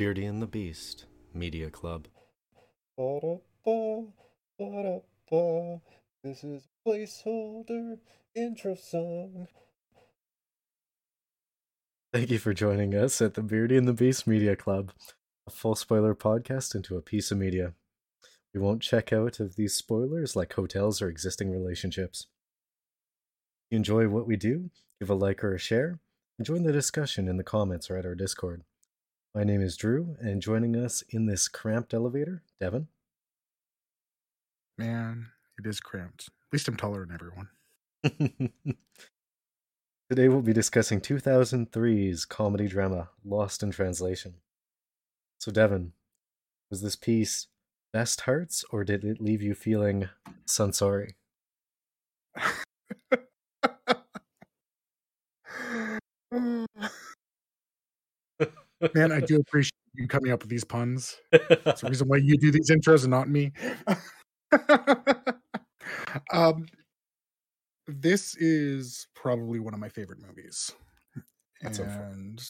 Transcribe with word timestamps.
Beardy 0.00 0.24
and 0.24 0.40
the 0.40 0.46
Beast 0.46 1.04
Media 1.34 1.68
Club. 1.68 2.08
This 6.24 6.42
is 6.42 6.68
placeholder 6.86 7.98
intro 8.34 8.76
song. 8.76 9.46
Thank 12.14 12.30
you 12.30 12.38
for 12.38 12.54
joining 12.54 12.94
us 12.94 13.20
at 13.20 13.34
the 13.34 13.42
Beardy 13.42 13.76
and 13.76 13.86
the 13.86 13.92
Beast 13.92 14.26
Media 14.26 14.56
Club, 14.56 14.92
a 15.46 15.50
full 15.50 15.74
spoiler 15.74 16.14
podcast 16.14 16.74
into 16.74 16.96
a 16.96 17.02
piece 17.02 17.30
of 17.30 17.36
media. 17.36 17.74
We 18.54 18.60
won't 18.60 18.80
check 18.80 19.12
out 19.12 19.38
of 19.38 19.56
these 19.56 19.74
spoilers 19.74 20.34
like 20.34 20.54
hotels 20.54 21.02
or 21.02 21.10
existing 21.10 21.50
relationships. 21.50 22.26
If 23.66 23.72
you 23.72 23.76
enjoy 23.76 24.08
what 24.08 24.26
we 24.26 24.36
do, 24.36 24.70
give 24.98 25.10
a 25.10 25.14
like 25.14 25.44
or 25.44 25.54
a 25.54 25.58
share, 25.58 26.00
and 26.38 26.46
join 26.46 26.62
the 26.62 26.72
discussion 26.72 27.28
in 27.28 27.36
the 27.36 27.44
comments 27.44 27.90
or 27.90 27.98
at 27.98 28.06
our 28.06 28.14
Discord. 28.14 28.64
My 29.32 29.44
name 29.44 29.62
is 29.62 29.76
Drew, 29.76 30.16
and 30.20 30.42
joining 30.42 30.74
us 30.74 31.04
in 31.08 31.26
this 31.26 31.46
cramped 31.46 31.94
elevator, 31.94 32.42
Devin. 32.58 32.88
Man, 34.76 35.28
it 35.56 35.68
is 35.68 35.78
cramped. 35.78 36.24
At 36.26 36.52
least 36.52 36.66
I'm 36.66 36.76
taller 36.76 37.06
than 37.06 37.14
everyone. 37.14 37.48
Today 40.10 40.28
we'll 40.28 40.42
be 40.42 40.52
discussing 40.52 41.00
2003's 41.00 42.24
comedy 42.24 42.66
drama 42.66 43.10
Lost 43.24 43.62
in 43.62 43.70
Translation. 43.70 44.34
So, 45.38 45.52
Devin, 45.52 45.92
was 46.68 46.82
this 46.82 46.96
piece 46.96 47.46
best 47.92 48.22
hearts 48.22 48.64
or 48.72 48.82
did 48.82 49.04
it 49.04 49.20
leave 49.20 49.42
you 49.42 49.54
feeling 49.54 50.08
sorry? 50.46 51.14
Mm. 56.32 56.69
Man, 58.94 59.12
I 59.12 59.20
do 59.20 59.36
appreciate 59.40 59.72
you 59.94 60.08
coming 60.08 60.32
up 60.32 60.40
with 60.42 60.50
these 60.50 60.64
puns. 60.64 61.16
It's 61.32 61.80
the 61.82 61.88
reason 61.88 62.08
why 62.08 62.18
you 62.18 62.36
do 62.36 62.50
these 62.50 62.70
intros 62.70 63.02
and 63.02 63.10
not 63.10 63.28
me. 63.28 63.52
um, 66.32 66.66
this 67.86 68.36
is 68.36 69.06
probably 69.14 69.58
one 69.58 69.74
of 69.74 69.80
my 69.80 69.88
favorite 69.88 70.20
movies. 70.26 70.72
That's 71.62 71.78
and 71.78 72.40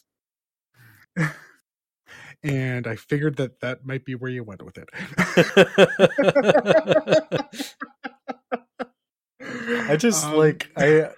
and 2.43 2.87
I 2.87 2.95
figured 2.95 3.35
that 3.37 3.59
that 3.61 3.85
might 3.85 4.05
be 4.05 4.15
where 4.15 4.31
you 4.31 4.43
went 4.43 4.63
with 4.63 4.77
it. 4.77 4.89
I 9.41 9.95
just 9.97 10.25
Um, 10.25 10.37
like 10.37 10.71
I 10.77 11.09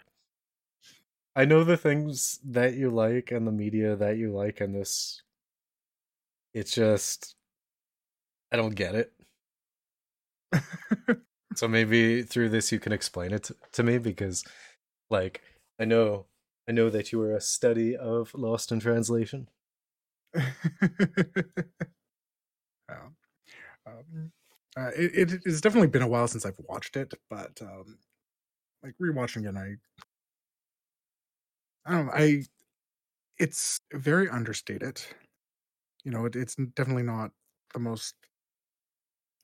I 1.35 1.45
know 1.45 1.63
the 1.63 1.77
things 1.77 2.39
that 2.43 2.73
you 2.73 2.89
like 2.89 3.31
and 3.31 3.45
the 3.45 3.51
media 3.51 3.95
that 3.95 4.17
you 4.17 4.33
like 4.33 4.59
and 4.61 4.73
this 4.73 5.21
it's 6.53 6.73
just 6.73 7.35
I 8.51 8.55
don't 8.57 8.75
get 8.75 8.95
it. 8.95 9.13
So 11.55 11.67
maybe 11.67 12.23
through 12.23 12.49
this 12.49 12.71
you 12.71 12.79
can 12.79 12.91
explain 12.91 13.31
it 13.31 13.43
t- 13.43 13.53
to 13.73 13.83
me 13.83 13.99
because 13.99 14.43
like 15.09 15.41
I 15.79 15.85
know 15.85 16.27
I 16.69 16.73
know 16.73 16.89
that 16.89 17.11
you 17.11 17.19
were 17.19 17.35
a 17.35 17.41
study 17.41 17.95
of 17.95 18.33
Lost 18.35 18.71
in 18.71 18.79
Translation. 18.79 19.49
Yeah. 22.89 23.07
Um, 23.87 24.31
uh, 24.77 24.91
it, 24.95 25.31
it 25.31 25.41
has 25.45 25.61
definitely 25.61 25.89
been 25.89 26.01
a 26.01 26.07
while 26.07 26.27
since 26.27 26.45
I've 26.45 26.59
watched 26.67 26.97
it, 26.97 27.13
but 27.29 27.61
um, 27.61 27.99
like 28.83 28.95
rewatching 29.01 29.47
it, 29.49 29.55
I 29.55 29.75
I 31.85 31.91
don't 31.91 32.05
know, 32.07 32.11
I 32.13 32.43
it's 33.37 33.79
very 33.93 34.29
understated. 34.29 35.01
You 36.03 36.11
know, 36.11 36.25
it, 36.25 36.35
it's 36.35 36.55
definitely 36.55 37.03
not 37.03 37.31
the 37.73 37.79
most 37.79 38.15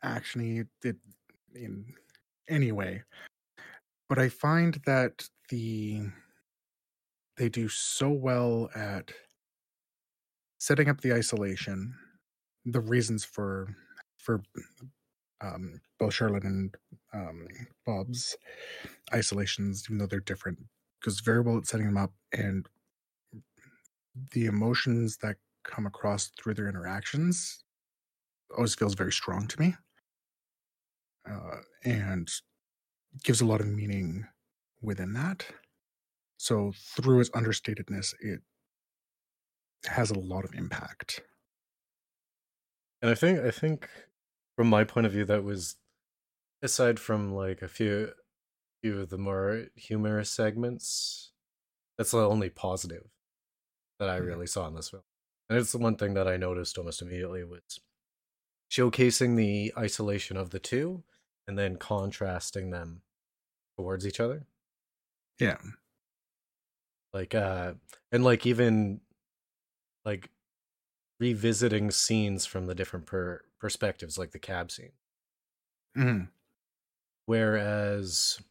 actiony 0.04 0.68
it 0.84 0.98
in 1.56 1.94
any 2.50 2.72
way, 2.72 3.04
but 4.08 4.20
I 4.20 4.30
find 4.30 4.80
that 4.86 5.28
the 5.50 6.02
they 7.38 7.50
do 7.50 7.70
so 7.70 8.10
well 8.10 8.70
at 8.76 9.12
setting 10.60 10.90
up 10.90 11.02
the 11.02 11.14
isolation, 11.14 11.96
the 12.66 12.82
reasons 12.82 13.26
for 13.26 13.76
for 14.18 14.42
um, 15.42 15.80
both 16.00 16.14
Charlotte 16.14 16.44
and 16.44 16.76
um, 17.14 17.48
Bob's 17.86 18.38
isolations, 19.14 19.86
even 19.88 19.98
though 19.98 20.06
they're 20.06 20.20
different, 20.20 20.60
because 21.00 21.20
very 21.22 21.42
well 21.42 21.58
at 21.58 21.68
setting 21.68 21.88
them 21.88 21.98
up 21.98 22.14
and 22.34 22.68
the 24.32 24.46
emotions 24.46 25.18
that 25.18 25.38
come 25.64 25.86
across 25.86 26.28
through 26.30 26.54
their 26.54 26.68
interactions 26.68 27.64
always 28.56 28.76
feels 28.76 28.96
very 28.96 29.12
strong 29.12 29.48
to 29.48 29.60
me, 29.60 29.76
uh, 31.30 31.58
and 31.84 32.30
gives 33.24 33.42
a 33.42 33.46
lot 33.46 33.62
of 33.62 33.68
meaning 33.68 34.28
within 34.82 35.14
that. 35.14 35.48
So 36.38 36.74
through 36.76 37.22
its 37.22 37.30
understatedness, 37.32 38.16
it 38.22 38.42
has 39.86 40.12
a 40.12 40.20
lot 40.20 40.46
of 40.46 40.54
impact. 40.54 41.22
And 43.02 43.12
I 43.12 43.16
think 43.16 43.40
I 43.40 43.52
think 43.52 43.90
from 44.56 44.70
my 44.70 44.84
point 44.84 45.06
of 45.06 45.14
view 45.14 45.26
that 45.26 45.44
was 45.44 45.78
aside 46.62 47.00
from 47.00 47.34
like 47.34 47.62
a 47.62 47.68
few 47.68 48.14
few 48.82 49.00
of 49.02 49.10
the 49.10 49.18
more 49.18 49.68
humorous 49.76 50.30
segments, 50.30 51.32
that's 51.98 52.12
the 52.12 52.20
only 52.30 52.50
positive 52.50 53.10
that 54.00 54.10
I 54.10 54.18
Mhm. 54.18 54.26
really 54.28 54.48
saw 54.48 54.68
in 54.68 54.76
this 54.76 54.90
film. 54.90 55.04
And 55.50 55.60
it's 55.60 55.72
the 55.72 55.78
one 55.80 55.98
thing 55.98 56.14
that 56.16 56.28
I 56.28 56.38
noticed 56.38 56.78
almost 56.78 57.02
immediately 57.02 57.44
was 57.44 57.82
showcasing 58.72 59.38
the 59.38 59.74
isolation 59.78 60.38
of 60.38 60.52
the 60.52 60.60
two 60.60 61.04
and 61.48 61.58
then 61.58 61.78
contrasting 61.78 62.72
them 62.72 63.04
towards 63.78 64.08
each 64.08 64.20
other. 64.20 64.48
Yeah. 65.40 65.60
Like 67.14 67.34
uh 67.34 67.74
and 68.12 68.24
like 68.24 68.46
even 68.46 69.02
like 70.06 70.30
revisiting 71.20 71.92
scenes 71.92 72.46
from 72.46 72.68
the 72.68 72.76
different 72.76 73.06
per- 73.06 73.44
perspectives 73.60 74.18
like 74.18 74.32
the 74.32 74.40
cab 74.40 74.72
scene. 74.72 74.94
hmm 75.96 76.32
Whereas 77.26 78.42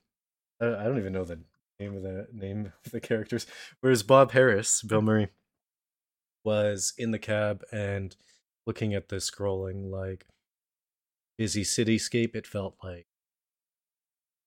I 0.61 0.85
don't 0.85 0.99
even 0.99 1.13
know 1.13 1.25
the 1.25 1.41
name 1.79 1.97
of 1.97 2.03
the 2.03 2.27
name 2.33 2.73
of 2.85 2.93
the 2.93 3.01
characters. 3.01 3.47
Whereas 3.81 4.03
Bob 4.03 4.33
Harris, 4.33 4.83
Bill 4.83 5.03
Murray, 5.03 5.29
was 6.45 6.93
in 6.99 7.11
the 7.11 7.19
cab 7.19 7.63
and 7.73 8.17
looking 8.67 8.95
at 8.95 9.09
the 9.09 9.17
scrolling 9.17 9.91
like 9.91 10.27
busy 11.37 11.63
cityscape. 11.63 12.35
It 12.35 12.47
felt 12.47 12.77
like 12.83 13.07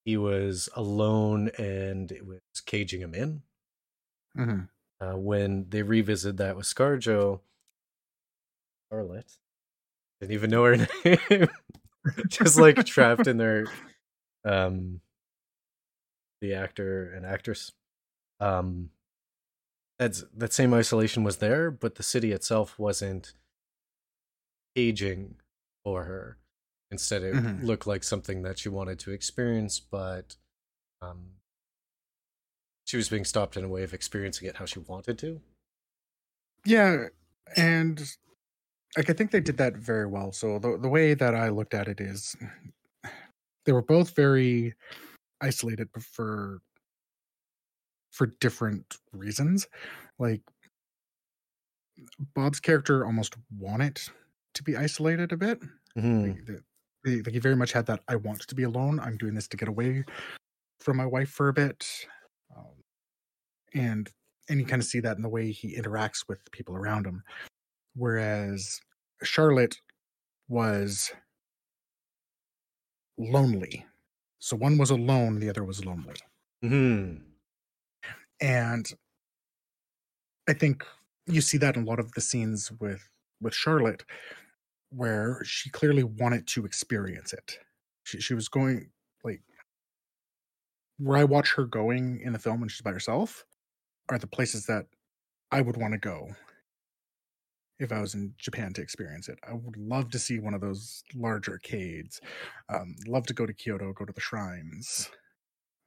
he 0.06 0.18
was 0.18 0.68
alone 0.76 1.50
and 1.58 2.12
it 2.12 2.26
was 2.26 2.42
caging 2.66 3.02
him 3.02 3.14
in. 3.14 3.44
hmm 4.36 4.62
Uh, 5.00 5.18
when 5.18 5.68
they 5.70 5.82
revisited 5.82 6.38
that 6.38 6.56
with 6.56 6.66
ScarJo, 6.66 7.40
Scarlett 8.88 9.38
didn't 10.20 10.34
even 10.34 10.50
know 10.50 10.66
her 10.66 10.78
name, 11.06 11.48
just 12.28 12.60
like 12.60 12.86
trapped 12.86 13.28
in 13.28 13.38
their 13.38 13.66
um 14.44 15.02
the 16.42 16.54
actor 16.54 17.12
and 17.14 17.26
actress 17.26 17.72
um 18.40 18.92
that's 20.00 20.24
that 20.36 20.54
same 20.54 20.74
isolation 20.74 21.24
was 21.24 21.38
there 21.38 21.70
but 21.72 21.96
the 21.96 22.04
city 22.04 22.32
itself 22.32 22.78
wasn't 22.80 23.34
aging 24.76 25.40
for 25.84 26.06
her 26.06 26.38
instead 26.90 27.24
it 27.24 27.40
Mhm. 27.40 27.62
looked 27.62 27.88
like 27.88 28.04
something 28.04 28.42
that 28.44 28.60
she 28.60 28.70
wanted 28.70 29.00
to 29.00 29.12
experience 29.12 29.80
but 29.80 30.36
um 31.02 31.34
she 32.86 32.96
was 32.96 33.10
being 33.10 33.26
stopped 33.26 33.58
in 33.58 33.64
a 33.64 33.68
way 33.68 33.82
of 33.82 33.92
experiencing 33.94 34.48
it 34.48 34.58
how 34.58 34.66
she 34.66 34.78
wanted 34.80 35.18
to 35.18 35.42
Yeah, 36.66 37.08
and 37.58 38.00
like 38.98 39.10
I 39.10 39.14
think 39.14 39.32
they 39.32 39.42
did 39.42 39.58
that 39.58 39.78
very 39.78 40.08
well. 40.08 40.34
So 40.34 40.60
the 40.60 40.78
the 40.78 40.90
way 40.90 41.14
that 41.14 41.36
I 41.36 41.50
looked 41.50 41.74
at 41.76 41.88
it 41.88 42.02
is 42.02 42.36
they 43.66 43.72
were 43.72 43.82
both 43.82 44.16
very 44.16 44.74
isolated 45.42 45.90
for 46.00 46.62
for 48.12 48.28
different 48.28 48.98
reasons. 49.14 49.68
Like 50.20 50.42
Bob's 52.34 52.60
character 52.60 53.06
almost 53.06 53.36
wanted 53.58 54.00
to 54.54 54.64
be 54.64 54.76
isolated 54.76 55.32
a 55.32 55.38
bit. 55.38 55.62
Mhm. 55.98 56.36
Like, 56.36 56.46
the, 56.46 56.64
the, 57.04 57.22
like 57.24 57.34
he 57.34 57.40
very 57.40 57.56
much 57.56 57.72
had 57.72 57.86
that 57.88 58.04
I 58.08 58.16
want 58.16 58.42
to 58.48 58.56
be 58.56 58.64
alone. 58.64 59.00
I'm 59.00 59.18
doing 59.18 59.34
this 59.34 59.48
to 59.50 59.58
get 59.58 59.68
away 59.68 60.04
from 60.80 60.98
my 60.98 61.06
wife 61.06 61.30
for 61.30 61.50
a 61.50 61.54
bit. 61.54 61.88
Um, 62.56 62.84
and 63.74 64.10
and 64.50 64.60
you 64.60 64.66
kind 64.66 64.82
of 64.82 64.88
see 64.88 65.00
that 65.02 65.18
in 65.18 65.24
the 65.24 65.30
way 65.30 65.52
he 65.52 65.78
interacts 65.78 66.28
with 66.28 66.52
people 66.52 66.76
around 66.76 67.06
him. 67.06 67.24
Whereas 67.96 68.82
Charlotte 69.24 69.78
was 70.50 71.14
lonely. 73.18 73.86
So 74.42 74.58
one 74.58 74.80
was 74.80 74.90
alone, 74.90 75.40
the 75.40 75.50
other 75.50 75.64
was 75.64 75.86
lonely. 75.86 76.16
Mhm. 76.64 77.22
And 78.42 78.92
I 80.48 80.54
think 80.54 80.84
you 81.28 81.42
see 81.42 81.58
that 81.60 81.76
in 81.78 81.84
a 81.84 81.86
lot 81.86 82.00
of 82.00 82.12
the 82.14 82.22
scenes 82.22 82.72
with 82.72 83.08
with 83.40 83.54
Charlotte, 83.54 84.04
where 84.90 85.44
she 85.44 85.70
clearly 85.70 86.04
wanted 86.04 86.48
to 86.48 86.66
experience 86.66 87.34
it. 87.34 87.60
She 88.04 88.20
she 88.22 88.34
was 88.34 88.50
going 88.50 88.92
like 89.24 89.42
where 90.98 91.18
I 91.18 91.24
watch 91.24 91.54
her 91.56 91.66
going 91.66 92.22
in 92.22 92.34
the 92.34 92.40
film 92.40 92.60
when 92.60 92.70
she's 92.70 92.82
by 92.82 92.92
herself 92.92 93.46
are 94.10 94.20
the 94.20 94.28
places 94.28 94.66
that 94.68 94.88
I 95.52 95.62
would 95.62 95.78
want 95.78 95.94
to 95.94 96.00
go 96.00 96.36
if 97.82 97.92
I 97.92 98.00
was 98.00 98.14
in 98.14 98.34
Japan 98.38 98.74
to 98.74 98.82
experience 98.82 99.28
it. 99.28 99.40
I 99.48 99.54
would 99.54 99.76
love 99.76 100.12
to 100.12 100.20
see 100.20 100.40
one 100.40 100.54
of 100.54 100.62
those 100.62 101.04
large 101.16 101.50
arcades. 101.50 102.22
Um, 102.70 102.96
love 103.08 103.26
to 103.26 103.34
go 103.34 103.46
to 103.48 103.54
Kyoto, 103.54 103.92
go 103.92 104.06
to 104.06 104.14
the 104.14 104.22
shrines. 104.22 105.10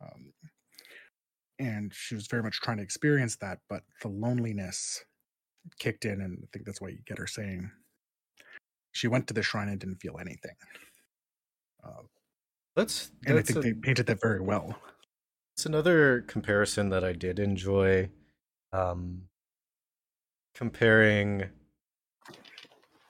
Um, 0.02 0.32
and 1.60 1.92
she 1.94 2.16
was 2.16 2.26
very 2.26 2.42
much 2.42 2.60
trying 2.60 2.78
to 2.78 2.82
experience 2.82 3.36
that, 3.36 3.60
but 3.68 3.84
the 4.02 4.08
loneliness 4.08 5.04
kicked 5.78 6.04
in, 6.04 6.20
and 6.20 6.38
I 6.42 6.46
think 6.52 6.66
that's 6.66 6.80
why 6.80 6.88
you 6.88 6.98
get 7.06 7.18
her 7.18 7.28
saying 7.28 7.70
she 8.90 9.06
went 9.06 9.28
to 9.28 9.34
the 9.34 9.42
shrine 9.42 9.68
and 9.68 9.78
didn't 9.78 10.00
feel 10.00 10.18
anything. 10.20 10.56
Uh, 11.84 12.02
That's 12.74 13.12
and 13.24 13.38
I 13.38 13.42
think 13.42 13.60
a- 13.60 13.62
they 13.62 13.72
painted 13.72 14.06
that 14.06 14.20
very 14.20 14.40
well. 14.40 14.76
It's 15.56 15.66
another 15.66 16.22
comparison 16.22 16.88
that 16.88 17.04
I 17.04 17.12
did 17.12 17.38
enjoy. 17.38 18.10
Um, 18.72 19.28
comparing 20.56 21.44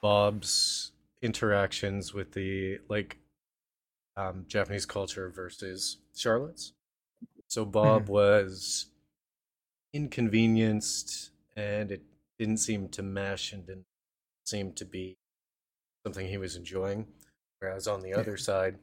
Bob's 0.04 0.92
interactions 1.22 2.12
with 2.12 2.32
the 2.32 2.78
like 2.90 3.16
um, 4.18 4.44
Japanese 4.46 4.84
culture 4.84 5.30
versus 5.30 5.96
Charlotte's. 6.14 6.74
So 7.48 7.64
Bob 7.64 8.10
was 8.10 8.88
inconvenienced, 9.94 11.30
and 11.56 11.90
it 11.90 12.02
didn't 12.38 12.58
seem 12.58 12.90
to 12.90 13.02
mesh, 13.02 13.54
and 13.54 13.66
didn't 13.66 13.86
seem 14.44 14.74
to 14.74 14.84
be 14.84 15.16
something 16.04 16.28
he 16.28 16.36
was 16.36 16.54
enjoying. 16.54 17.06
Whereas 17.60 17.88
on 17.88 18.02
the 18.02 18.10
Yeah. 18.10 18.18
other 18.18 18.36
side, 18.36 18.78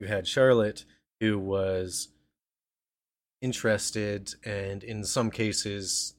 you 0.00 0.08
had 0.08 0.26
Charlotte, 0.26 0.84
who 1.20 1.38
was 1.38 2.08
interested 3.40 4.34
and 4.42 4.82
in 4.82 5.04
some 5.04 5.30
cases 5.30 6.14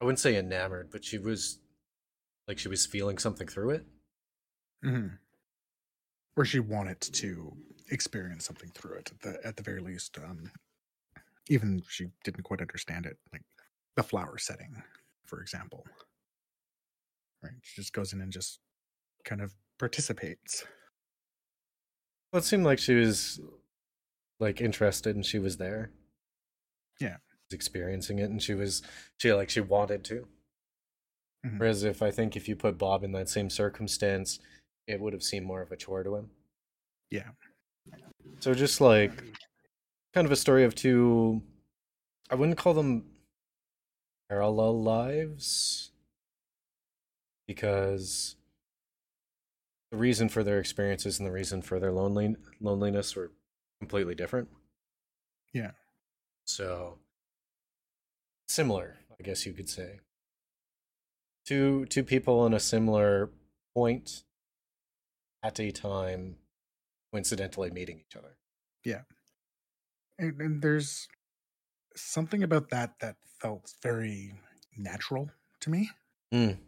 I 0.00 0.04
wouldn't 0.04 0.20
say 0.20 0.36
enamored, 0.36 0.90
but 0.92 1.04
she 1.04 1.18
was 1.18 1.58
like 2.48 2.58
she 2.58 2.68
was 2.68 2.86
feeling 2.86 3.18
something 3.18 3.46
through 3.46 3.70
it. 3.70 3.86
hmm 4.82 5.08
Or 6.36 6.44
she 6.44 6.60
wanted 6.60 7.00
to 7.00 7.52
experience 7.90 8.46
something 8.46 8.70
through 8.74 8.96
it 8.96 9.12
at 9.12 9.20
the, 9.20 9.46
at 9.46 9.56
the 9.56 9.62
very 9.62 9.80
least. 9.80 10.18
Um, 10.18 10.50
even 11.48 11.82
she 11.88 12.06
didn't 12.24 12.42
quite 12.42 12.60
understand 12.60 13.06
it, 13.06 13.16
like 13.32 13.42
the 13.96 14.02
flower 14.02 14.38
setting, 14.38 14.82
for 15.26 15.40
example. 15.40 15.84
Right, 17.42 17.52
she 17.62 17.80
just 17.80 17.92
goes 17.92 18.12
in 18.12 18.20
and 18.20 18.32
just 18.32 18.58
kind 19.24 19.40
of 19.40 19.54
participates. 19.78 20.64
Well, 22.32 22.40
it 22.40 22.44
seemed 22.44 22.64
like 22.64 22.78
she 22.78 22.94
was 22.94 23.40
like 24.40 24.60
interested 24.60 25.14
and 25.14 25.24
she 25.24 25.38
was 25.38 25.56
there. 25.56 25.90
Yeah. 27.00 27.16
Experiencing 27.50 28.18
it 28.18 28.30
and 28.30 28.42
she 28.42 28.54
was 28.54 28.82
she 29.16 29.32
like 29.32 29.50
she 29.50 29.60
wanted 29.60 30.04
to. 30.04 30.26
Mhm. 31.44 31.58
Whereas 31.58 31.84
if 31.84 32.02
I 32.02 32.10
think 32.10 32.36
if 32.36 32.48
you 32.48 32.56
put 32.56 32.78
Bob 32.78 33.04
in 33.04 33.12
that 33.12 33.28
same 33.28 33.48
circumstance, 33.50 34.40
it 34.86 35.00
would 35.00 35.12
have 35.12 35.22
seemed 35.22 35.46
more 35.46 35.62
of 35.62 35.70
a 35.70 35.76
chore 35.76 36.02
to 36.02 36.16
him. 36.16 36.30
Yeah. 37.10 37.30
So 38.40 38.54
just 38.54 38.80
like 38.80 39.12
kind 40.14 40.24
of 40.26 40.32
a 40.32 40.36
story 40.36 40.64
of 40.64 40.74
two 40.74 41.42
I 42.30 42.34
wouldn't 42.34 42.58
call 42.58 42.74
them 42.74 43.10
parallel 44.28 44.82
lives 44.82 45.92
because 47.46 48.36
the 49.90 49.96
reason 49.96 50.28
for 50.28 50.44
their 50.44 50.58
experiences 50.58 51.18
and 51.18 51.26
the 51.26 51.32
reason 51.32 51.62
for 51.62 51.80
their 51.80 51.92
lonely 51.92 52.36
loneliness 52.60 53.16
were 53.16 53.32
completely 53.80 54.14
different. 54.14 54.48
Yeah. 55.54 55.70
So 56.44 56.98
similar, 58.48 58.96
I 59.18 59.22
guess 59.22 59.46
you 59.46 59.54
could 59.54 59.68
say. 59.70 60.00
Two 61.48 61.86
two 61.86 62.04
people 62.04 62.44
in 62.44 62.52
a 62.52 62.60
similar 62.60 63.30
point 63.74 64.22
at 65.42 65.58
a 65.58 65.70
time 65.70 66.36
coincidentally 67.10 67.70
meeting 67.70 68.02
each 68.06 68.16
other. 68.16 68.36
And, 70.18 70.38
and 70.42 70.60
there's 70.60 71.08
something 71.96 72.42
about 72.42 72.68
that 72.68 72.98
that 73.00 73.16
felt 73.40 73.72
very 73.82 74.34
natural 74.76 75.30
to 75.60 75.70
me. 75.70 75.88
Mm. 76.34 76.58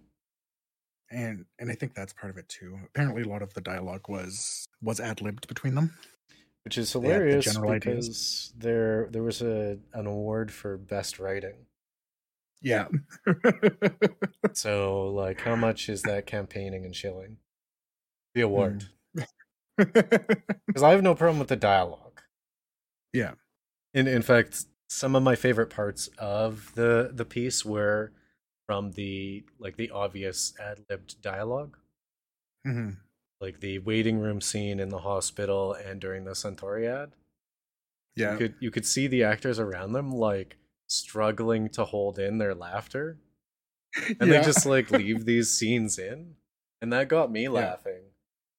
and 1.10 1.44
and 1.58 1.70
I 1.70 1.74
think 1.74 1.92
that's 1.94 2.14
part 2.14 2.30
of 2.30 2.38
it 2.38 2.48
too. 2.48 2.78
Apparently, 2.86 3.20
a 3.20 3.28
lot 3.28 3.42
of 3.42 3.52
the 3.52 3.60
dialogue 3.60 4.08
was 4.08 4.66
was 4.80 4.98
ad 4.98 5.20
libbed 5.20 5.46
between 5.46 5.74
them. 5.74 5.92
Which 6.64 6.78
is 6.78 6.90
had 6.94 7.02
the 7.02 7.08
hilarious 7.08 7.44
general 7.44 7.72
ideas. 7.72 8.08
because 8.08 8.52
there 8.56 9.08
there 9.10 9.22
was 9.22 9.42
a 9.42 9.78
an 9.92 10.06
award 10.06 10.50
for 10.50 10.78
best 10.78 11.18
writing. 11.18 11.66
Yeah, 12.62 12.88
So 14.52 15.08
like 15.08 15.40
how 15.42 15.56
much 15.56 15.88
is 15.88 16.02
that 16.02 16.26
campaigning 16.26 16.84
and 16.84 16.94
shilling? 16.94 17.38
The 18.34 18.42
award. 18.42 18.84
Because 19.76 20.82
I 20.82 20.90
have 20.90 21.02
no 21.02 21.14
problem 21.14 21.38
with 21.38 21.48
the 21.48 21.56
dialogue. 21.56 22.20
yeah, 23.12 23.32
In 23.94 24.06
in 24.06 24.22
fact, 24.22 24.66
some 24.88 25.16
of 25.16 25.22
my 25.22 25.36
favorite 25.36 25.70
parts 25.70 26.08
of 26.18 26.72
the 26.74 27.10
the 27.12 27.24
piece 27.24 27.64
were 27.64 28.12
from 28.66 28.92
the 28.92 29.44
like 29.58 29.76
the 29.76 29.90
obvious 29.90 30.52
ad 30.60 30.84
libbed 30.90 31.20
dialogue. 31.22 31.78
hmm 32.64 32.90
Like 33.40 33.60
the 33.60 33.78
waiting 33.78 34.18
room 34.18 34.40
scene 34.40 34.78
in 34.80 34.90
the 34.90 34.98
hospital 35.00 35.72
and 35.72 36.00
during 36.00 36.24
the 36.24 36.32
Suntory 36.32 36.86
ad. 36.86 37.12
yeah, 38.14 38.32
You 38.32 38.38
could 38.38 38.54
you 38.60 38.70
could 38.70 38.86
see 38.86 39.06
the 39.06 39.24
actors 39.24 39.58
around 39.58 39.92
them 39.92 40.10
like 40.12 40.56
struggling 40.90 41.68
to 41.70 41.84
hold 41.84 42.18
in 42.18 42.38
their 42.38 42.54
laughter. 42.54 43.18
And 44.20 44.28
yeah. 44.30 44.38
they 44.38 44.42
just 44.42 44.66
like 44.66 44.90
leave 44.90 45.24
these 45.24 45.50
scenes 45.50 45.98
in. 45.98 46.34
And 46.82 46.92
that 46.92 47.08
got 47.08 47.30
me 47.30 47.48
laughing. 47.48 48.02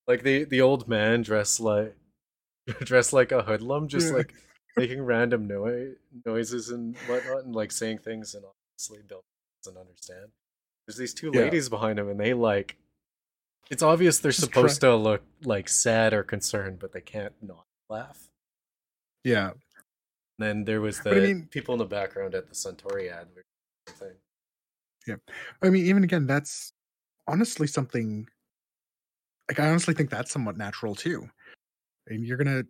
Like 0.08 0.24
the 0.24 0.44
the 0.46 0.62
old 0.62 0.88
man 0.88 1.22
dressed 1.22 1.60
like 1.60 1.96
dressed 2.80 3.14
like 3.14 3.32
a 3.32 3.44
hoodlum, 3.44 3.88
just 3.88 4.08
Yeah. 4.10 4.18
like 4.18 4.34
making 4.78 5.02
random 5.04 5.48
noi- 5.48 5.96
noises 6.26 6.70
and 6.70 6.96
whatnot 7.08 7.44
and 7.44 7.56
like 7.56 7.72
saying 7.72 8.00
things 8.00 8.34
and 8.36 8.44
obviously 8.46 9.00
Bill 9.08 9.24
doesn't 9.64 9.80
understand. 9.80 10.32
There's 10.88 10.98
these 10.98 11.14
two 11.14 11.32
Yeah. 11.34 11.42
ladies 11.42 11.70
behind 11.70 12.00
him 12.00 12.10
and 12.10 12.20
they 12.20 12.34
like 12.34 12.78
it's 13.70 13.84
obvious 13.84 14.20
they're 14.20 14.32
Just 14.32 14.44
supposed 14.44 14.82
to 14.82 14.96
look 14.96 15.22
like 15.44 15.70
sad 15.70 16.14
or 16.14 16.24
concerned, 16.24 16.80
but 16.80 16.92
they 16.92 17.02
can't 17.02 17.34
not 17.42 17.66
laugh. 17.90 18.30
yeah. 19.24 19.52
And 20.42 20.50
then 20.60 20.66
there 20.66 20.82
was 20.82 21.00
the 21.02 21.12
I 21.12 21.20
mean- 21.20 21.48
people 21.52 21.76
in 21.76 21.80
the 21.80 21.86
background 21.86 22.34
at 22.34 22.48
the 22.50 22.56
Suntory 22.56 23.12
ad. 23.12 23.28
which 23.36 23.46
was 23.86 23.96
the 24.00 24.06
thing. 25.06 25.20
I 25.62 25.70
mean, 25.70 25.86
even 25.86 26.04
again, 26.04 26.26
that's 26.26 26.74
honestly 27.28 27.68
something. 27.68 28.28
Like, 29.48 29.60
I 29.60 29.70
honestly 29.70 29.94
think 29.94 30.10
that's 30.10 30.32
somewhat 30.32 30.58
natural 30.58 30.96
too. 30.96 31.30
And 32.08 32.26
you're 32.26 32.38
gonna, 32.38 32.64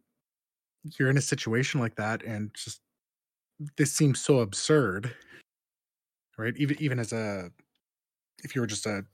you're 1.00 1.10
in 1.10 1.18
a 1.18 1.22
situation 1.22 1.80
like 1.80 1.96
that, 1.96 2.24
and 2.24 2.52
just 2.54 2.82
this 3.78 3.94
seems 3.94 4.20
so 4.20 4.40
absurd, 4.40 5.16
right? 6.38 6.54
Even 6.58 6.76
even 6.82 7.00
as 7.00 7.14
a, 7.14 7.52
if 8.44 8.54
you 8.54 8.60
were 8.62 8.68
just 8.68 8.86
a, 8.86 9.06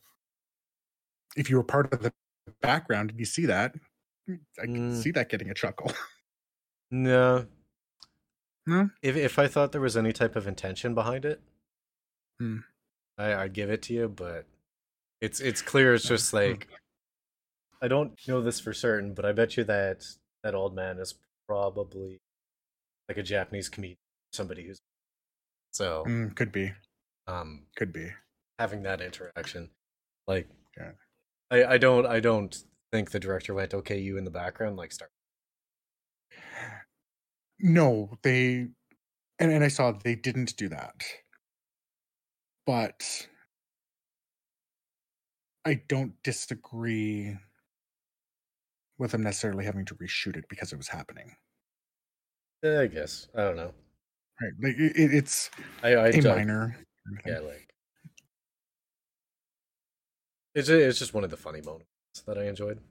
if 1.36 1.48
you 1.50 1.58
were 1.58 1.64
part 1.64 1.94
of 1.94 2.02
the 2.02 2.12
background 2.62 3.12
and 3.12 3.20
you 3.20 3.26
see 3.26 3.46
that, 3.46 3.76
I 4.60 4.66
can 4.66 4.94
Mm. 4.94 5.04
see 5.04 5.12
that 5.12 5.30
getting 5.30 5.52
a 5.52 5.54
chuckle. 5.54 5.92
No. 6.90 7.46
No? 8.68 8.90
If 9.02 9.16
if 9.16 9.40
I 9.40 9.48
thought 9.48 9.72
there 9.72 9.82
was 9.82 9.98
any 9.98 10.12
type 10.14 10.36
of 10.36 10.46
intention 10.46 10.94
behind 10.94 11.26
it, 11.26 11.42
Hmm. 12.40 12.58
I, 13.18 13.34
I'd 13.34 13.54
give 13.54 13.72
it 13.72 13.82
to 13.84 13.94
you. 13.94 14.08
But 14.10 14.46
it's 15.22 15.40
it's 15.40 15.62
clear. 15.64 15.96
It's 15.96 16.08
just 16.08 16.34
like 16.42 16.68
I 17.82 17.88
don't 17.88 18.14
know 18.28 18.42
this 18.42 18.60
for 18.60 18.74
certain, 18.74 19.14
but 19.14 19.26
I 19.26 19.32
bet 19.32 19.56
you 19.58 19.64
that 19.64 20.06
that 20.44 20.54
old 20.54 20.76
man 20.76 21.00
is 21.00 21.16
probably 21.48 22.20
like 23.08 23.18
a 23.18 23.24
Japanese 23.24 23.70
comedian, 23.70 23.98
somebody 24.34 24.68
who's 24.68 24.80
so 25.72 26.04
Mm, 26.08 26.36
could 26.36 26.52
be, 26.52 26.74
um 27.28 27.68
could 27.76 27.94
be. 27.94 28.12
having 28.60 28.84
that 28.84 29.00
interaction. 29.02 29.70
Like, 30.28 30.50
Yeah. 30.78 30.92
I 31.52 31.64
I 31.76 31.78
don't 31.78 32.06
I 32.06 32.20
don't 32.20 32.56
think 32.92 33.12
the 33.12 33.20
director 33.20 33.54
went 33.54 33.74
okay. 33.74 33.98
You 34.00 34.18
in 34.18 34.26
the 34.26 34.32
background, 34.32 34.76
like 34.78 34.92
start. 34.92 35.12
No, 37.60 38.18
they 38.24 38.70
and, 39.40 39.52
and 39.52 39.64
I 39.64 39.70
saw 39.70 39.92
they 39.92 40.16
didn't 40.16 40.58
do 40.58 40.70
that. 40.70 41.04
But 42.68 43.28
I 45.66 45.76
don't 45.76 46.22
disagree 46.24 47.38
with 49.00 49.12
them 49.12 49.24
necessarily 49.24 49.66
having 49.66 49.86
to 49.86 49.96
reshoot 49.96 50.36
it 50.38 50.46
because 50.50 50.72
it 50.74 50.78
was 50.78 50.90
happening. 50.90 51.36
Eh, 52.64 52.82
I 52.82 52.88
guess 52.88 53.28
I 53.36 53.44
don't 53.44 53.56
know. 53.56 53.74
Right. 54.42 54.54
Like 54.62 54.76
it, 54.78 54.96
it- 54.98 55.14
it's 55.14 55.50
I 55.84 55.96
I 55.96 56.08
a 56.10 56.22
minor. 56.22 56.78
Yeah, 57.26 57.40
like 57.40 57.74
It's 60.54 60.68
it's 60.70 61.00
just 61.00 61.14
one 61.14 61.24
of 61.24 61.30
the 61.30 61.38
funny 61.38 61.62
moments 61.62 61.88
that 62.26 62.38
I 62.38 62.46
enjoyed. 62.48 62.82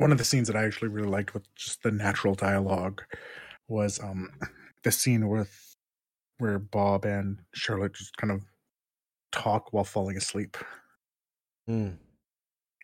One 0.00 0.12
of 0.12 0.18
the 0.18 0.24
scenes 0.24 0.48
that 0.48 0.56
I 0.56 0.64
actually 0.64 0.88
really 0.88 1.08
liked 1.08 1.34
with 1.34 1.54
just 1.54 1.82
the 1.82 1.90
natural 1.90 2.34
dialogue 2.34 3.02
was 3.68 4.00
um 4.00 4.30
the 4.82 4.90
scene 4.90 5.28
with 5.28 5.76
where 6.38 6.58
Bob 6.58 7.04
and 7.04 7.38
Charlotte 7.52 7.92
just 7.92 8.16
kind 8.16 8.32
of 8.32 8.42
talk 9.30 9.74
while 9.74 9.84
falling 9.84 10.16
asleep. 10.16 10.56
Hmm. 11.66 11.90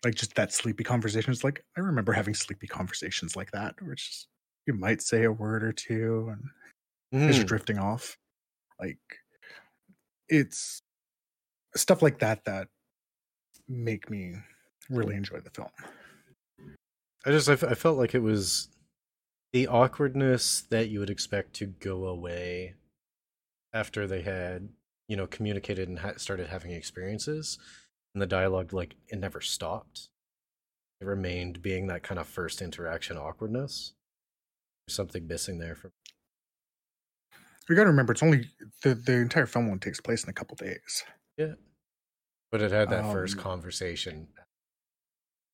Like 0.05 0.13
just 0.13 0.35
that 0.35 0.53
sleepy 0.53 0.83
conversation. 0.83 1.33
It's 1.33 1.43
like 1.43 1.65
I 1.75 1.79
remember 1.79 2.13
having 2.13 2.35
sleepy 2.35 2.67
conversations 2.67 3.35
like 3.35 3.49
that, 3.51 3.73
just 3.95 4.27
you 4.67 4.75
might 4.75 5.01
say 5.01 5.23
a 5.23 5.31
word 5.31 5.63
or 5.63 5.71
two 5.73 6.31
and 6.31 7.27
just 7.27 7.41
Hmm. 7.41 7.47
drifting 7.47 7.79
off. 7.79 8.15
Like 8.79 8.99
it's 10.29 10.83
stuff 11.75 12.03
like 12.03 12.19
that 12.19 12.45
that 12.45 12.67
make 13.67 14.07
me 14.07 14.35
really 14.87 15.15
enjoy 15.15 15.39
the 15.39 15.49
film. 15.49 15.69
I 17.27 17.31
just 17.31 17.49
I, 17.49 17.53
f- 17.53 17.63
I 17.63 17.73
felt 17.73 17.97
like 17.97 18.15
it 18.15 18.21
was 18.23 18.69
the 19.51 19.67
awkwardness 19.67 20.61
that 20.69 20.87
you 20.89 20.99
would 20.99 21.09
expect 21.09 21.53
to 21.55 21.65
go 21.65 22.05
away 22.05 22.75
after 23.73 24.07
they 24.07 24.21
had 24.21 24.69
you 25.09 25.17
know 25.17 25.27
communicated 25.27 25.89
and 25.89 25.99
ha- 25.99 26.13
started 26.17 26.47
having 26.47 26.71
experiences, 26.71 27.59
and 28.15 28.21
the 28.21 28.27
dialogue 28.27 28.71
like 28.71 28.95
it 29.09 29.19
never 29.19 29.41
stopped. 29.41 30.07
It 31.01 31.05
remained 31.05 31.61
being 31.61 31.87
that 31.87 32.01
kind 32.01 32.19
of 32.19 32.27
first 32.27 32.61
interaction 32.61 33.17
awkwardness. 33.17 33.93
There's 34.87 34.95
something 34.95 35.27
missing 35.27 35.59
there 35.59 35.75
from. 35.75 35.91
We 37.67 37.75
got 37.75 37.83
to 37.83 37.89
remember 37.89 38.13
it's 38.13 38.23
only 38.23 38.49
the 38.83 38.95
the 38.95 39.13
entire 39.17 39.45
film 39.47 39.67
one 39.67 39.79
takes 39.79 39.99
place 39.99 40.23
in 40.23 40.29
a 40.29 40.33
couple 40.33 40.55
days. 40.55 41.03
Yeah 41.37 41.55
but 42.49 42.61
it 42.61 42.71
had 42.71 42.89
that 42.89 43.11
first 43.11 43.35
Um, 43.35 43.43
conversation. 43.43 44.29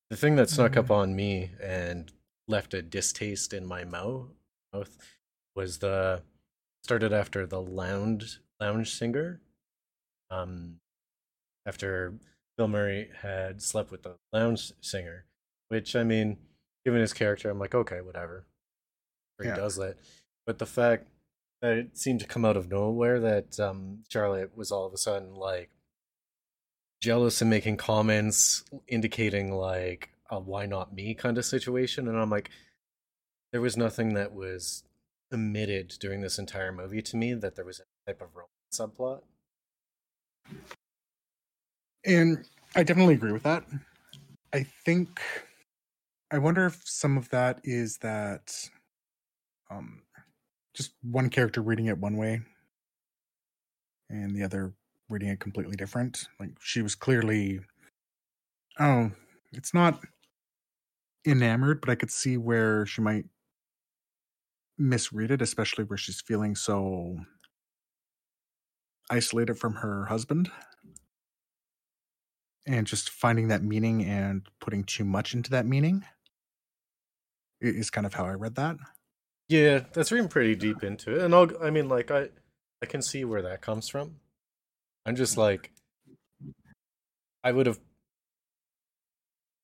The 0.09 0.17
thing 0.17 0.35
that 0.35 0.49
snuck 0.49 0.77
up 0.77 0.87
Mhm. 0.87 0.91
on 0.95 1.15
me 1.15 1.55
and 1.59 2.11
left 2.47 2.73
a 2.73 2.81
distaste 2.81 3.53
in 3.53 3.65
my 3.65 3.83
mouth 3.83 4.31
mouth 4.73 4.97
was 5.55 5.79
the 5.79 6.23
started 6.83 7.13
after 7.13 7.45
the 7.45 7.61
lounge 7.61 8.39
lounge 8.59 8.93
singer. 8.95 9.41
Um 10.29 10.81
after 11.65 12.19
Bill 12.57 12.67
Murray 12.67 13.09
had 13.21 13.61
slept 13.61 13.89
with 13.91 14.03
the 14.03 14.19
lounge 14.31 14.73
singer, 14.81 15.25
which 15.69 15.95
I 15.95 16.03
mean, 16.03 16.37
given 16.85 17.01
his 17.01 17.13
character, 17.13 17.49
I'm 17.49 17.59
like, 17.59 17.73
okay, 17.73 18.01
whatever. 18.01 18.45
Or 19.39 19.43
he 19.45 19.49
Yeah. 19.49 19.55
does 19.55 19.77
that. 19.77 19.97
But 20.45 20.59
the 20.59 20.65
fact 20.65 21.07
that 21.61 21.77
it 21.77 21.97
seemed 21.97 22.19
to 22.19 22.27
come 22.27 22.43
out 22.45 22.57
of 22.57 22.67
nowhere 22.69 23.19
that 23.21 23.59
um 23.59 24.03
Charlotte 24.09 24.55
was 24.55 24.71
all 24.71 24.85
of 24.85 24.93
a 24.93 24.97
sudden 24.97 25.33
like 25.35 25.71
jealous 27.03 27.41
and 27.41 27.49
making 27.49 27.75
comments 27.75 28.63
indicating 28.87 29.51
like 29.51 30.09
a 30.31 30.39
why 30.39 30.65
not 30.65 30.93
me 30.93 31.13
kind 31.13 31.37
of 31.37 31.43
situation 31.43 32.07
and 32.07 32.17
i'm 32.17 32.29
like 32.29 32.49
there 33.51 33.59
was 33.59 33.75
nothing 33.75 34.13
that 34.13 34.33
was 34.33 34.85
omitted 35.33 35.89
during 35.99 36.21
this 36.21 36.39
entire 36.39 36.71
movie 36.71 37.01
to 37.01 37.17
me 37.17 37.33
that 37.33 37.57
there 37.57 37.65
was 37.65 37.81
a 37.81 38.09
type 38.09 38.21
of 38.21 38.29
romance 38.33 38.49
subplot 38.73 39.19
And 42.05 42.45
I 42.73 42.83
definitely 42.83 43.15
agree 43.15 43.33
with 43.33 43.43
that. 43.43 43.65
I 44.53 44.65
think 44.85 45.19
I 46.31 46.37
wonder 46.37 46.65
if 46.65 46.81
some 46.85 47.17
of 47.17 47.27
that 47.31 47.59
is 47.65 47.97
that 47.97 48.69
um 49.69 50.03
just 50.73 50.93
one 51.01 51.29
character 51.29 51.61
reading 51.61 51.87
it 51.87 51.97
one 51.97 52.15
way 52.15 52.41
and 54.09 54.33
the 54.35 54.43
other 54.43 54.73
reading 55.09 55.29
it 55.29 55.39
completely 55.39 55.75
different. 55.75 56.27
Like 56.39 56.51
she 56.59 56.81
was 56.81 56.95
clearly 56.95 57.59
oh, 58.79 59.11
it's 59.51 59.73
not 59.73 59.99
enamored, 61.25 61.81
but 61.81 61.89
I 61.89 61.95
could 61.95 62.11
see 62.11 62.37
where 62.37 62.85
she 62.85 63.01
might 63.01 63.25
misread 64.77 65.31
it, 65.31 65.41
especially 65.41 65.83
where 65.85 65.97
she's 65.97 66.21
feeling 66.21 66.55
so 66.55 67.17
isolated 69.09 69.57
from 69.59 69.75
her 69.75 70.05
husband 70.05 70.49
and 72.65 72.87
just 72.87 73.09
finding 73.09 73.49
that 73.49 73.61
meaning 73.61 74.03
and 74.03 74.47
putting 74.59 74.83
too 74.83 75.03
much 75.03 75.33
into 75.33 75.49
that 75.51 75.65
meaning 75.65 76.03
is 77.61 77.89
kind 77.89 78.05
of 78.07 78.13
how 78.13 78.25
I 78.25 78.31
read 78.31 78.55
that. 78.55 78.77
yeah 79.49 79.81
that's 79.91 80.11
reading 80.11 80.29
pretty 80.29 80.55
deep 80.55 80.83
into 80.83 81.15
it 81.15 81.21
and 81.21 81.35
i'll 81.35 81.49
i 81.61 81.69
mean 81.69 81.89
like 81.89 82.09
i 82.11 82.29
i 82.81 82.85
can 82.85 83.01
see 83.01 83.25
where 83.25 83.41
that 83.41 83.61
comes 83.61 83.89
from 83.89 84.15
i'm 85.05 85.15
just 85.15 85.37
like 85.37 85.71
i 87.43 87.51
would 87.51 87.65
have 87.65 87.79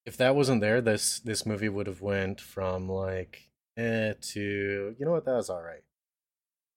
if 0.05 0.17
that 0.17 0.36
wasn't 0.36 0.62
there 0.62 0.81
this 0.81 1.19
this 1.19 1.46
movie 1.46 1.69
would 1.69 1.88
have 1.88 2.01
went 2.01 2.41
from 2.41 2.89
like 2.89 3.50
eh 3.77 4.13
to 4.22 4.96
you 4.98 5.05
know 5.05 5.12
what 5.12 5.25
that 5.25 5.36
was 5.36 5.50
all 5.50 5.62
right 5.62 5.84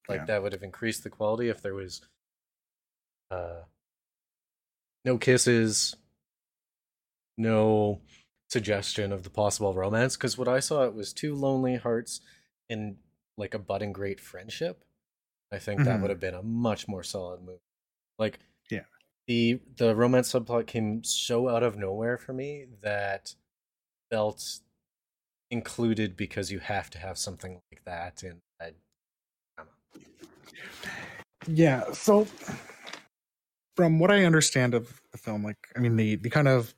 like 0.08 0.20
Yeah. 0.20 0.26
that 0.26 0.42
would 0.42 0.52
have 0.52 0.62
increased 0.62 1.02
the 1.04 1.10
quality 1.10 1.48
if 1.48 1.62
there 1.62 1.74
was 1.74 2.02
uh 3.30 3.62
no 5.04 5.18
kisses 5.18 5.96
no 7.38 8.00
suggestion 8.48 9.12
of 9.12 9.22
the 9.22 9.30
possible 9.30 9.72
romance 9.72 10.16
because 10.16 10.36
what 10.36 10.48
i 10.48 10.60
saw 10.60 10.84
it 10.84 10.94
was 10.94 11.12
two 11.12 11.34
lonely 11.34 11.76
hearts 11.76 12.20
in 12.68 12.98
like 13.38 13.54
a 13.54 13.58
budding 13.58 13.92
great 13.92 14.20
friendship 14.20 14.84
i 15.50 15.58
think 15.58 15.84
that 15.84 15.98
Mhm. 15.98 16.02
would 16.02 16.10
have 16.10 16.20
been 16.20 16.34
a 16.34 16.42
much 16.42 16.86
more 16.88 17.02
solid 17.02 17.40
movie 17.40 17.58
like. 18.18 18.38
The 19.26 19.60
the 19.76 19.94
romance 19.94 20.32
subplot 20.32 20.66
came 20.66 21.04
so 21.04 21.48
out 21.48 21.62
of 21.62 21.76
nowhere 21.76 22.18
for 22.18 22.32
me 22.32 22.66
that 22.82 23.34
felt 24.10 24.60
included 25.50 26.16
because 26.16 26.50
you 26.50 26.58
have 26.58 26.90
to 26.90 26.98
have 26.98 27.16
something 27.18 27.60
like 27.70 27.84
that 27.84 28.22
in 28.22 28.40
a 28.60 28.72
drama. 29.56 29.70
Yeah. 31.46 31.92
So, 31.92 32.26
from 33.76 33.98
what 33.98 34.10
I 34.10 34.24
understand 34.24 34.74
of 34.74 35.00
the 35.12 35.18
film, 35.18 35.44
like, 35.44 35.58
I 35.76 35.80
mean, 35.80 35.96
the 35.96 36.16
the 36.16 36.30
kind 36.30 36.48
of 36.48 36.74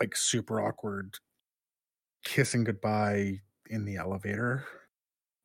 like 0.00 0.16
super 0.16 0.60
awkward 0.60 1.16
kissing 2.24 2.64
goodbye 2.64 3.40
in 3.68 3.84
the 3.84 3.96
elevator. 3.96 4.64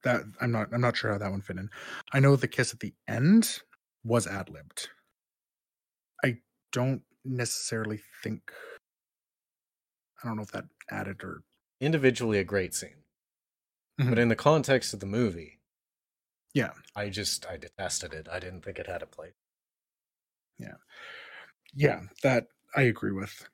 That 0.03 0.21
I'm 0.41 0.51
not 0.51 0.69
I'm 0.73 0.81
not 0.81 0.95
sure 0.97 1.11
how 1.11 1.17
that 1.17 1.31
one 1.31 1.41
fit 1.41 1.57
in. 1.57 1.69
I 2.13 2.19
know 2.19 2.35
the 2.35 2.47
kiss 2.47 2.73
at 2.73 2.79
the 2.79 2.93
end 3.07 3.59
was 4.03 4.27
ad 4.27 4.49
libbed. 4.49 4.89
I 6.23 6.39
don't 6.71 7.03
necessarily 7.23 8.01
think. 8.23 8.51
I 10.23 10.27
don't 10.27 10.37
know 10.37 10.43
if 10.43 10.51
that 10.51 10.65
added 10.89 11.23
or 11.23 11.43
individually 11.79 12.39
a 12.39 12.43
great 12.43 12.73
scene 12.73 13.03
but 14.07 14.17
Mhm. 14.17 14.19
in 14.19 14.29
the 14.29 14.35
context 14.35 14.93
of 14.93 14.99
the 14.99 15.05
movie 15.05 15.59
Yeah. 16.53 16.73
i 16.95 17.09
just 17.09 17.45
i 17.45 17.57
detested 17.57 18.13
it 18.13 18.27
i 18.29 18.39
didn't 18.39 18.61
think 18.63 18.79
it 18.79 18.87
had 18.87 19.01
a 19.03 19.07
place 19.07 19.33
Yeah, 20.57 20.75
yeah, 21.75 22.03
that 22.23 22.47
I 22.75 22.83
agree 22.83 23.11
with. 23.11 23.47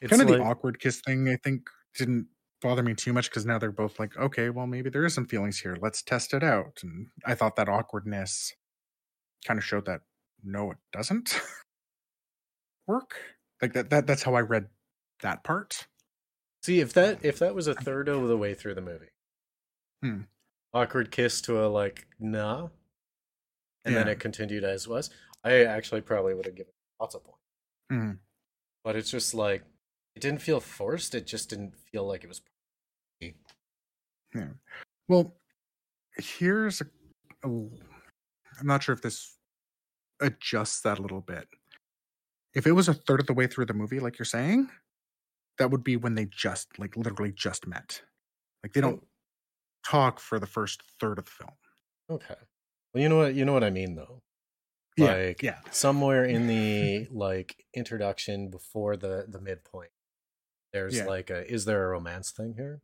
it's 0.00 0.10
kind 0.10 0.22
of 0.22 0.28
like, 0.28 0.38
the 0.38 0.44
awkward 0.44 0.80
kiss 0.80 1.00
thing 1.00 1.28
i 1.28 1.36
think 1.36 1.68
didn't 1.96 2.28
bother 2.62 2.82
me 2.82 2.94
too 2.94 3.12
much 3.12 3.30
because 3.30 3.46
now 3.46 3.58
they're 3.58 3.72
both 3.72 3.98
like 4.00 4.16
okay 4.16 4.50
well 4.50 4.66
maybe 4.66 4.90
there 4.90 5.04
is 5.06 5.14
some 5.14 5.26
feelings 5.26 5.58
here 5.60 5.76
let's 5.80 6.02
test 6.02 6.34
it 6.34 6.42
out 6.42 6.78
and 6.82 7.08
i 7.26 7.34
thought 7.34 7.56
that 7.56 7.68
awkwardness 7.68 8.54
kind 9.46 9.58
of 9.58 9.64
showed 9.64 9.86
that 9.86 10.02
no 10.44 10.70
it 10.72 10.78
doesn't 10.92 11.40
work 12.86 13.16
like 13.62 13.72
that, 13.72 13.90
that 13.90 14.06
that's 14.06 14.22
how 14.22 14.34
i 14.34 14.40
read 14.40 14.68
that 15.22 15.42
part 15.44 15.86
see 16.62 16.80
if 16.80 16.92
that 16.92 17.18
if 17.24 17.38
that 17.38 17.54
was 17.54 17.66
a 17.66 17.74
third 17.74 18.08
of 18.08 18.28
the 18.28 18.36
way 18.36 18.54
through 18.54 18.74
the 18.74 18.80
movie 18.80 19.08
Hmm. 20.02 20.22
awkward 20.74 21.10
kiss 21.10 21.40
to 21.42 21.64
a 21.64 21.66
like 21.68 22.06
nah 22.18 22.68
and 23.84 23.96
then 23.96 24.08
it 24.08 24.20
continued 24.20 24.64
as 24.64 24.86
was 24.86 25.10
i 25.44 25.64
actually 25.64 26.00
probably 26.00 26.34
would 26.34 26.44
have 26.46 26.54
given 26.54 26.72
lots 27.00 27.14
of 27.14 27.24
points 27.24 27.40
Mhm. 27.90 28.18
but 28.84 28.96
it's 28.96 29.10
just 29.10 29.32
like 29.32 29.62
it 30.14 30.20
didn't 30.20 30.42
feel 30.42 30.60
forced 30.60 31.14
it 31.14 31.26
just 31.26 31.48
didn't 31.50 31.74
feel 31.76 32.06
like 32.06 32.24
it 32.24 32.28
was 32.28 32.42
Yeah. 34.34 34.48
well 35.08 35.36
here's 36.18 36.80
a, 36.82 36.86
a 37.44 37.48
i'm 37.48 38.66
not 38.66 38.82
sure 38.82 38.92
if 38.94 39.00
this 39.02 39.38
adjusts 40.20 40.80
that 40.82 40.98
a 40.98 41.02
little 41.02 41.20
bit 41.20 41.48
if 42.56 42.66
it 42.66 42.72
was 42.72 42.88
a 42.88 42.94
third 42.94 43.20
of 43.20 43.26
the 43.26 43.34
way 43.34 43.46
through 43.46 43.66
the 43.66 43.74
movie 43.74 44.00
like 44.00 44.18
you're 44.18 44.26
saying 44.26 44.68
that 45.58 45.70
would 45.70 45.84
be 45.84 45.96
when 45.96 46.14
they 46.16 46.26
just 46.26 46.78
like 46.78 46.96
literally 46.96 47.32
just 47.32 47.66
met 47.66 48.02
like 48.64 48.72
they 48.72 48.80
don't 48.80 49.04
talk 49.88 50.18
for 50.18 50.38
the 50.40 50.46
first 50.46 50.82
third 51.00 51.18
of 51.18 51.26
the 51.26 51.30
film. 51.30 51.52
okay 52.10 52.34
well 52.92 53.02
you 53.02 53.08
know 53.08 53.18
what 53.18 53.34
you 53.34 53.44
know 53.44 53.52
what 53.52 53.62
i 53.64 53.70
mean 53.70 53.94
though 53.94 54.22
Yeah, 54.96 55.14
like 55.14 55.42
yeah. 55.42 55.58
somewhere 55.70 56.24
in 56.24 56.46
the 56.54 57.06
like 57.10 57.64
introduction 57.74 58.50
before 58.50 58.96
the 58.96 59.26
the 59.28 59.40
midpoint 59.40 59.90
there's 60.72 60.96
Yeah. 60.96 61.06
like 61.06 61.30
a 61.30 61.48
is 61.50 61.64
there 61.66 61.84
a 61.84 61.88
romance 61.88 62.30
thing 62.32 62.54
here 62.56 62.80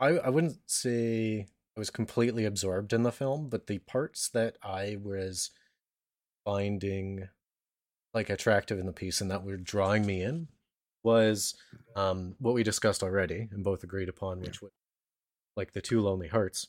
i 0.00 0.08
i 0.08 0.28
wouldn't 0.28 0.58
say 0.70 1.46
i 1.76 1.80
was 1.80 1.90
completely 1.90 2.44
absorbed 2.44 2.92
in 2.92 3.02
the 3.02 3.12
film 3.12 3.48
but 3.48 3.66
the 3.66 3.78
parts 3.80 4.28
that 4.28 4.56
i 4.62 4.96
was 5.02 5.50
finding 6.44 7.28
like 8.14 8.30
attractive 8.30 8.78
in 8.78 8.86
the 8.86 8.92
piece 8.92 9.20
and 9.20 9.30
that 9.30 9.44
were 9.44 9.56
drawing 9.56 10.06
me 10.06 10.22
in 10.22 10.48
was 11.02 11.54
um 11.96 12.34
what 12.38 12.54
we 12.54 12.62
discussed 12.62 13.02
already 13.02 13.48
and 13.52 13.62
both 13.64 13.82
agreed 13.82 14.08
upon, 14.08 14.40
which 14.40 14.62
was 14.62 14.70
like 15.56 15.72
the 15.72 15.82
two 15.82 16.00
lonely 16.00 16.28
hearts 16.28 16.68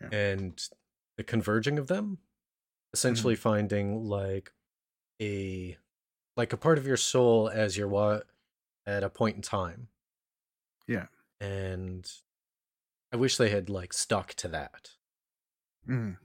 Yeah. 0.00 0.08
and 0.12 0.62
the 1.16 1.24
converging 1.24 1.78
of 1.78 1.86
them 1.88 2.18
essentially 2.92 3.34
finding 3.36 4.04
like 4.04 4.52
a 5.20 5.76
like 6.36 6.52
a 6.52 6.56
part 6.58 6.78
of 6.78 6.86
your 6.86 6.96
soul 6.98 7.48
as 7.48 7.76
you're 7.76 7.88
what 7.88 8.26
at 8.86 9.02
a 9.02 9.10
point 9.10 9.36
in 9.36 9.42
time 9.42 9.88
Yeah. 10.86 11.06
and 11.40 12.10
i 13.12 13.16
wish 13.16 13.36
they 13.36 13.48
had 13.50 13.68
like 13.70 13.92
stuck 13.92 14.34
to 14.34 14.48
that 14.48 14.90
Mhm. 15.88 16.18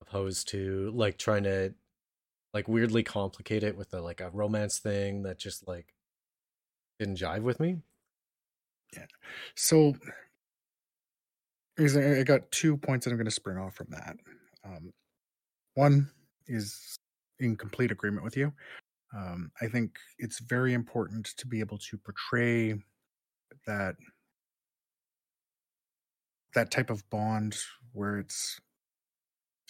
opposed 0.00 0.48
to 0.48 0.90
like 0.94 1.18
trying 1.18 1.42
to 1.44 1.74
like 2.56 2.68
weirdly 2.68 3.02
complicate 3.02 3.62
it 3.62 3.76
with 3.76 3.92
a 3.92 4.00
like 4.00 4.22
a 4.22 4.30
romance 4.30 4.78
thing 4.78 5.24
that 5.24 5.38
just 5.38 5.68
like 5.68 5.92
didn't 6.98 7.18
jive 7.18 7.42
with 7.42 7.60
me 7.60 7.76
Yeah. 8.96 9.04
So, 9.54 9.94
I 11.78 12.22
got 12.22 12.50
two 12.50 12.78
points 12.78 13.04
that 13.04 13.10
I'm 13.10 13.18
going 13.18 13.26
to 13.26 13.30
spring 13.30 13.58
off 13.58 13.74
from 13.74 13.88
that. 13.90 14.16
Um, 14.64 14.90
one 15.74 16.10
is 16.46 16.98
in 17.38 17.56
complete 17.56 17.90
agreement 17.90 18.24
with 18.24 18.38
you. 18.38 18.50
Um, 19.14 19.50
I 19.60 19.66
think 19.66 19.98
it's 20.18 20.40
very 20.40 20.72
important 20.72 21.26
to 21.36 21.46
be 21.46 21.60
able 21.60 21.76
to 21.76 21.98
portray 21.98 22.74
that 23.66 23.96
that 26.54 26.70
type 26.70 26.88
of 26.88 27.08
bond 27.10 27.58
where 27.92 28.16
it's 28.16 28.58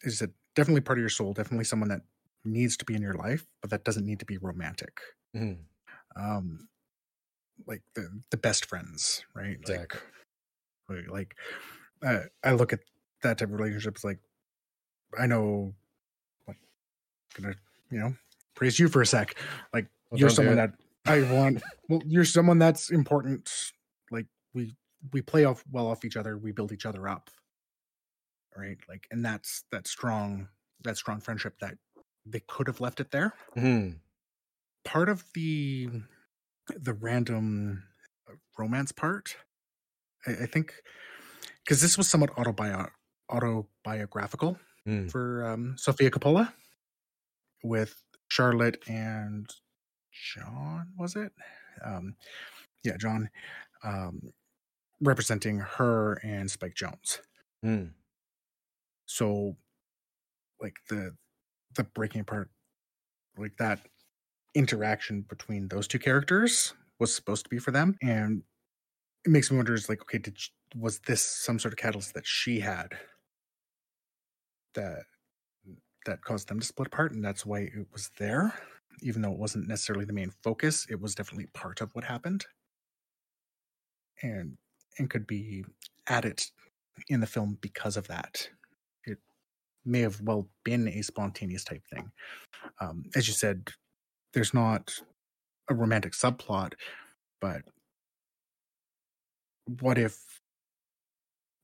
is 0.04 0.22
it 0.22 0.30
definitely 0.54 0.82
part 0.82 0.98
of 0.98 1.02
your 1.02 1.08
soul, 1.08 1.32
definitely 1.32 1.64
someone 1.64 1.88
that 1.88 2.02
needs 2.46 2.76
to 2.78 2.84
be 2.84 2.94
in 2.94 3.02
your 3.02 3.14
life, 3.14 3.46
but 3.60 3.70
that 3.70 3.84
doesn't 3.84 4.06
need 4.06 4.20
to 4.20 4.26
be 4.26 4.38
romantic. 4.38 5.00
Mhm. 5.34 5.66
Um, 6.16 6.68
like 7.66 7.82
the 7.94 8.22
the 8.30 8.36
best 8.36 8.66
friends, 8.66 9.24
right? 9.34 9.58
Like, 9.64 9.92
Exactly. 9.92 10.00
like, 10.88 11.08
like 11.08 11.36
uh, 12.04 12.24
I 12.44 12.52
look 12.52 12.72
at 12.72 12.80
that 13.22 13.38
type 13.38 13.48
of 13.48 13.54
relationships 13.54 14.04
like 14.04 14.20
I 15.18 15.26
know 15.26 15.74
like 16.48 16.58
gonna 17.34 17.54
you 17.90 17.98
know 17.98 18.14
praise 18.54 18.78
you 18.78 18.88
for 18.88 19.02
a 19.02 19.06
sec 19.06 19.36
like 19.72 19.88
Well, 20.10 20.20
you're 20.20 20.30
someone 20.30 20.56
that 20.56 20.74
I 21.06 21.22
want 21.22 21.62
well 21.88 22.02
you're 22.06 22.24
someone 22.24 22.58
that's 22.58 22.90
important 22.90 23.72
like 24.10 24.26
we 24.54 24.76
we 25.12 25.22
play 25.22 25.44
off 25.44 25.64
well 25.70 25.86
off 25.86 26.04
each 26.04 26.16
other 26.16 26.38
we 26.38 26.52
build 26.52 26.72
each 26.72 26.86
other 26.86 27.08
up 27.08 27.30
right 28.56 28.78
like 28.88 29.06
and 29.10 29.24
that's 29.24 29.64
that 29.70 29.86
strong 29.86 30.48
that 30.82 30.96
strong 30.96 31.20
friendship 31.20 31.58
that 31.60 31.76
they 32.26 32.40
could 32.40 32.66
have 32.66 32.80
left 32.80 33.00
it 33.00 33.10
there 33.12 33.32
Mhm. 33.56 34.00
part 34.84 35.08
of 35.08 35.24
the 35.34 35.88
the 36.68 36.92
random 36.94 37.84
uh, 38.28 38.34
romance 38.58 38.92
part 38.92 39.36
i, 40.26 40.32
I 40.32 40.46
think 40.46 40.74
because 41.64 41.80
this 41.80 41.96
was 41.98 42.08
somewhat 42.08 42.30
autobio- 42.36 42.90
autobiographical 43.30 44.58
Mm. 44.86 45.10
for 45.10 45.44
um, 45.44 45.76
sofia 45.76 46.10
coppola 46.10 46.52
with 47.64 48.02
charlotte 48.28 48.82
and 48.88 49.48
john 50.12 50.92
was 50.96 51.16
it 51.16 51.32
um, 51.84 52.14
yeah 52.84 52.96
john 52.96 53.28
um, 53.84 54.32
representing 55.00 55.58
her 55.58 56.14
and 56.22 56.50
spike 56.50 56.74
jonze 56.74 57.20
Mm. 57.64 57.94
so 59.06 59.56
like 60.60 60.76
the 60.88 61.16
the 61.76 61.84
breaking 61.84 62.22
apart 62.22 62.50
like 63.38 63.56
that 63.58 63.80
interaction 64.54 65.22
between 65.22 65.68
those 65.68 65.86
two 65.86 65.98
characters 65.98 66.74
was 66.98 67.14
supposed 67.14 67.44
to 67.44 67.50
be 67.50 67.58
for 67.58 67.70
them 67.70 67.94
and 68.02 68.42
it 69.24 69.30
makes 69.30 69.50
me 69.50 69.56
wonder 69.56 69.74
is 69.74 69.88
like 69.88 70.00
okay 70.02 70.18
did 70.18 70.36
was 70.74 70.98
this 71.00 71.22
some 71.22 71.58
sort 71.58 71.72
of 71.72 71.78
catalyst 71.78 72.14
that 72.14 72.26
she 72.26 72.60
had 72.60 72.94
that 74.74 75.04
that 76.04 76.22
caused 76.22 76.48
them 76.48 76.60
to 76.60 76.66
split 76.66 76.86
apart 76.86 77.12
and 77.12 77.24
that's 77.24 77.44
why 77.44 77.60
it 77.60 77.86
was 77.92 78.10
there? 78.18 78.54
Even 79.02 79.20
though 79.22 79.32
it 79.32 79.38
wasn't 79.38 79.68
necessarily 79.68 80.04
the 80.04 80.12
main 80.12 80.32
focus 80.42 80.86
it 80.88 81.00
was 81.00 81.14
definitely 81.14 81.46
part 81.52 81.80
of 81.80 81.94
what 81.94 82.04
happened. 82.04 82.46
And 84.22 84.56
and 84.98 85.10
could 85.10 85.26
be 85.26 85.64
added 86.06 86.42
in 87.08 87.20
the 87.20 87.26
film 87.26 87.58
because 87.60 87.96
of 87.96 88.08
that 88.08 88.48
may 89.86 90.00
have 90.00 90.20
well 90.20 90.48
been 90.64 90.88
a 90.88 91.02
spontaneous 91.02 91.64
type 91.64 91.82
thing. 91.92 92.10
Um, 92.80 93.04
as 93.14 93.28
you 93.28 93.34
said 93.34 93.70
there's 94.32 94.54
not 94.54 94.92
a 95.68 95.74
romantic 95.74 96.12
subplot 96.12 96.74
but 97.40 97.62
what 99.80 99.98
if 99.98 100.18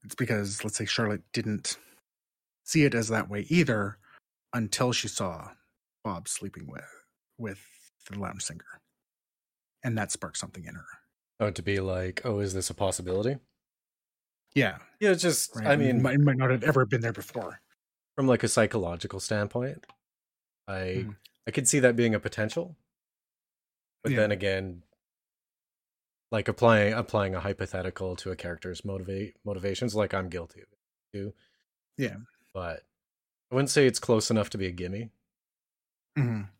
it's 0.04 0.14
because 0.14 0.64
let's 0.64 0.76
say 0.76 0.84
charlotte 0.84 1.22
didn't 1.32 1.78
see 2.64 2.84
it 2.84 2.94
as 2.94 3.08
that 3.08 3.28
way 3.30 3.46
either 3.48 3.98
until 4.54 4.92
she 4.92 5.08
saw 5.08 5.48
bob 6.04 6.28
sleeping 6.28 6.66
with 6.66 6.90
with 7.38 7.60
the 8.10 8.18
lounge 8.18 8.42
singer 8.42 8.80
and 9.84 9.96
that 9.98 10.12
sparked 10.12 10.36
something 10.36 10.64
in 10.64 10.74
her. 10.74 10.86
Oh 11.40 11.50
to 11.50 11.62
be 11.62 11.80
like 11.80 12.22
oh 12.24 12.40
is 12.40 12.54
this 12.54 12.70
a 12.70 12.74
possibility? 12.74 13.36
Yeah. 14.54 14.78
Yeah 15.00 15.10
it's 15.10 15.22
just 15.22 15.54
right? 15.56 15.66
i 15.66 15.72
it 15.74 15.78
mean 15.78 16.02
might, 16.02 16.14
it 16.14 16.20
might 16.20 16.36
not 16.36 16.50
have 16.50 16.64
ever 16.64 16.84
been 16.86 17.00
there 17.00 17.12
before 17.12 17.60
from 18.14 18.26
like 18.26 18.42
a 18.42 18.48
psychological 18.48 19.20
standpoint 19.20 19.84
i 20.68 21.04
Mhm. 21.06 21.16
i 21.46 21.50
could 21.50 21.66
see 21.68 21.80
that 21.80 21.96
being 21.96 22.14
a 22.14 22.20
potential 22.20 22.76
but 24.02 24.12
Yeah. 24.12 24.18
then 24.18 24.30
again 24.32 24.82
like 26.30 26.48
applying 26.48 26.92
applying 26.94 27.34
a 27.34 27.40
hypothetical 27.40 28.16
to 28.16 28.30
a 28.30 28.36
character's 28.36 28.84
motivate 28.84 29.36
motivations 29.44 29.94
like 29.94 30.14
i'm 30.14 30.28
guilty 30.28 30.60
of 30.60 30.68
it 30.72 30.78
too 31.12 31.34
Yeah. 31.96 32.16
but 32.52 32.84
i 33.50 33.54
wouldn't 33.54 33.70
say 33.70 33.86
it's 33.86 33.98
close 33.98 34.30
enough 34.30 34.50
to 34.50 34.58
be 34.58 34.66
a 34.66 34.72
gimme 34.72 35.10
Mhm. 36.18 36.50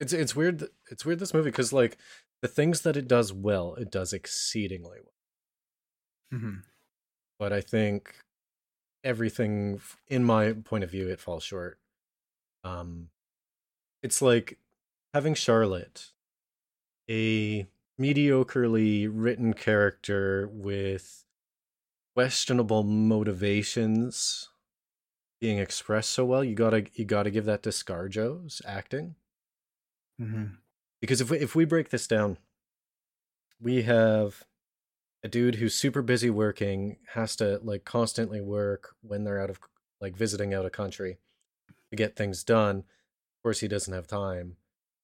it's 0.00 0.12
it's 0.12 0.34
weird 0.36 0.68
it's 0.90 1.04
weird 1.04 1.18
this 1.18 1.34
movie 1.34 1.50
because 1.50 1.72
like 1.72 1.96
the 2.40 2.48
things 2.48 2.82
that 2.82 2.96
it 2.96 3.06
does 3.06 3.32
well 3.32 3.74
it 3.76 3.90
does 3.90 4.12
exceedingly 4.12 4.98
well 5.00 5.12
Mhm. 6.40 6.64
but 7.38 7.52
i 7.52 7.60
think 7.60 8.18
everything 9.04 9.80
in 10.08 10.24
my 10.24 10.52
point 10.52 10.84
of 10.84 10.90
view 10.90 11.08
it 11.08 11.20
falls 11.20 11.42
short 11.42 11.78
um 12.64 13.08
it's 14.02 14.22
like 14.22 14.58
having 15.14 15.34
charlotte 15.34 16.12
a 17.10 17.66
mediocrely 18.00 19.08
written 19.12 19.52
character 19.54 20.48
with 20.52 21.24
questionable 22.14 22.82
motivations 22.82 24.48
being 25.40 25.58
expressed 25.58 26.10
so 26.10 26.24
well 26.24 26.44
you 26.44 26.54
gotta 26.54 26.86
you 26.94 27.04
gotta 27.04 27.30
give 27.30 27.44
that 27.44 27.62
to 27.62 27.70
scarjo's 27.70 28.62
acting 28.64 29.14
Mhm. 30.20 30.58
because 31.00 31.20
if 31.20 31.30
we, 31.30 31.38
if 31.38 31.54
we 31.54 31.64
break 31.64 31.88
this 31.90 32.06
down 32.06 32.38
we 33.60 33.82
have 33.82 34.44
a 35.24 35.28
dude 35.28 35.56
who's 35.56 35.74
super 35.74 36.02
busy 36.02 36.30
working 36.30 36.96
has 37.14 37.36
to 37.36 37.60
like 37.62 37.84
constantly 37.84 38.40
work 38.40 38.94
when 39.02 39.24
they're 39.24 39.40
out 39.40 39.50
of 39.50 39.60
like 40.00 40.16
visiting 40.16 40.52
out 40.52 40.64
of 40.66 40.72
country 40.72 41.18
to 41.90 41.96
get 41.96 42.16
things 42.16 42.42
done. 42.42 42.78
Of 42.78 43.42
course 43.44 43.60
he 43.60 43.68
doesn't 43.68 43.92
have 43.94 44.06
time 44.06 44.56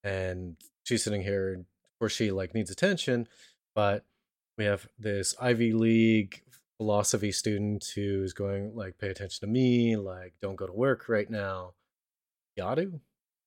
and 0.03 0.55
she's 0.83 1.03
sitting 1.03 1.21
here 1.23 1.53
of 1.59 1.99
course 1.99 2.13
she 2.13 2.31
like 2.31 2.53
needs 2.53 2.71
attention 2.71 3.27
but 3.75 4.05
we 4.57 4.63
have 4.65 4.87
this 4.97 5.35
ivy 5.41 5.73
league 5.73 6.41
philosophy 6.77 7.31
student 7.33 7.85
who's 7.95 8.31
going 8.31 8.73
like 8.75 8.97
pay 8.97 9.09
attention 9.09 9.41
to 9.41 9.47
me 9.47 9.97
like 9.97 10.33
don't 10.41 10.55
go 10.55 10.65
to 10.67 10.71
work 10.73 11.09
right 11.09 11.29
now. 11.29 11.73
Gotta 12.57 12.91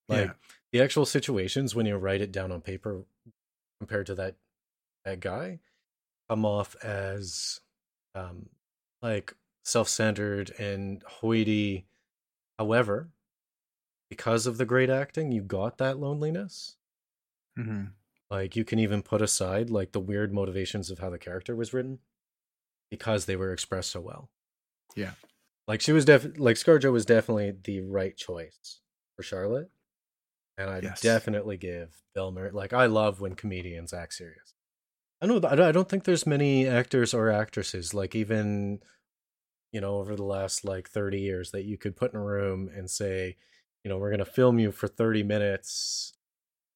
like 0.08 0.26
Yeah. 0.26 0.32
the 0.72 0.82
actual 0.82 1.06
situations 1.06 1.74
when 1.74 1.86
you 1.86 1.96
write 1.96 2.20
it 2.20 2.32
down 2.32 2.52
on 2.52 2.60
paper 2.60 3.02
compared 3.80 4.06
to 4.06 4.14
that 4.16 4.36
that 5.04 5.20
guy 5.20 5.58
come 6.32 6.46
off 6.46 6.74
as 6.82 7.60
um 8.14 8.48
like 9.02 9.34
self-centered 9.64 10.50
and 10.58 11.02
hoity 11.06 11.86
however 12.58 13.10
because 14.08 14.46
of 14.46 14.56
the 14.56 14.64
great 14.64 14.88
acting 14.88 15.30
you 15.30 15.42
got 15.42 15.76
that 15.76 15.98
loneliness 15.98 16.76
Mhm. 17.58 17.92
like 18.30 18.56
you 18.56 18.64
can 18.64 18.78
even 18.78 19.02
put 19.02 19.20
aside 19.20 19.68
like 19.68 19.92
the 19.92 20.00
weird 20.00 20.32
motivations 20.32 20.90
of 20.90 21.00
how 21.00 21.10
the 21.10 21.18
character 21.18 21.54
was 21.54 21.74
written 21.74 21.98
because 22.90 23.26
they 23.26 23.36
were 23.36 23.52
expressed 23.52 23.90
so 23.90 24.00
well 24.00 24.30
Yeah. 24.96 25.12
like 25.68 25.82
she 25.82 25.92
was 25.92 26.06
def 26.06 26.24
like 26.38 26.56
scarjo 26.56 26.92
was 26.92 27.04
definitely 27.04 27.50
the 27.50 27.82
right 27.82 28.16
choice 28.16 28.80
for 29.16 29.22
charlotte 29.22 29.70
and 30.56 30.70
i 30.70 30.80
Yes. 30.80 31.02
definitely 31.02 31.58
give 31.58 32.02
bill 32.14 32.32
murray 32.32 32.52
like 32.52 32.72
i 32.72 32.86
love 32.86 33.20
when 33.20 33.34
comedians 33.34 33.92
act 33.92 34.14
serious 34.14 34.54
i 35.22 35.26
know 35.26 35.36
i 35.36 35.54
don't- 35.54 35.60
I 35.60 35.72
don't 35.72 35.88
think 35.88 36.04
there's 36.04 36.26
many 36.26 36.66
actors 36.66 37.14
or 37.14 37.30
actresses 37.30 37.94
like 37.94 38.14
even 38.14 38.80
you 39.72 39.80
know 39.80 39.96
over 39.96 40.14
the 40.16 40.24
last 40.24 40.64
like 40.64 40.90
30 40.90 41.20
years 41.20 41.50
that 41.52 41.64
you 41.64 41.78
could 41.78 41.96
put 41.96 42.12
in 42.12 42.18
a 42.20 42.22
room 42.24 42.68
and 42.74 42.90
say 42.90 43.36
you 43.84 43.88
know, 43.88 43.98
we're 43.98 44.12
gonna 44.12 44.24
film 44.24 44.60
you 44.60 44.70
for 44.70 44.86
30 44.86 45.24
minutes, 45.24 46.12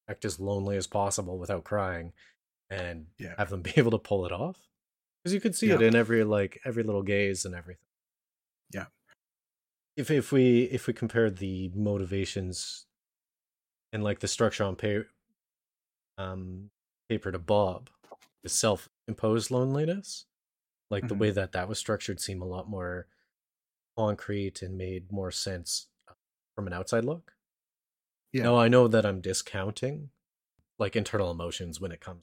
act 0.08 0.24
as 0.24 0.40
lonely 0.40 0.76
as 0.76 0.88
possible 0.88 1.38
without 1.38 1.62
crying, 1.62 2.12
and 2.68 3.06
Yeah. 3.16 3.34
have 3.38 3.48
them 3.48 3.62
be 3.68 3.72
able 3.76 3.92
to 3.92 3.98
pull 3.98 4.26
it 4.26 4.32
off. 4.32 4.58
Because 5.22 5.32
you 5.32 5.40
could 5.40 5.54
see 5.54 5.70
it 5.70 5.80
in 5.82 5.94
every 5.94 6.24
like 6.24 6.58
every 6.64 6.82
little 6.82 7.04
gaze 7.04 7.44
and 7.44 7.54
everything. 7.54 7.86
Yeah. 8.74 8.86
If 9.96 10.10
if 10.10 10.32
we 10.32 10.62
if 10.64 10.88
we 10.88 10.94
compare 10.94 11.30
the 11.30 11.70
motivations 11.76 12.86
and 13.92 14.02
like 14.02 14.18
the 14.18 14.26
structure 14.26 14.64
on 14.64 14.74
paper 14.74 15.06
um 16.18 16.70
paper 17.08 17.30
to 17.30 17.38
Bob, 17.38 17.88
the 18.46 18.50
self-imposed 18.50 19.50
loneliness, 19.50 20.26
like 20.88 21.08
the 21.08 21.16
Mhm. 21.16 21.18
way 21.18 21.30
that 21.32 21.50
that 21.50 21.68
was 21.68 21.80
structured 21.80 22.20
seemed 22.20 22.42
a 22.42 22.44
lot 22.44 22.68
more 22.68 23.08
concrete 23.96 24.62
and 24.62 24.78
made 24.78 25.10
more 25.10 25.32
sense 25.32 25.88
uh, 26.06 26.14
from 26.54 26.68
an 26.68 26.72
outside 26.72 27.04
look. 27.04 27.34
Yeah. 28.30 28.44
No, 28.44 28.56
I 28.56 28.68
know 28.68 28.86
that 28.86 29.04
I'm 29.04 29.20
discounting 29.20 30.10
like 30.78 30.94
internal 30.94 31.32
emotions 31.32 31.80
when 31.80 31.90
it 31.90 32.00
comes 32.00 32.22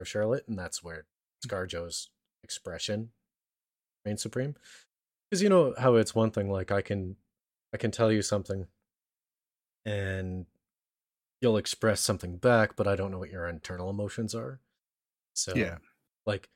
to 0.00 0.04
Charlotte, 0.04 0.48
and 0.48 0.58
that's 0.58 0.82
where 0.82 1.06
ScarJo's 1.46 2.10
expression 2.42 3.12
reigns 4.04 4.20
supreme. 4.22 4.56
Because 5.30 5.42
you 5.44 5.48
know 5.48 5.76
how 5.78 5.94
it's 5.94 6.12
one 6.12 6.32
thing 6.32 6.50
like 6.50 6.72
I 6.72 6.82
can 6.82 7.18
I 7.72 7.76
can 7.76 7.92
tell 7.92 8.10
you 8.10 8.22
something 8.22 8.66
and 9.84 10.46
you'll 11.40 11.56
express 11.56 12.00
something 12.00 12.38
back, 12.38 12.74
but 12.74 12.88
I 12.88 12.96
don't 12.96 13.12
know 13.12 13.20
what 13.20 13.30
your 13.30 13.46
internal 13.46 13.90
emotions 13.90 14.34
are. 14.34 14.60
So 15.34 15.54
Yeah. 15.54 15.78
like 16.26 16.50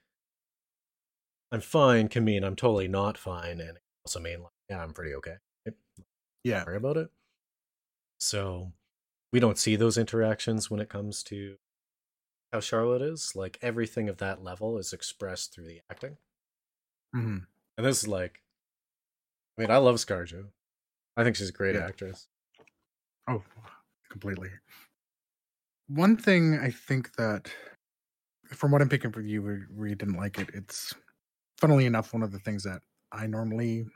I'm 1.50 1.60
fine 1.60 2.08
can 2.08 2.24
mean 2.24 2.44
I'm 2.44 2.54
totally 2.56 2.86
not 2.88 3.18
fine, 3.18 3.60
and 3.60 3.76
it 3.78 3.82
also 4.04 4.20
mean 4.20 4.42
like 4.42 4.52
yeah, 4.68 4.82
I'm 4.82 4.92
pretty 4.94 5.14
okay. 5.16 5.38
Yeah. 6.44 6.64
Sorry 6.64 6.76
about 6.76 6.96
it. 6.96 7.10
So 8.18 8.72
we 9.32 9.40
don't 9.40 9.58
see 9.58 9.76
those 9.76 9.98
interactions 9.98 10.70
when 10.70 10.80
it 10.80 10.88
comes 10.90 11.22
to 11.24 11.58
how 12.52 12.60
Charlotte 12.60 13.02
is. 13.02 13.36
Like 13.36 13.58
everything 13.62 14.08
of 14.08 14.18
that 14.18 14.42
level 14.42 14.78
is 14.78 14.92
expressed 14.92 15.54
through 15.54 15.68
the 15.68 15.82
acting. 15.90 16.18
hmm 17.12 17.38
And 17.78 17.86
this 17.86 18.02
is 18.02 18.08
like 18.08 18.42
I 19.58 19.62
mean, 19.62 19.70
I 19.70 19.78
love 19.78 19.96
ScarJo. 19.96 20.50
I 21.16 21.24
think 21.24 21.36
she's 21.36 21.50
a 21.50 21.52
great 21.52 21.74
Yeah. 21.74 21.88
actress. 21.88 22.28
Oh, 23.28 23.44
completely. 24.10 24.50
One 25.88 26.16
thing 26.16 26.56
I 26.58 26.70
think 26.70 27.16
that, 27.16 27.52
from 28.50 28.70
what 28.70 28.82
I'm 28.82 28.88
picking 28.88 29.12
from 29.12 29.26
you, 29.26 29.42
where, 29.42 29.66
where 29.74 29.88
you 29.88 29.94
didn't 29.94 30.16
like 30.16 30.38
it, 30.38 30.50
it's 30.54 30.94
funnily 31.60 31.86
enough 31.86 32.12
one 32.12 32.22
of 32.22 32.32
the 32.32 32.38
things 32.38 32.62
that 32.64 32.82
I 33.12 33.26
normally 33.26 33.86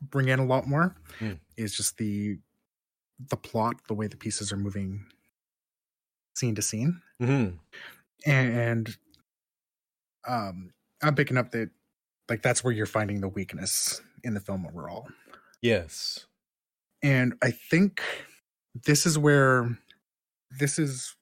bring 0.00 0.28
in 0.28 0.38
a 0.40 0.44
lot 0.44 0.66
more 0.66 0.96
Mm. 1.20 1.38
is 1.56 1.76
just 1.76 1.96
the 1.98 2.38
the 3.30 3.36
plot, 3.36 3.76
the 3.86 3.94
way 3.94 4.08
the 4.08 4.16
pieces 4.16 4.50
are 4.52 4.56
moving, 4.56 5.04
scene 6.34 6.54
to 6.56 6.62
scene, 6.62 7.00
Mm-hmm. 7.20 7.56
and 8.30 8.96
um, 10.26 10.72
I'm 11.02 11.14
picking 11.14 11.36
up 11.36 11.50
that 11.52 11.70
like 12.28 12.42
that's 12.42 12.64
where 12.64 12.72
you're 12.72 12.86
finding 12.86 13.20
the 13.20 13.28
weakness 13.28 14.00
in 14.24 14.34
the 14.34 14.40
film 14.40 14.66
overall. 14.66 15.06
Yes. 15.60 16.26
and 17.04 17.34
i 17.42 17.50
think 17.52 18.00
this 18.86 19.06
is 19.06 19.16
where 19.18 19.76
this 20.58 20.78
is 20.78 21.14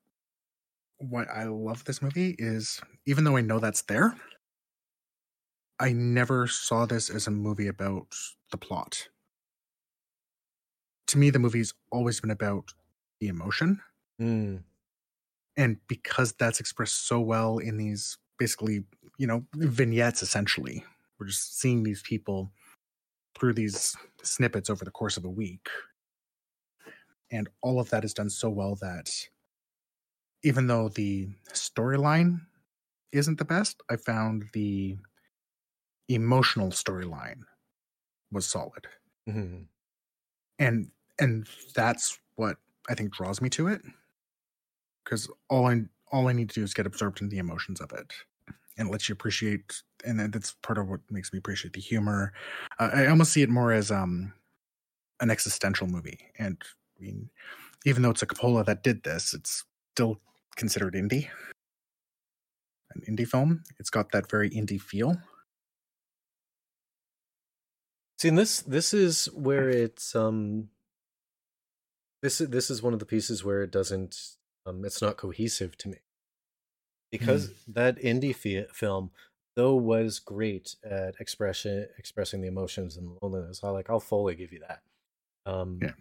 what 1.00 1.28
i 1.30 1.44
love 1.44 1.84
this 1.84 2.02
movie 2.02 2.36
is 2.38 2.80
even 3.06 3.24
though 3.24 3.36
i 3.36 3.40
know 3.40 3.58
that's 3.58 3.82
there 3.82 4.14
i 5.78 5.92
never 5.92 6.46
saw 6.46 6.86
this 6.86 7.10
as 7.10 7.26
a 7.26 7.30
movie 7.30 7.68
about 7.68 8.14
the 8.50 8.58
plot. 8.58 9.08
To 11.08 11.18
me 11.18 11.30
the 11.30 11.38
movie's 11.38 11.74
always 11.90 12.20
been 12.20 12.30
about 12.30 12.72
the 13.20 13.28
emotion. 13.28 13.80
Mm. 14.20 14.62
and 15.56 15.78
because 15.88 16.34
that's 16.34 16.60
expressed 16.60 17.06
so 17.08 17.18
well 17.20 17.56
in 17.56 17.78
these 17.78 18.18
basically 18.38 18.84
you 19.16 19.26
know 19.26 19.42
vignettes 19.54 20.22
essentially 20.22 20.84
we're 21.18 21.26
just 21.26 21.58
seeing 21.58 21.82
these 21.82 22.02
people 22.02 22.52
through 23.38 23.54
these 23.54 23.96
snippets 24.22 24.68
over 24.68 24.84
the 24.84 24.90
course 24.90 25.16
of 25.16 25.24
a 25.24 25.30
week. 25.30 25.68
And 27.30 27.48
all 27.62 27.80
of 27.80 27.90
that 27.90 28.04
is 28.04 28.14
done 28.14 28.30
so 28.30 28.50
well 28.50 28.76
that 28.80 29.10
even 30.42 30.66
though 30.66 30.88
the 30.88 31.28
storyline 31.52 32.40
isn't 33.12 33.38
the 33.38 33.44
best 33.44 33.80
i 33.90 33.96
found 33.96 34.44
the 34.52 34.96
emotional 36.08 36.70
storyline 36.70 37.40
was 38.32 38.46
solid. 38.46 38.86
Hmm 39.28 39.62
and 40.60 40.90
and 41.18 41.48
that's 41.74 42.18
what 42.36 42.58
i 42.88 42.94
think 42.94 43.12
draws 43.12 43.40
me 43.40 43.48
to 43.48 43.66
it 43.66 43.80
because 45.04 45.28
all 45.48 45.66
i 45.66 45.80
all 46.12 46.28
i 46.28 46.32
need 46.32 46.48
to 46.48 46.60
do 46.60 46.62
is 46.62 46.74
get 46.74 46.86
absorbed 46.86 47.20
in 47.20 47.28
the 47.28 47.38
emotions 47.38 47.80
of 47.80 47.90
it 47.92 48.12
and 48.78 48.88
it 48.88 48.92
lets 48.92 49.08
you 49.08 49.12
appreciate 49.12 49.82
and 50.04 50.32
that's 50.32 50.54
part 50.62 50.78
of 50.78 50.88
what 50.88 51.00
makes 51.10 51.32
me 51.32 51.38
appreciate 51.38 51.72
the 51.72 51.80
humor. 51.80 52.32
Uh, 52.78 52.90
i 52.94 53.06
almost 53.06 53.32
see 53.32 53.42
it 53.42 53.48
more 53.50 53.72
as 53.72 53.90
um 53.90 54.32
an 55.20 55.30
existential 55.30 55.86
movie. 55.86 56.18
And 56.38 56.56
i 56.98 57.02
mean 57.02 57.30
even 57.84 58.02
though 58.02 58.10
it's 58.10 58.22
a 58.22 58.26
coppola 58.26 58.64
that 58.66 58.82
did 58.84 59.02
this 59.02 59.34
it's 59.34 59.64
still 59.94 60.20
considered 60.56 60.94
indie 60.94 61.28
an 62.94 63.02
indie 63.08 63.26
film 63.26 63.62
it's 63.78 63.90
got 63.90 64.10
that 64.12 64.28
very 64.30 64.50
indie 64.50 64.80
feel 64.80 65.16
See, 68.20 68.28
and 68.28 68.36
this 68.36 68.60
this 68.60 68.92
is 68.92 69.26
where 69.32 69.70
it's 69.70 70.14
um 70.14 70.68
this 72.22 72.38
is 72.42 72.50
this 72.50 72.68
is 72.70 72.82
one 72.82 72.92
of 72.92 72.98
the 72.98 73.06
pieces 73.06 73.42
where 73.42 73.62
it 73.62 73.70
doesn't 73.70 74.36
um 74.66 74.84
it's 74.84 75.00
not 75.00 75.16
cohesive 75.16 75.78
to 75.78 75.88
me 75.88 75.96
because 77.10 77.52
that 77.66 77.96
indie 77.96 78.36
fi- 78.36 78.66
film 78.74 79.10
though 79.56 79.74
was 79.74 80.18
great 80.18 80.76
at 80.84 81.14
expression 81.18 81.88
expressing 81.96 82.42
the 82.42 82.48
emotions 82.48 82.98
and 82.98 83.16
loneliness. 83.22 83.64
I 83.64 83.70
like 83.70 83.88
I'll 83.88 84.00
fully 84.00 84.34
give 84.34 84.52
you 84.52 84.60
that. 84.68 84.82
Um, 85.50 85.78
Yeah. 85.82 85.92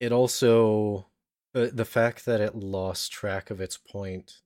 It 0.00 0.10
also 0.12 1.06
the 1.52 1.68
the 1.68 1.84
fact 1.84 2.24
that 2.26 2.40
it 2.40 2.54
lost 2.54 3.12
track 3.12 3.50
of 3.50 3.60
its 3.60 3.76
point 3.76 4.42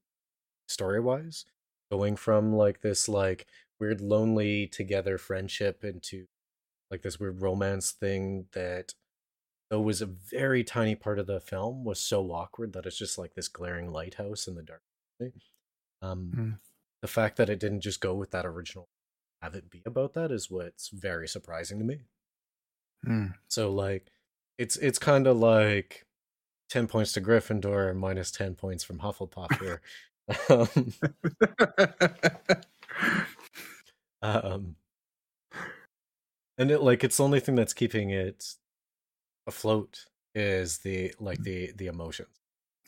story 0.68 1.00
wise, 1.00 1.46
going 1.90 2.16
from 2.16 2.54
like 2.54 2.80
this 2.82 3.08
like 3.08 3.46
weird 3.80 4.00
lonely 4.00 4.66
together 4.66 5.18
friendship 5.18 5.84
into 5.84 6.26
like 6.90 7.02
this 7.02 7.20
weird 7.20 7.42
romance 7.42 7.92
thing 7.92 8.48
that 8.54 8.94
though 9.70 9.80
was 9.82 10.02
a 10.02 10.06
very 10.06 10.64
tiny 10.64 10.94
part 10.96 11.18
of 11.18 11.26
the 11.28 11.40
film 11.40 11.84
was 11.84 12.00
so 12.00 12.32
awkward 12.32 12.72
that 12.74 12.86
it's 12.86 12.98
just 12.98 13.18
like 13.18 13.34
this 13.34 13.48
glaring 13.48 13.90
lighthouse 13.92 14.48
in 14.48 14.54
the 14.56 14.62
dark. 14.62 14.82
Um, 16.02 16.36
Mm. 16.36 16.58
the 17.02 17.08
fact 17.08 17.36
that 17.36 17.50
it 17.50 17.60
didn't 17.60 17.80
just 17.82 18.00
go 18.00 18.14
with 18.14 18.30
that 18.32 18.46
original, 18.46 18.88
have 19.42 19.54
it 19.54 19.70
be 19.70 19.82
about 19.86 20.14
that 20.14 20.30
is 20.32 20.50
what's 20.50 20.88
very 20.90 21.28
surprising 21.28 21.78
to 21.78 21.84
me. 21.84 22.04
Mm. 23.06 23.34
So 23.48 23.72
like, 23.72 24.10
it's 24.58 24.76
it's 24.76 24.98
kind 24.98 25.26
of 25.26 25.36
like 25.36 26.06
ten 26.68 26.86
points 26.86 27.12
to 27.12 27.20
Gryffindor 27.20 27.90
and 27.90 27.98
minus 27.98 28.30
ten 28.30 28.54
points 28.54 28.84
from 28.84 28.98
Hufflepuff 28.98 29.58
here. 29.60 29.80
um, 30.48 30.94
um, 34.22 34.76
and 36.58 36.70
it 36.70 36.80
like 36.80 37.04
it's 37.04 37.16
the 37.16 37.24
only 37.24 37.40
thing 37.40 37.54
that's 37.54 37.74
keeping 37.74 38.10
it 38.10 38.44
afloat 39.46 40.06
is 40.34 40.78
the 40.78 41.14
like 41.20 41.42
the 41.42 41.72
the 41.76 41.86
emotions. 41.86 42.28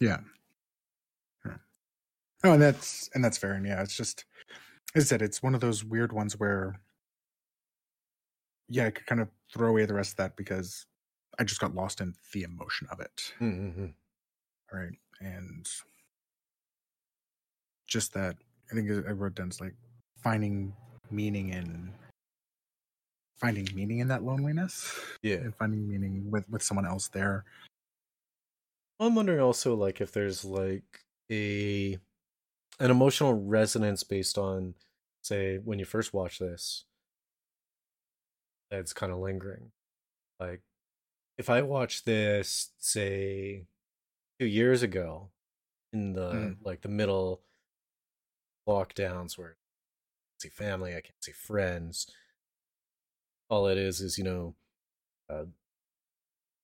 Yeah. 0.01 0.19
Yeah. 1.45 1.57
Oh, 2.45 2.53
and 2.53 2.63
that's 2.63 3.11
and 3.15 3.25
that's 3.25 3.39
fair. 3.39 3.53
And 3.53 3.67
yeah, 3.67 3.83
it's 3.83 3.97
just 3.97 4.25
as 4.95 5.05
I 5.05 5.07
said, 5.07 5.23
it's 5.23 5.43
one 5.43 5.55
of 5.55 5.61
those 5.61 5.85
weird 5.85 6.13
ones 6.13 6.39
where 6.39 6.81
yeah, 8.69 8.87
I 8.87 8.91
could 8.91 9.07
kind 9.07 9.21
of 9.21 9.29
throw 9.53 9.69
away 9.69 9.85
the 9.85 9.95
rest 9.95 10.13
of 10.13 10.17
that 10.17 10.37
because 10.37 10.87
I 11.39 11.45
just 11.45 11.61
got 11.61 11.75
lost 11.75 12.01
in 12.01 12.15
the 12.33 12.43
emotion 12.45 12.89
of 12.91 13.01
it. 13.01 13.33
Mm-hmm. 13.41 13.87
Right. 14.73 14.93
And 15.21 15.67
just 17.87 18.13
that 18.15 18.37
I 18.71 18.75
think 18.75 18.91
I 18.91 19.13
wrote 19.13 19.35
down 19.37 19.49
it's 19.49 19.61
like 19.61 19.75
finding 20.23 20.75
meaning 21.11 21.51
in 21.51 21.93
finding 23.37 23.69
meaning 23.75 24.01
in 24.01 24.09
that 24.09 24.25
loneliness 24.25 24.99
Yeah. 25.23 25.37
and 25.37 25.55
finding 25.55 25.87
meaning 25.89 26.31
with 26.31 26.49
with 26.49 26.63
someone 26.63 26.87
else 26.87 27.09
there. 27.09 27.45
I'm 28.99 29.15
wondering 29.15 29.41
also 29.41 29.75
like 29.77 30.01
if 30.01 30.11
there's 30.13 30.45
like 30.45 31.01
a 31.31 31.99
an 32.81 32.91
emotional 32.91 33.35
resonance 33.35 34.03
based 34.03 34.37
on 34.39 34.75
say 35.23 35.59
when 35.59 35.79
you 35.79 35.85
first 35.85 36.13
watch 36.15 36.39
this 36.39 36.85
that's 38.71 38.93
kind 38.93 39.13
of 39.13 39.19
lingering. 39.19 39.71
Like 40.41 40.61
if 41.39 41.51
I 41.51 41.63
watched 41.63 42.05
this 42.07 42.73
say 42.79 43.67
2 44.39 44.47
years 44.47 44.83
ago 44.83 45.31
in 45.93 46.13
the 46.13 46.31
Mm. 46.33 46.57
like 46.65 46.81
the 46.83 46.89
middle 46.89 47.43
lockdowns 48.69 49.37
where 49.39 49.51
I 49.51 49.55
can't 50.31 50.43
see 50.43 50.49
family, 50.49 50.93
I 50.97 51.01
can't 51.01 51.23
see 51.23 51.33
friends. 51.33 52.11
All 53.49 53.67
it 53.69 53.79
is 53.79 54.01
is, 54.01 54.19
you 54.19 54.25
know, 54.25 54.57
uh, 55.29 55.45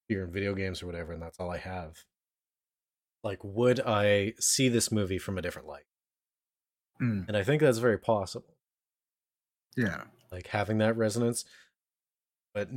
beer 0.08 0.24
and 0.24 0.32
video 0.32 0.54
games 0.54 0.82
or 0.82 0.86
whatever, 0.86 1.12
and 1.12 1.22
that's 1.22 1.38
all 1.38 1.50
I 1.50 1.58
have. 1.58 2.04
Like, 3.22 3.38
would 3.44 3.78
I 3.80 4.34
see 4.40 4.68
this 4.68 4.90
movie 4.90 5.18
from 5.18 5.38
a 5.38 5.42
different 5.42 5.68
light? 5.68 5.86
Mm, 7.00 7.28
And 7.28 7.36
I 7.36 7.44
think 7.44 7.62
that's 7.62 7.78
very 7.78 7.98
possible. 7.98 8.56
yeah. 9.76 10.04
Like 10.30 10.48
having 10.48 10.78
that 10.78 10.96
resonance. 10.96 11.44
But 12.54 12.68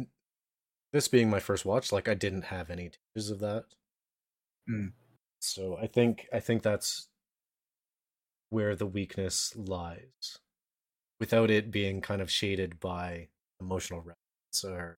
this 0.95 1.09
being 1.09 1.29
my 1.29 1.41
first 1.41 1.65
watch, 1.65 1.91
like 1.91 2.07
I 2.07 2.13
didn't 2.13 2.45
have 2.45 2.69
any 2.69 2.89
tears 3.13 3.29
of 3.29 3.39
that. 3.39 3.65
Mm. 4.69 4.93
So 5.41 5.77
I 5.77 5.87
think 5.87 6.29
I 6.31 6.39
think 6.39 6.63
that's 6.63 7.09
where 8.49 8.77
the 8.77 8.85
weakness 8.85 9.53
lies. 9.57 10.39
Without 11.19 11.51
it 11.51 11.69
being 11.69 11.99
kind 11.99 12.21
of 12.21 12.31
shaded 12.31 12.79
by 12.79 13.27
emotional 13.59 13.99
resonance 13.99 14.63
or 14.63 14.97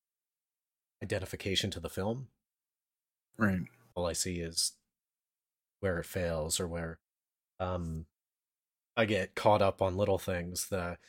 identification 1.01 1.71
to 1.71 1.79
the 1.79 1.89
film. 1.89 2.27
Right. 3.39 3.61
all 3.95 4.05
I 4.05 4.13
see 4.13 4.35
is 4.35 4.73
where 5.79 5.97
it 5.97 6.05
fails 6.05 6.59
or 6.59 6.67
where 6.67 6.99
um 7.59 8.05
I 8.95 9.05
get 9.05 9.33
caught 9.33 9.63
up 9.63 9.81
on 9.81 9.97
little 9.97 10.19
things, 10.19 10.67
the 10.69 10.99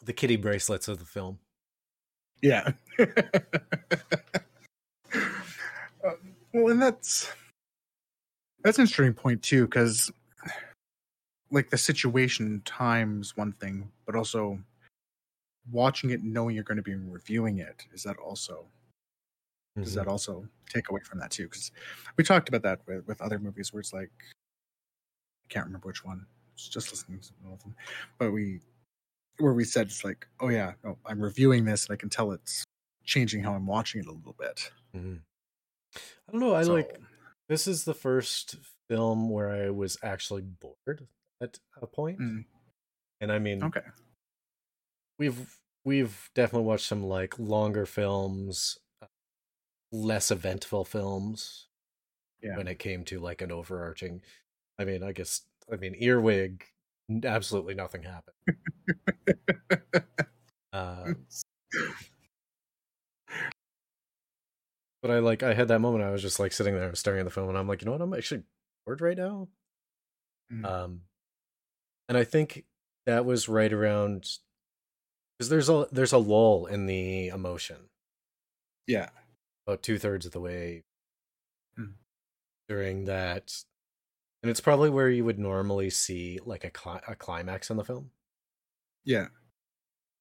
the 0.00 0.12
kitty 0.12 0.36
bracelets 0.36 0.86
of 0.86 1.00
the 1.00 1.04
film. 1.04 1.40
Yeah. 2.42 2.72
Uh, 2.98 3.06
well, 6.52 6.68
and 6.68 6.80
that's 6.80 7.32
that's 8.62 8.78
an 8.78 8.82
interesting 8.82 9.14
point 9.14 9.42
too, 9.42 9.66
because 9.66 10.10
like 11.50 11.70
the 11.70 11.78
situation 11.78 12.62
times 12.64 13.36
one 13.36 13.52
thing, 13.52 13.90
but 14.06 14.14
also 14.14 14.58
watching 15.70 16.10
it, 16.10 16.22
knowing 16.22 16.54
you're 16.54 16.64
going 16.64 16.76
to 16.76 16.82
be 16.82 16.94
reviewing 16.94 17.58
it, 17.58 17.84
is 17.92 18.02
that 18.04 18.16
also 18.16 18.66
does 19.76 19.94
that 19.94 20.08
also 20.08 20.46
take 20.68 20.90
away 20.90 21.00
from 21.00 21.18
that 21.20 21.30
too? 21.30 21.44
Because 21.44 21.70
we 22.16 22.24
talked 22.24 22.48
about 22.48 22.62
that 22.62 22.80
with, 22.86 23.06
with 23.06 23.20
other 23.22 23.38
movies 23.38 23.72
where 23.72 23.80
it's 23.80 23.92
like 23.92 24.10
I 24.22 25.48
can't 25.48 25.66
remember 25.66 25.88
which 25.88 26.04
one. 26.04 26.26
It's 26.54 26.68
just 26.68 26.90
listening 26.90 27.20
to 27.20 27.30
all 27.46 27.54
of 27.54 27.62
them, 27.62 27.74
but 28.18 28.32
we 28.32 28.60
where 29.40 29.52
we 29.54 29.64
said 29.64 29.86
it's 29.88 30.04
like, 30.04 30.26
oh 30.40 30.48
yeah, 30.48 30.72
no, 30.84 30.98
I'm 31.06 31.20
reviewing 31.20 31.64
this 31.64 31.86
and 31.86 31.92
I 31.94 31.96
can 31.96 32.08
tell 32.10 32.32
it's 32.32 32.64
changing 33.04 33.42
how 33.42 33.54
I'm 33.54 33.66
watching 33.66 34.00
it 34.00 34.06
a 34.06 34.12
little 34.12 34.34
bit. 34.38 34.70
Mhm. 34.94 35.20
I 35.96 36.32
don't 36.32 36.40
know, 36.40 36.54
I 36.54 36.62
So- 36.64 36.74
like 36.74 37.00
this 37.48 37.66
is 37.66 37.84
the 37.84 37.94
first 37.94 38.56
film 38.88 39.28
where 39.30 39.50
I 39.50 39.70
was 39.70 39.96
actually 40.02 40.42
bored 40.42 41.08
at 41.40 41.58
a 41.80 41.86
point. 41.86 42.18
Mm, 42.20 42.44
And 43.20 43.32
I 43.32 43.38
mean 43.38 43.62
okay, 43.64 43.82
we've 45.18 45.58
we've 45.84 46.30
definitely 46.34 46.66
watched 46.66 46.86
some 46.86 47.02
like 47.04 47.38
longer 47.38 47.86
films, 47.86 48.78
uh, 49.02 49.06
less 49.92 50.30
eventful 50.30 50.84
films. 50.84 51.66
Yeah. 52.42 52.56
When 52.56 52.68
it 52.68 52.78
came 52.78 53.04
to 53.06 53.20
like 53.20 53.42
an 53.42 53.52
overarching, 53.52 54.22
I 54.78 54.84
mean, 54.86 55.02
I 55.02 55.12
guess 55.12 55.42
I 55.70 55.76
mean 55.76 55.94
earwig, 55.98 56.64
absolutely 57.24 57.74
nothing 57.74 58.02
happened. 58.02 58.36
Uh, 60.72 61.14
but 65.02 65.10
I 65.10 65.18
like 65.18 65.42
I 65.42 65.54
had 65.54 65.68
that 65.68 65.80
moment. 65.80 66.04
I 66.04 66.10
was 66.10 66.22
just 66.22 66.38
like 66.38 66.52
sitting 66.52 66.74
there 66.74 66.94
staring 66.94 67.20
at 67.20 67.24
the 67.24 67.30
film, 67.30 67.48
and 67.48 67.58
I'm 67.58 67.68
like, 67.68 67.82
you 67.82 67.86
know 67.86 67.92
what? 67.92 68.00
I'm 68.00 68.14
actually 68.14 68.42
bored 68.86 69.00
right 69.00 69.16
now. 69.16 69.48
Mm. 70.52 70.64
Um, 70.64 71.00
and 72.08 72.18
I 72.18 72.24
think 72.24 72.64
that 73.06 73.24
was 73.24 73.48
right 73.48 73.72
around 73.72 74.28
because 75.38 75.48
there's 75.48 75.68
a 75.68 75.86
there's 75.90 76.12
a 76.12 76.18
lull 76.18 76.66
in 76.66 76.86
the 76.86 77.28
emotion 77.28 77.76
yeah, 78.86 79.10
about 79.66 79.82
two 79.82 79.98
thirds 79.98 80.26
of 80.26 80.32
the 80.32 80.40
way 80.40 80.82
Mm. 81.78 81.94
during 82.68 83.04
that, 83.04 83.52
and 84.42 84.50
it's 84.50 84.60
probably 84.60 84.90
where 84.90 85.08
you 85.10 85.24
would 85.24 85.38
normally 85.38 85.90
see 85.90 86.38
like 86.44 86.64
a 86.64 86.70
cli- 86.70 87.00
a 87.08 87.14
climax 87.14 87.70
in 87.70 87.76
the 87.76 87.84
film. 87.84 88.10
yeah, 89.04 89.28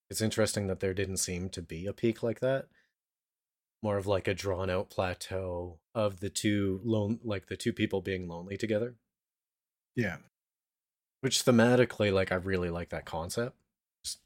It's 0.09 0.21
interesting 0.21 0.67
that 0.67 0.81
there 0.81 0.93
didn't 0.93 1.17
seem 1.17 1.49
to 1.49 1.61
be 1.63 1.85
a 1.87 1.93
peak 1.93 2.21
like 2.21 2.41
that. 2.41 2.67
More 3.81 3.97
of 3.97 4.07
like 4.07 4.27
a 4.27 4.33
drawn 4.33 4.69
out 4.69 4.89
plateau 4.89 5.79
of 5.93 6.19
the 6.19 6.29
two 6.29 6.79
lone 6.83 7.19
like 7.23 7.47
the 7.47 7.57
two 7.57 7.73
people 7.73 8.01
being 8.01 8.27
lonely 8.27 8.55
together. 8.57 8.95
yeah, 9.95 10.17
Which 11.21 11.43
thematically, 11.45 12.11
like 12.13 12.31
I 12.31 12.35
really 12.35 12.69
like 12.69 12.89
that 12.89 13.05
concept. 13.05 13.55
Just 14.03 14.19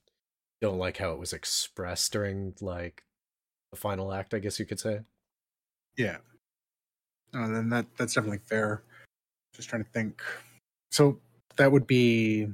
don't 0.62 0.77
like 0.79 0.97
how 0.97 1.12
it 1.13 1.19
was 1.19 1.34
expressed 1.34 2.12
during 2.13 2.56
like 2.62 3.03
the 3.71 3.77
final 3.77 4.13
act, 4.13 4.34
I 4.34 4.39
guess 4.39 4.60
you 4.60 4.65
could 4.65 4.79
say. 4.79 5.01
yeah. 5.97 6.17
No, 7.34 7.51
then 7.51 7.69
that 7.69 7.88
that's 7.97 8.13
definitely 8.13 8.39
fair. 8.39 8.84
Just 9.56 9.70
trying 9.70 9.84
to 9.84 9.89
think. 9.92 10.22
So 10.92 11.20
that 11.58 11.72
would 11.72 11.88
be. 11.88 12.48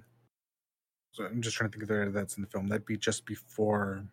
So 1.13 1.25
I'm 1.25 1.41
just 1.41 1.55
trying 1.55 1.71
to 1.71 1.77
think 1.77 1.89
of 1.89 2.13
that's 2.13 2.37
in 2.37 2.41
the 2.41 2.49
film. 2.49 2.67
That'd 2.67 2.85
be 2.85 2.97
just 2.97 3.25
before 3.25 4.03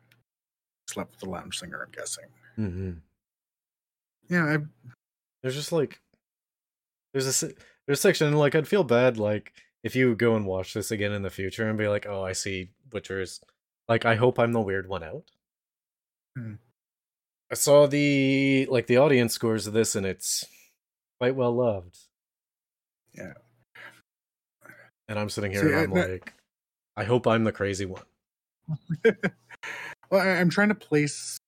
slept 0.89 1.13
with 1.13 1.21
the 1.21 1.29
lounge 1.31 1.59
singer. 1.59 1.83
I'm 1.83 1.93
guessing. 1.93 2.25
Mm-hmm. 2.59 2.93
Yeah, 4.29 4.45
I, 4.45 4.59
There's 5.43 5.55
just 5.55 5.73
like 5.73 6.01
there's 7.13 7.43
a 7.43 7.47
there's 7.87 7.99
a 7.99 8.03
section 8.03 8.33
like 8.35 8.55
I'd 8.55 8.69
feel 8.69 8.85
bad 8.85 9.19
like 9.19 9.53
if 9.87 9.95
you 9.95 10.17
go 10.17 10.35
and 10.35 10.45
watch 10.45 10.75
this 10.75 10.91
again 10.91 11.13
in 11.13 11.23
the 11.23 11.31
future 11.31 11.69
and 11.69 11.79
be 11.79 11.87
like, 11.87 12.07
oh, 12.09 12.23
I 12.25 12.33
see 12.33 12.71
Butcher's. 12.91 13.41
Like, 13.89 14.05
I 14.05 14.17
hope 14.17 14.37
I'm 14.37 14.53
the 14.53 14.61
weird 14.61 14.89
one 14.89 15.05
out. 15.05 15.31
Hmm. 16.37 16.55
I 17.53 17.55
saw 17.55 17.87
the 17.87 18.67
like 18.69 18.89
the 18.89 18.97
audience 18.97 19.33
scores 19.33 19.69
of 19.69 19.73
this, 19.73 19.95
and 19.95 20.05
it's 20.05 20.45
quite 21.21 21.37
well 21.37 21.55
loved. 21.55 21.97
Yeah. 23.17 23.33
And 25.09 25.19
I'm 25.19 25.29
sitting 25.29 25.53
here 25.53 25.63
See, 25.63 25.67
and 25.73 25.77
I'm 25.77 25.91
that- 25.95 26.11
like, 26.11 26.35
I 26.97 27.05
hope 27.05 27.27
I'm 27.27 27.45
the 27.45 27.53
crazy 27.53 27.87
one. 27.87 28.03
well, 30.11 30.21
I, 30.21 30.29
I'm 30.41 30.51
trying 30.51 30.69
to 30.71 30.75
place. 30.75 31.39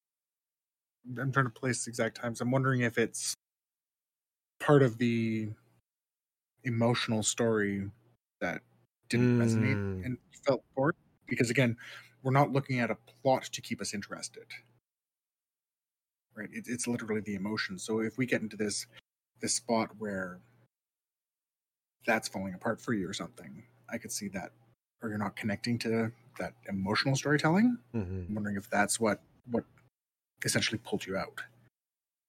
I'm 1.19 1.33
trying 1.33 1.47
to 1.47 1.51
place 1.51 1.87
exact 1.87 2.17
times. 2.19 2.41
I'm 2.41 2.51
wondering 2.51 2.83
if 2.83 2.99
it's 2.99 3.35
part 4.61 4.83
of 4.83 4.99
the 4.99 5.49
emotional 6.65 7.23
story 7.23 7.91
that 8.41 8.61
didn't 9.09 9.39
Mm. 9.39 9.39
resonate 9.39 10.05
and 10.05 10.19
felt 10.45 10.63
bored. 10.77 10.95
Because 11.27 11.51
again, 11.51 11.77
we're 12.23 12.31
not 12.33 12.53
looking 12.53 12.79
at 12.81 12.91
a 12.91 12.97
plot 13.23 13.45
to 13.45 13.61
keep 13.63 13.81
us 13.81 13.95
interested, 13.95 14.47
right? 16.35 16.49
It, 16.53 16.65
it's 16.69 16.87
literally 16.87 17.21
the 17.23 17.35
emotion. 17.35 17.79
So 17.79 18.01
if 18.01 18.19
we 18.19 18.27
get 18.27 18.43
into 18.43 18.57
this 18.57 18.87
this 19.41 19.55
spot 19.55 19.91
where 19.99 20.41
that's 22.07 22.29
falling 22.29 22.55
apart 22.55 22.81
for 22.81 22.93
you 22.93 23.09
or 23.09 23.13
something, 23.13 23.63
I 23.89 23.99
could 23.99 24.13
see 24.13 24.29
that, 24.29 24.53
or 25.03 25.09
you're 25.09 25.19
not 25.19 25.37
connecting 25.37 25.79
to 25.81 26.13
that 26.39 26.55
emotional 26.69 27.17
storytelling. 27.17 27.79
Mhm. 27.95 28.29
I'm 28.29 28.35
wondering 28.35 28.57
if 28.57 28.69
that's 28.71 28.99
what 29.01 29.23
what 29.51 29.65
essentially 30.45 30.79
pulled 30.79 31.07
you 31.07 31.17
out. 31.17 31.43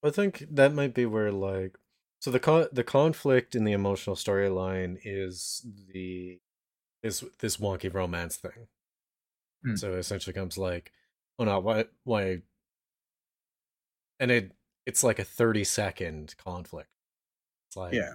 I 0.03 0.10
think 0.10 0.45
that 0.51 0.73
might 0.73 0.93
be 0.93 1.05
where 1.05 1.32
like 1.32 1.77
so 2.19 2.32
the 2.32 2.39
con- 2.39 2.67
the 2.71 2.84
conflict 2.84 3.55
in 3.55 3.63
the 3.63 3.71
emotional 3.73 4.15
storyline 4.15 4.99
is 5.03 5.65
the 5.93 6.39
is 7.03 7.23
this 7.39 7.58
wonky 7.58 7.93
romance 7.93 8.38
thing. 8.38 8.67
Hmm. 9.63 9.75
So 9.75 9.93
it 9.93 9.99
essentially 9.99 10.34
comes 10.34 10.58
like, 10.58 10.91
oh 11.38 11.45
no, 11.45 11.60
why 11.60 11.86
why 12.03 12.41
and 14.19 14.32
it 14.32 14.51
it's 14.86 15.03
like 15.03 15.19
a 15.19 15.23
30 15.23 15.63
second 15.63 16.36
conflict. 16.38 16.89
It's 17.67 17.77
like 17.77 17.93
Yeah, 17.93 18.13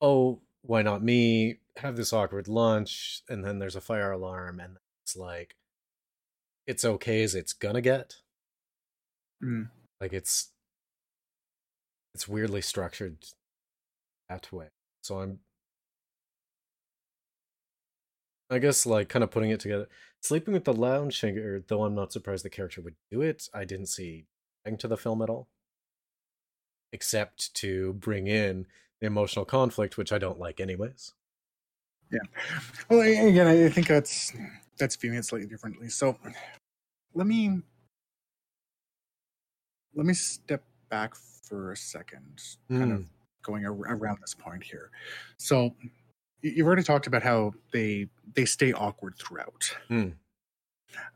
oh, 0.00 0.40
why 0.66 0.82
not 0.82 1.02
me? 1.02 1.58
Have 1.78 1.96
this 1.96 2.12
awkward 2.12 2.48
lunch, 2.48 3.22
and 3.28 3.44
then 3.44 3.58
there's 3.58 3.76
a 3.76 3.80
fire 3.80 4.12
alarm, 4.12 4.60
and 4.60 4.78
it's 5.02 5.16
like 5.16 5.56
it's 6.66 6.84
okay 6.84 7.22
as 7.22 7.34
it's 7.34 7.52
gonna 7.52 7.80
get. 7.80 8.16
Mm. 9.42 9.68
Like 10.00 10.12
it's 10.12 10.50
it's 12.14 12.26
weirdly 12.26 12.62
structured 12.62 13.18
that 14.28 14.50
way. 14.52 14.68
So 15.02 15.20
I'm 15.20 15.40
I 18.50 18.58
guess 18.58 18.86
like 18.86 19.08
kind 19.08 19.22
of 19.22 19.30
putting 19.30 19.50
it 19.50 19.60
together. 19.60 19.88
Sleeping 20.22 20.54
with 20.54 20.64
the 20.64 20.72
lounge 20.72 21.20
singer, 21.20 21.62
though 21.66 21.84
I'm 21.84 21.94
not 21.94 22.12
surprised 22.12 22.44
the 22.44 22.50
character 22.50 22.80
would 22.80 22.94
do 23.10 23.22
it, 23.22 23.48
I 23.52 23.64
didn't 23.64 23.86
see 23.86 24.26
anything 24.64 24.78
to 24.78 24.88
the 24.88 24.96
film 24.96 25.22
at 25.22 25.30
all. 25.30 25.48
Except 26.92 27.54
to 27.54 27.92
bring 27.94 28.26
in 28.26 28.66
emotional 29.00 29.44
conflict, 29.44 29.96
which 29.96 30.12
I 30.12 30.18
don't 30.18 30.38
like 30.38 30.60
anyways. 30.60 31.12
Yeah. 32.10 32.20
Well, 32.88 33.00
again, 33.00 33.46
I 33.46 33.68
think 33.68 33.88
that's 33.88 34.32
that's 34.78 34.96
viewing 34.96 35.18
it 35.18 35.24
slightly 35.24 35.48
differently. 35.48 35.88
So 35.88 36.16
let 37.14 37.26
me 37.26 37.60
let 39.94 40.06
me 40.06 40.14
step 40.14 40.62
back 40.88 41.14
for 41.16 41.72
a 41.72 41.76
second, 41.76 42.40
kind 42.68 42.92
of 42.92 43.06
going 43.42 43.64
ar- 43.66 43.72
around 43.72 44.18
this 44.20 44.34
point 44.34 44.62
here. 44.62 44.90
So 45.38 45.74
you've 46.42 46.66
already 46.66 46.82
talked 46.82 47.06
about 47.06 47.22
how 47.22 47.54
they 47.72 48.08
they 48.34 48.44
stay 48.44 48.72
awkward 48.72 49.14
throughout. 49.18 49.76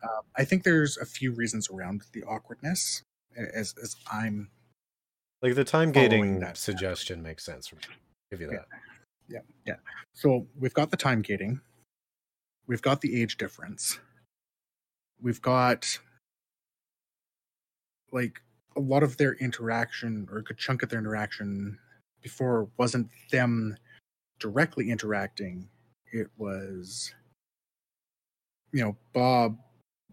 Um, 0.02 0.22
I 0.36 0.44
think 0.44 0.64
there's 0.64 0.96
a 0.98 1.06
few 1.06 1.32
reasons 1.32 1.70
around 1.70 2.02
the 2.12 2.22
awkwardness, 2.24 3.02
as 3.36 3.74
as 3.82 3.96
I'm 4.10 4.50
Like 5.42 5.54
the 5.54 5.64
time 5.64 5.90
gating 5.92 6.40
that. 6.40 6.56
suggestion 6.56 7.22
makes 7.22 7.44
sense 7.44 7.68
for 7.68 7.76
me. 7.76 7.82
Give 8.30 8.40
you 8.40 8.50
Yeah. 8.52 8.58
that. 8.58 8.68
Yeah, 9.28 9.40
yeah. 9.66 9.76
So 10.12 10.46
we've 10.58 10.74
got 10.74 10.90
the 10.90 10.96
time 10.96 11.22
gating. 11.22 11.60
We've 12.66 12.82
got 12.82 13.00
the 13.00 13.20
age 13.20 13.36
difference. 13.36 13.98
We've 15.20 15.40
got 15.40 15.98
like 18.12 18.40
a 18.76 18.80
lot 18.80 19.02
of 19.02 19.16
their 19.16 19.34
interaction 19.34 20.26
or 20.30 20.38
a 20.38 20.42
good 20.42 20.58
chunk 20.58 20.82
of 20.82 20.88
their 20.88 20.98
interaction 20.98 21.78
before 22.22 22.68
wasn't 22.76 23.08
them 23.30 23.76
directly 24.38 24.90
interacting. 24.90 25.68
It 26.12 26.28
was 26.36 27.14
you 28.72 28.84
know, 28.84 28.96
Bob 29.12 29.58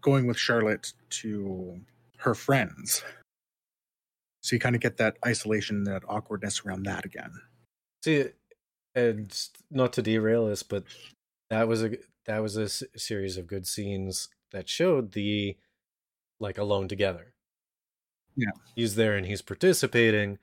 going 0.00 0.26
with 0.26 0.36
Charlotte 0.36 0.92
to 1.10 1.80
her 2.18 2.34
friends. 2.34 3.02
So 4.48 4.56
you 4.56 4.60
kind 4.60 4.74
of 4.74 4.80
get 4.80 4.96
that 4.96 5.18
isolation, 5.26 5.84
that 5.84 6.04
awkwardness 6.08 6.62
around 6.64 6.84
that 6.86 7.04
again. 7.04 7.32
See, 8.02 8.24
and 8.94 9.30
not 9.70 9.92
to 9.92 10.00
derail 10.02 10.46
this, 10.46 10.62
but 10.62 10.84
that 11.50 11.68
was 11.68 11.84
a 11.84 11.98
that 12.24 12.38
was 12.38 12.56
a 12.56 12.62
s- 12.62 12.82
series 12.96 13.36
of 13.36 13.46
good 13.46 13.66
scenes 13.66 14.30
that 14.52 14.66
showed 14.66 15.12
the 15.12 15.58
like 16.40 16.56
alone 16.56 16.88
together. 16.88 17.34
Yeah. 18.36 18.52
he's 18.74 18.94
there 18.94 19.16
and 19.16 19.26
he's 19.26 19.42
participating, 19.42 20.38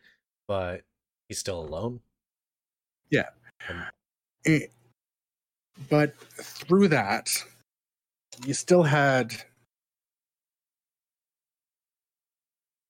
but 0.48 0.82
he's 1.28 1.40
still 1.40 1.62
alone. 1.62 2.02
it, 4.46 4.62
eh, 4.62 4.68
but 5.90 6.16
through 6.36 6.90
that 6.90 7.32
you 8.46 8.54
still 8.54 8.84
had 8.84 9.34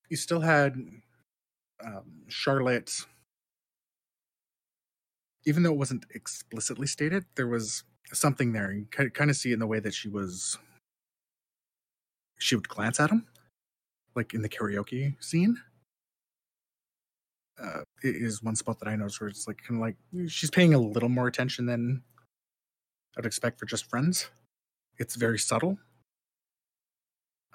you 0.10 0.18
still 0.18 0.42
had 0.42 0.76
um, 1.84 2.04
charlotte 2.28 3.06
even 5.46 5.64
though 5.64 5.72
it 5.72 5.78
wasn't 5.78 6.06
explicitly 6.14 6.88
stated 6.88 7.26
there 7.36 7.48
was 7.48 7.84
something 8.14 8.54
there 8.54 8.72
you 8.72 8.86
kind 8.86 9.30
of 9.30 9.36
see 9.36 9.52
in 9.52 9.60
the 9.60 9.68
way 9.68 9.80
that 9.80 9.94
she 9.94 10.08
was 10.08 10.58
she 12.40 12.56
would 12.56 12.70
glance 12.70 13.00
at 13.00 13.10
him 13.10 13.26
like 14.16 14.34
in 14.34 14.42
the 14.42 14.50
karaoke 14.50 15.16
scene 15.24 15.58
uh, 17.62 17.82
it 18.04 18.16
is 18.16 18.44
one 18.44 18.56
spot 18.56 18.80
that 18.80 18.88
I 18.88 18.96
noticed 18.96 19.22
where 19.22 19.30
it's 19.30 19.48
like 19.48 19.62
kind 19.66 19.80
of 19.80 19.82
like 19.82 20.30
she's 20.30 20.52
paying 20.52 20.74
a 20.74 20.80
little 20.80 21.10
more 21.10 21.28
attention 21.28 21.66
than 21.66 22.04
I'd 23.18 23.26
expect 23.26 23.60
for 23.60 23.66
just 23.66 23.90
friends. 23.90 24.30
It's 24.98 25.16
very 25.16 25.40
subtle. 25.40 25.78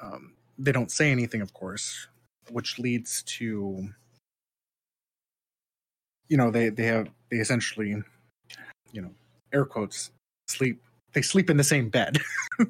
Um, 0.03 0.37
they 0.59 0.73
don't 0.73 0.91
say 0.91 1.11
anything, 1.11 1.43
of 1.43 1.53
course, 1.53 2.09
which 2.51 2.79
leads 2.79 3.23
to 3.25 3.91
you 6.31 6.39
know 6.39 6.51
they 6.51 6.71
they 6.71 6.85
have 6.85 7.11
they 7.31 7.37
essentially 7.37 8.03
you 8.93 9.03
know 9.03 9.11
air 9.53 9.67
quotes 9.67 10.11
sleep 10.49 10.83
they 11.13 11.21
sleep 11.21 11.51
in 11.51 11.59
the 11.59 11.65
same 11.65 11.91
bed. 11.91 12.19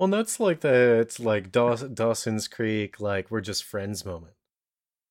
Well, 0.00 0.08
that's 0.08 0.38
like 0.38 0.60
the 0.60 1.00
it's 1.00 1.18
like 1.18 1.50
Dawson's 1.50 2.46
Creek, 2.46 3.00
like 3.00 3.32
we're 3.32 3.40
just 3.40 3.64
friends 3.64 4.04
moment 4.04 4.34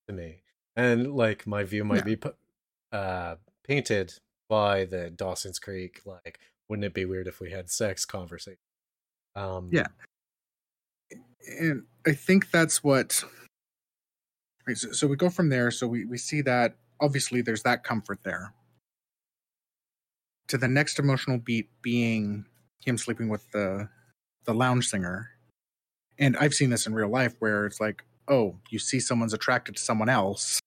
to 0.07 0.13
me, 0.13 0.43
and 0.77 1.13
like 1.13 1.45
my 1.45 1.65
view 1.65 1.83
might 1.83 1.97
Yeah. 1.97 2.03
be 2.03 2.15
pu- 2.15 2.35
uh 2.93 3.35
painted 3.65 4.13
by 4.47 4.85
the 4.85 5.09
Dawson's 5.09 5.59
Creek, 5.59 5.99
like 6.05 6.39
wouldn't 6.69 6.85
it 6.85 6.93
be 6.93 7.03
weird 7.03 7.27
if 7.27 7.41
we 7.41 7.51
had 7.51 7.69
sex 7.69 8.05
conversation? 8.05 8.59
Um, 9.35 9.67
Yeah. 9.73 9.87
and 11.59 11.83
I 12.05 12.13
think 12.13 12.49
that's 12.51 12.81
what. 12.81 13.25
So, 14.73 14.91
so 14.93 15.05
we 15.05 15.17
go 15.17 15.29
from 15.29 15.49
there. 15.49 15.69
So 15.69 15.85
we 15.85 16.05
we 16.05 16.17
see 16.17 16.39
that 16.43 16.75
obviously 16.99 17.41
there's 17.41 17.63
that 17.63 17.83
comfort 17.83 18.19
there. 18.23 18.53
To 20.49 20.57
the 20.57 20.67
next 20.67 20.97
emotional 20.99 21.37
beat 21.37 21.69
being 21.81 22.45
him 22.85 22.97
sleeping 22.97 23.27
with 23.29 23.51
the 23.51 23.89
the 24.45 24.53
lounge 24.53 24.87
singer, 24.87 25.31
and 26.17 26.37
I've 26.37 26.53
seen 26.53 26.69
this 26.69 26.87
in 26.87 26.93
real 26.93 27.09
life 27.09 27.35
where 27.39 27.65
it's 27.65 27.81
like, 27.81 28.03
oh, 28.29 28.55
you 28.69 28.79
see 28.79 28.99
someone's 28.99 29.33
attracted 29.33 29.75
to 29.75 29.81
someone 29.81 30.07
else, 30.09 30.61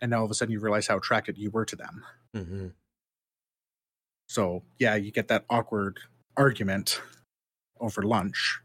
and 0.00 0.10
now 0.10 0.20
all 0.20 0.24
of 0.24 0.30
a 0.30 0.34
sudden 0.34 0.52
you 0.52 0.60
realize 0.60 0.86
how 0.86 0.96
attracted 0.96 1.36
you 1.36 1.50
were 1.50 1.66
to 1.66 1.76
them. 1.76 2.04
mhm. 2.34 2.72
So 4.28 4.62
yeah, 4.78 4.94
you 4.94 5.10
get 5.12 5.28
that 5.28 5.44
awkward 5.50 5.98
argument 6.36 7.00
over 7.80 8.02
lunch. 8.02 8.60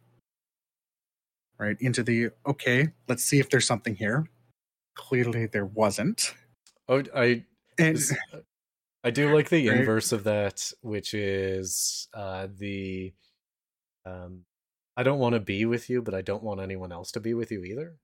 Right 1.58 1.76
into 1.82 2.04
the 2.04 2.30
okay, 2.48 2.88
let's 3.10 3.26
see 3.26 3.40
if 3.40 3.50
there's 3.50 3.68
something 3.68 3.96
here. 3.96 4.30
Clearly 4.96 5.46
there 5.48 5.66
wasn't. 5.66 6.34
Oh, 6.90 7.04
I 7.16 7.46
And 7.78 7.98
s- 7.98 8.14
I 9.04 9.12
do 9.12 9.34
like 9.34 9.50
the 9.50 9.70
Right. 9.70 9.78
inverse 9.80 10.12
of 10.12 10.26
that, 10.26 10.74
which 10.82 11.14
is 11.14 12.10
uh 12.14 12.48
the 12.58 13.14
um 14.06 14.46
I 14.98 15.04
don't 15.04 15.20
want 15.20 15.34
to 15.36 15.40
be 15.42 15.66
with 15.66 15.90
you, 15.90 16.02
but 16.02 16.14
I 16.16 16.22
don't 16.22 16.44
want 16.44 16.62
anyone 16.62 16.92
else 16.92 17.12
to 17.14 17.22
be 17.22 17.34
with 17.34 17.52
you 17.52 17.64
either. 17.64 17.98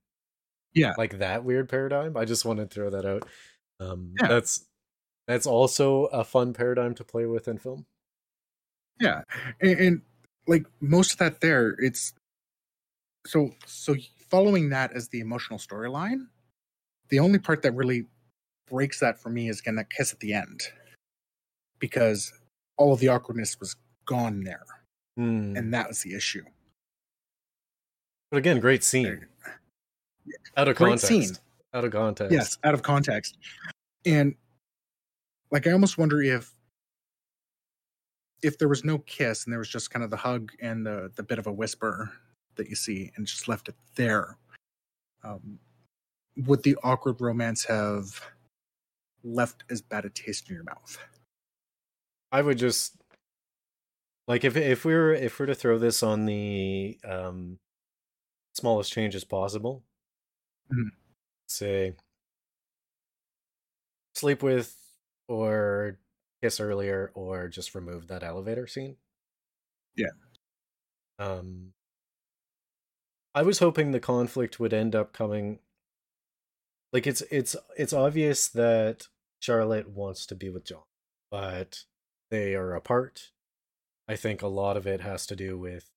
Yeah. 0.73 0.93
Like 0.97 1.19
that 1.19 1.43
weird 1.45 1.69
paradigm. 1.69 2.17
I 2.17 2.25
just 2.25 2.45
want 2.45 2.59
to 2.59 2.67
throw 2.67 2.89
that 2.91 3.05
out. 3.05 3.27
Um 3.81 4.13
Yeah. 4.21 4.27
that's 4.29 4.65
that's 5.27 5.47
also 5.47 6.05
a 6.07 6.23
fun 6.23 6.53
paradigm 6.53 6.95
to 6.95 7.03
play 7.05 7.25
with 7.27 7.47
in 7.47 7.57
film. 7.59 7.87
yeah, 9.01 9.23
and, 9.61 9.79
and 9.79 10.01
like 10.47 10.65
most 10.81 11.13
of 11.13 11.17
that 11.19 11.41
there, 11.41 11.75
it's 11.79 12.13
so 13.25 13.51
so 13.65 13.95
following 14.29 14.69
that 14.69 14.93
as 14.93 15.09
the 15.09 15.19
emotional 15.19 15.59
storyline. 15.59 16.27
The 17.09 17.19
only 17.19 17.39
part 17.39 17.61
that 17.63 17.73
really 17.73 18.07
breaks 18.67 18.99
that 18.99 19.21
for 19.21 19.29
me 19.29 19.49
is 19.49 19.59
again 19.59 19.75
that 19.75 19.89
kiss 19.89 20.11
at 20.13 20.19
the 20.19 20.33
end, 20.33 20.61
because 21.79 22.33
all 22.77 22.93
of 22.93 22.99
the 22.99 23.07
awkwardness 23.09 23.59
was 23.59 23.75
gone 24.05 24.43
there, 24.43 24.65
Hmm. 25.17 25.55
and 25.55 25.73
that 25.73 25.87
was 25.87 26.01
the 26.01 26.13
issue. 26.15 26.43
But 28.31 28.37
again, 28.37 28.59
great 28.59 28.83
scene. 28.83 29.27
Out 30.57 30.67
of 30.67 30.75
Great 30.75 30.89
context. 30.99 31.07
scene. 31.07 31.37
Out 31.73 31.85
of 31.85 31.91
context. 31.91 32.33
Yes, 32.33 32.57
out 32.63 32.73
of 32.73 32.81
context. 32.81 33.37
And 34.05 34.35
like 35.51 35.67
I 35.67 35.71
almost 35.71 35.97
wonder 35.97 36.21
if 36.21 36.53
if 38.41 38.57
there 38.57 38.67
was 38.67 38.83
no 38.83 38.99
kiss 38.99 39.45
and 39.45 39.51
there 39.53 39.59
was 39.59 39.69
just 39.69 39.89
kind 39.91 40.03
of 40.03 40.09
the 40.09 40.17
hug 40.17 40.51
and 40.59 40.85
the 40.85 41.11
the 41.15 41.23
bit 41.23 41.39
of 41.39 41.47
a 41.47 41.51
whisper 41.51 42.11
that 42.55 42.69
you 42.69 42.75
see 42.75 43.11
and 43.15 43.27
just 43.27 43.47
left 43.47 43.69
it 43.69 43.75
there. 43.95 44.37
Um, 45.23 45.59
would 46.37 46.63
the 46.63 46.77
awkward 46.83 47.21
romance 47.21 47.63
have 47.65 48.21
left 49.25 49.65
as 49.69 49.81
bad 49.81 50.05
a 50.05 50.09
taste 50.09 50.49
in 50.49 50.55
your 50.55 50.63
mouth? 50.65 50.97
I 52.31 52.41
would 52.41 52.57
just 52.57 52.95
like 54.27 54.43
if 54.43 54.55
if 54.57 54.85
we 54.85 54.93
were 54.93 55.13
if 55.13 55.39
we 55.39 55.43
were 55.43 55.47
to 55.47 55.55
throw 55.55 55.77
this 55.77 56.03
on 56.03 56.25
the 56.25 56.97
um 57.03 57.59
smallest 58.53 58.91
changes 58.91 59.23
possible. 59.23 59.83
Mhm. 60.71 60.91
Say 61.47 61.95
sleep 64.15 64.41
with 64.43 64.75
or 65.27 65.99
kiss 66.41 66.59
earlier 66.59 67.11
or 67.15 67.47
just 67.47 67.75
remove 67.75 68.07
that 68.07 68.23
elevator 68.23 68.67
scene. 68.67 68.97
Yeah. 69.95 70.09
Um 71.19 71.73
I 73.35 73.43
was 73.43 73.59
hoping 73.59 73.91
the 73.91 73.99
conflict 73.99 74.59
would 74.59 74.73
end 74.73 74.95
up 74.95 75.11
coming 75.13 75.59
like 76.93 77.07
it's 77.07 77.21
it's 77.31 77.55
it's 77.77 77.93
obvious 77.93 78.47
that 78.49 79.07
Charlotte 79.45 79.87
wants 79.87 80.25
to 80.25 80.33
be 80.33 80.49
with 80.49 80.65
John, 80.65 80.81
but 81.29 81.83
they 82.31 82.55
are 82.55 82.73
apart. 82.73 83.29
I 84.07 84.15
think 84.15 84.41
a 84.41 84.47
lot 84.47 84.75
of 84.75 84.87
it 84.87 85.01
has 85.01 85.27
to 85.27 85.35
do 85.35 85.55
with 85.55 85.91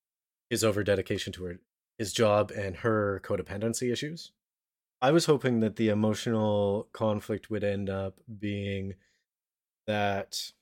his 0.51 0.63
over 0.63 0.85
dedication 0.85 1.33
to 1.33 1.45
her, 1.45 1.61
his 1.97 2.12
job 2.12 2.51
and 2.51 2.77
her 2.77 3.22
codependency 3.25 3.91
issues. 3.91 4.33
I 5.01 5.12
was 5.12 5.25
hoping 5.25 5.61
that 5.61 5.77
the 5.77 5.89
emotional 5.89 6.89
conflict 6.93 7.49
would 7.49 7.64
end 7.64 7.89
up 7.89 8.18
being 8.39 8.97
that 9.87 10.53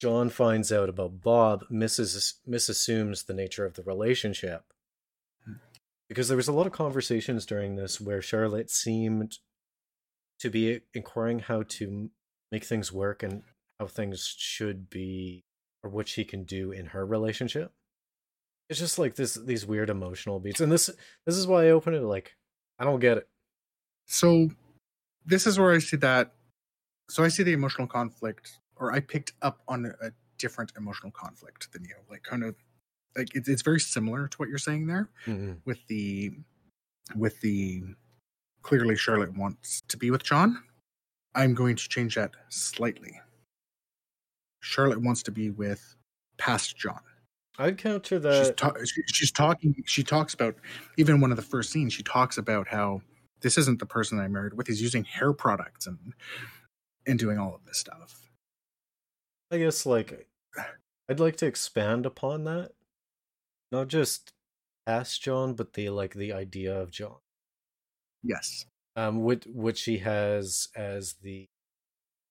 John 0.00 0.28
finds 0.28 0.72
out 0.72 0.88
about 0.88 1.20
Bob, 1.20 1.66
misses 1.70 2.34
misassumes 2.48 3.26
the 3.26 3.34
nature 3.34 3.64
of 3.64 3.74
the 3.74 3.84
relationship. 3.84 4.64
Hmm. 5.44 5.52
Because 6.08 6.26
there 6.26 6.36
was 6.36 6.48
a 6.48 6.52
lot 6.52 6.66
of 6.66 6.72
conversations 6.72 7.46
during 7.46 7.76
this 7.76 8.00
where 8.00 8.20
Charlotte 8.20 8.70
seemed 8.70 9.38
to 10.42 10.50
be 10.50 10.80
inquiring 10.92 11.38
how 11.38 11.62
to 11.62 12.10
make 12.50 12.64
things 12.64 12.92
work 12.92 13.22
and 13.22 13.42
how 13.78 13.86
things 13.86 14.34
should 14.36 14.90
be 14.90 15.44
or 15.84 15.90
what 15.90 16.08
she 16.08 16.24
can 16.24 16.42
do 16.42 16.72
in 16.72 16.86
her 16.86 17.06
relationship. 17.06 17.72
It's 18.68 18.80
just 18.80 18.98
like 18.98 19.14
this 19.14 19.34
these 19.34 19.64
weird 19.64 19.88
emotional 19.88 20.40
beats. 20.40 20.60
And 20.60 20.70
this 20.70 20.90
this 21.26 21.36
is 21.36 21.46
why 21.46 21.66
I 21.66 21.70
open 21.70 21.94
it 21.94 22.02
like 22.02 22.36
I 22.78 22.84
don't 22.84 23.00
get 23.00 23.18
it. 23.18 23.28
So 24.06 24.50
this 25.24 25.46
is 25.46 25.58
where 25.58 25.72
I 25.72 25.78
see 25.78 25.96
that. 25.98 26.32
So 27.08 27.22
I 27.22 27.28
see 27.28 27.44
the 27.44 27.52
emotional 27.52 27.86
conflict, 27.86 28.58
or 28.76 28.92
I 28.92 29.00
picked 29.00 29.32
up 29.42 29.60
on 29.68 29.86
a 30.02 30.10
different 30.38 30.72
emotional 30.76 31.12
conflict 31.12 31.72
than 31.72 31.84
you. 31.84 31.94
Like 32.10 32.24
kind 32.24 32.42
of 32.42 32.56
like 33.16 33.28
it's 33.34 33.48
it's 33.48 33.62
very 33.62 33.80
similar 33.80 34.26
to 34.26 34.36
what 34.38 34.48
you're 34.48 34.58
saying 34.58 34.86
there 34.88 35.08
mm-hmm. 35.26 35.52
with 35.64 35.86
the 35.86 36.32
with 37.14 37.40
the 37.42 37.82
clearly 38.62 38.96
Charlotte 38.96 39.36
wants 39.36 39.82
to 39.88 39.96
be 39.96 40.10
with 40.10 40.22
John. 40.22 40.62
I'm 41.34 41.54
going 41.54 41.76
to 41.76 41.88
change 41.88 42.14
that 42.14 42.32
slightly. 42.48 43.20
Charlotte 44.60 45.00
wants 45.00 45.22
to 45.24 45.30
be 45.30 45.50
with 45.50 45.96
past 46.38 46.76
John. 46.76 47.00
I'd 47.58 47.78
counter 47.78 48.16
she's, 48.16 48.22
that. 48.22 48.56
ta- 48.56 48.74
she's 49.12 49.30
talking 49.30 49.74
she 49.84 50.02
talks 50.02 50.32
about 50.32 50.56
even 50.96 51.20
one 51.20 51.30
of 51.30 51.36
the 51.36 51.42
first 51.42 51.70
scenes 51.70 51.92
she 51.92 52.02
talks 52.02 52.38
about 52.38 52.66
how 52.66 53.02
this 53.42 53.58
isn't 53.58 53.78
the 53.78 53.84
person 53.84 54.18
i 54.18 54.26
married 54.26 54.54
with 54.54 54.68
he's 54.68 54.80
using 54.80 55.04
hair 55.04 55.34
products 55.34 55.86
and 55.86 55.98
and 57.06 57.18
doing 57.18 57.38
all 57.38 57.54
of 57.54 57.62
this 57.66 57.76
stuff 57.76 58.22
I 59.52 59.58
guess 59.58 59.84
like 59.84 60.26
I'd 61.10 61.20
like 61.20 61.36
to 61.36 61.46
expand 61.46 62.06
upon 62.06 62.44
that. 62.44 62.70
Not 63.70 63.88
just 63.88 64.32
past 64.86 65.22
John, 65.22 65.52
but 65.52 65.74
the 65.74 65.90
like 65.90 66.14
the 66.14 66.32
idea 66.32 66.74
of 66.74 66.90
John. 66.90 67.16
Yes 68.22 68.66
Um 68.96 69.22
which 69.22 69.44
which 69.46 69.78
she 69.78 69.98
has 69.98 70.68
as 70.76 71.14
the 71.14 71.48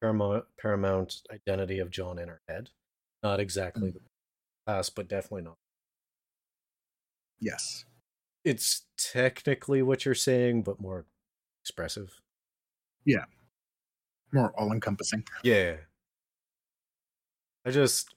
paramount 0.02 0.46
paramount 0.60 1.24
identity 1.32 1.80
of 1.80 1.92
John 1.92 2.20
in 2.20 2.30
her 2.30 2.42
head. 2.48 2.72
Not 3.24 3.39
exactly 3.39 3.92
the 3.92 4.02
past, 4.68 4.96
but 4.96 5.08
definitely 5.10 5.44
not. 5.44 5.58
yes 7.39 7.86
It's 8.44 8.86
technically 8.98 9.82
what 9.82 10.06
you're 10.06 10.16
saying, 10.16 10.64
but 10.64 10.80
more 10.82 11.06
expressive. 11.64 12.22
Yeah. 13.06 13.26
More 14.34 14.52
all-encompassing 14.60 15.26
Yeah. 15.44 15.78
I 17.66 17.72
just 17.72 18.16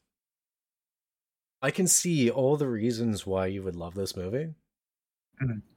I 1.62 1.70
can 1.70 1.87
see 1.87 2.31
all 2.31 2.57
the 2.57 2.68
reasons 2.68 3.27
why 3.27 3.47
you 3.47 3.62
would 3.62 3.77
love 3.77 3.95
this 3.95 4.16
movie. 4.16 4.55
Mhm. 5.41 5.74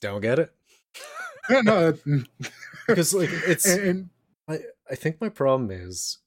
Don't 0.00 0.20
get 0.20 0.38
it. 0.38 0.52
no, 1.50 1.60
no 2.04 2.22
Because 2.86 3.14
like 3.14 3.30
it's 3.32 3.66
and, 3.68 4.10
I, 4.48 4.60
I 4.90 4.94
think 4.94 5.20
my 5.20 5.28
problem 5.28 5.70
is 5.70 6.18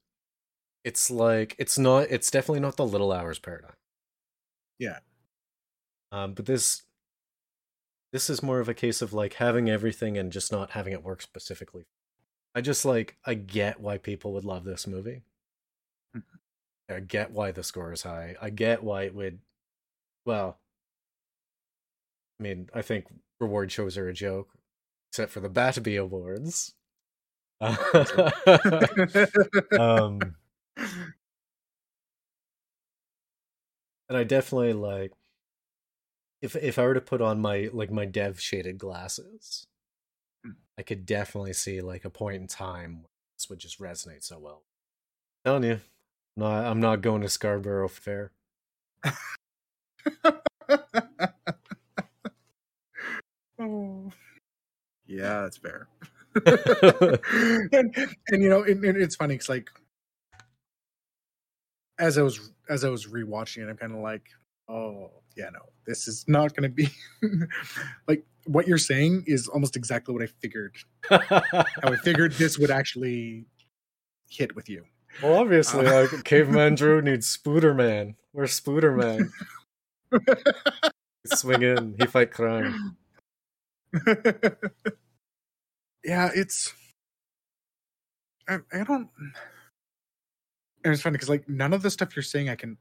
it's 0.83 1.11
like 1.11 1.55
it's 1.59 1.77
not 1.77 2.07
it's 2.09 2.31
definitely 2.31 2.59
not 2.61 2.77
the 2.77 2.85
little 2.85 3.11
hours 3.11 3.39
paradigm. 3.39 3.73
Yeah. 4.79 4.99
Um 6.11 6.33
but 6.33 6.45
this 6.45 6.83
this 8.11 8.29
is 8.29 8.43
more 8.43 8.59
of 8.59 8.67
a 8.69 8.73
case 8.73 9.01
of 9.01 9.13
like 9.13 9.35
having 9.35 9.69
everything 9.69 10.17
and 10.17 10.31
just 10.31 10.51
not 10.51 10.71
having 10.71 10.93
it 10.93 11.03
work 11.03 11.21
specifically. 11.21 11.85
I 12.55 12.61
just 12.61 12.85
like 12.85 13.17
I 13.25 13.35
get 13.35 13.79
why 13.81 13.97
people 13.97 14.33
would 14.33 14.45
love 14.45 14.65
this 14.65 14.87
movie. 14.87 15.23
Mhm. 16.15 16.23
I 16.89 17.01
get 17.01 17.31
why 17.31 17.51
the 17.51 17.63
score 17.63 17.93
is 17.93 18.03
high. 18.03 18.37
I 18.41 18.51
get 18.51 18.83
why 18.83 19.03
it 19.03 19.15
would 19.15 19.41
well 20.25 20.60
I 22.41 22.43
mean, 22.43 22.69
I 22.73 22.81
think 22.81 23.05
reward 23.39 23.71
shows 23.71 23.97
are 23.97 24.09
a 24.09 24.13
joke, 24.13 24.49
except 25.11 25.31
for 25.31 25.39
the 25.41 25.49
Batby 25.49 25.95
Awards. 25.97 26.73
um 27.61 27.71
and 34.09 34.17
I 34.17 34.23
definitely 34.23 34.73
like 34.73 35.13
if 36.41 36.55
if 36.55 36.79
I 36.79 36.83
were 36.83 36.95
to 36.95 37.01
put 37.01 37.21
on 37.21 37.39
my 37.39 37.69
like 37.71 37.91
my 37.91 38.05
dev 38.05 38.39
shaded 38.41 38.77
glasses, 38.79 39.67
Mm. 40.45 40.55
I 40.77 40.83
could 40.83 41.05
definitely 41.05 41.53
see 41.53 41.81
like 41.81 42.05
a 42.05 42.09
point 42.09 42.41
in 42.41 42.47
time 42.47 43.05
this 43.37 43.49
would 43.49 43.59
just 43.59 43.79
resonate 43.79 44.23
so 44.23 44.39
well. 44.39 44.63
telling 45.45 45.63
you, 45.63 45.81
no, 46.37 46.45
I'm 46.47 46.79
not 46.79 47.01
going 47.01 47.21
to 47.21 47.29
Scarborough 47.29 47.87
Fair. 47.89 48.31
oh. 53.59 54.11
Yeah 55.11 55.41
that's 55.41 55.57
fair 55.57 55.87
and, 57.73 57.95
and 58.29 58.41
you 58.43 58.49
know 58.49 58.63
and, 58.63 58.83
and 58.85 59.01
it's 59.01 59.15
funny 59.15 59.33
because 59.33 59.49
like 59.49 59.69
as 61.99 62.17
i 62.17 62.21
was 62.21 62.51
as 62.69 62.83
i 62.85 62.89
was 62.89 63.07
rewatching 63.07 63.63
it 63.63 63.69
i'm 63.69 63.77
kind 63.77 63.93
of 63.93 63.99
like 63.99 64.23
oh 64.69 65.09
yeah 65.35 65.49
no 65.49 65.59
this 65.85 66.07
is 66.07 66.23
not 66.27 66.55
going 66.55 66.63
to 66.63 66.69
be 66.69 66.87
like 68.07 68.23
what 68.45 68.67
you're 68.67 68.77
saying 68.77 69.23
is 69.27 69.47
almost 69.47 69.75
exactly 69.75 70.13
what 70.13 70.23
i 70.23 70.27
figured 70.41 70.75
how 71.09 71.19
i 71.83 71.95
figured 71.97 72.31
this 72.33 72.57
would 72.57 72.71
actually 72.71 73.45
hit 74.29 74.55
with 74.55 74.69
you 74.69 74.85
well, 75.21 75.39
obviously, 75.39 75.85
Uh. 75.85 76.01
like 76.03 76.23
Caveman 76.23 76.75
Drew 76.75 77.01
needs 77.01 77.37
Spooderman. 77.37 78.15
Where's 78.31 78.57
Spooderman? 78.59 79.29
Swing 81.25 81.61
in, 81.63 81.95
he 81.99 82.05
fight 82.07 82.31
crime. 82.31 82.95
yeah, 86.03 86.29
it's. 86.33 86.73
I, 88.47 88.59
I 88.73 88.83
don't. 88.83 89.09
And 90.83 90.93
it's 90.93 91.01
funny 91.01 91.13
because 91.13 91.29
like 91.29 91.47
none 91.47 91.73
of 91.73 91.81
the 91.83 91.91
stuff 91.91 92.15
you're 92.15 92.23
saying 92.23 92.49
I 92.49 92.55
can 92.55 92.77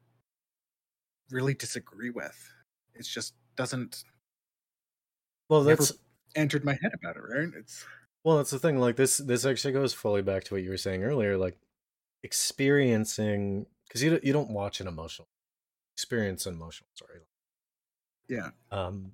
really 1.31 1.55
disagree 1.55 2.11
with. 2.11 2.37
It's 2.95 3.09
just 3.09 3.35
doesn't 3.57 4.05
Well, 5.49 5.63
that's 5.65 5.93
entered 6.35 6.65
my 6.65 6.73
head 6.81 6.93
about 6.95 7.17
it. 7.17 7.21
Right? 7.21 7.49
It's 7.59 7.85
Well, 8.25 8.39
that's 8.39 8.51
the 8.51 8.59
thing. 8.59 8.79
Like 8.79 8.97
this, 8.97 9.19
this 9.19 9.45
actually 9.45 9.73
goes 9.75 9.93
fully 9.93 10.23
back 10.23 10.45
to 10.45 10.55
what 10.55 10.63
you 10.63 10.71
were 10.71 10.77
saying 10.77 11.05
earlier. 11.05 11.37
Like 11.37 11.59
experiencing, 12.23 13.67
because 13.87 14.03
you 14.03 14.11
don't- 14.11 14.25
you 14.25 14.33
don't 14.33 14.51
watch 14.51 14.81
an 14.81 14.87
emotional 14.87 15.29
experience 15.97 16.47
an 16.47 16.55
emotional 16.55 16.89
story. 16.95 17.21
yeah, 18.29 18.51
Um, 18.71 19.13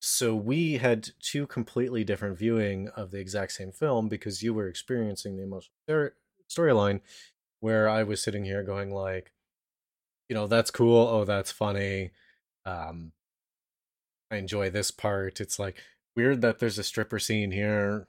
so 0.00 0.34
we 0.34 0.78
had 0.78 1.10
two 1.20 1.46
completely 1.46 2.04
different 2.04 2.38
viewing 2.38 2.88
of 2.90 3.10
the 3.10 3.18
exact 3.20 3.52
same 3.52 3.72
film 3.72 4.08
because 4.08 4.42
you 4.42 4.54
were 4.54 4.68
experiencing 4.68 5.36
the 5.36 5.42
emotional 5.44 5.74
stor- 5.86 6.14
storyline, 6.48 7.00
where 7.60 7.88
I 7.88 8.02
was 8.04 8.22
sitting 8.22 8.44
here 8.44 8.62
going 8.62 8.90
like, 8.92 9.32
you 10.28 10.34
know, 10.34 10.46
that's 10.46 10.70
cool. 10.70 11.06
Oh, 11.06 11.24
that's 11.24 11.52
funny. 11.52 12.12
Um, 12.64 13.12
I 14.30 14.36
enjoy 14.36 14.70
this 14.70 14.90
part. 14.90 15.40
It's 15.40 15.58
like 15.58 15.76
weird 16.16 16.40
that 16.42 16.58
there's 16.58 16.78
a 16.78 16.84
stripper 16.84 17.18
scene 17.18 17.50
here. 17.52 18.06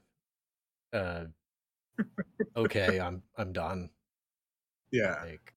Uh, 0.93 1.25
okay, 2.55 2.99
I'm 2.99 3.23
I'm 3.37 3.53
done. 3.53 3.89
yeah, 4.91 5.23
Like 5.23 5.53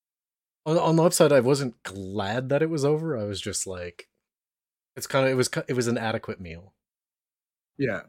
on, 0.67 0.79
on 0.79 0.97
the 0.97 1.05
upside, 1.05 1.33
I 1.33 1.41
wasn't 1.41 1.83
glad 1.83 2.49
that 2.51 2.63
it 2.63 2.71
was 2.71 2.85
over. 2.85 3.19
I 3.19 3.25
was 3.25 3.41
just 3.41 3.67
like, 3.67 4.09
it's 4.97 5.07
kind 5.07 5.27
of 5.27 5.33
it 5.33 5.35
was 5.35 5.51
it 5.69 5.75
was 5.75 5.87
an 5.87 5.99
adequate 5.99 6.41
meal. 6.41 6.75
yeah. 7.79 8.03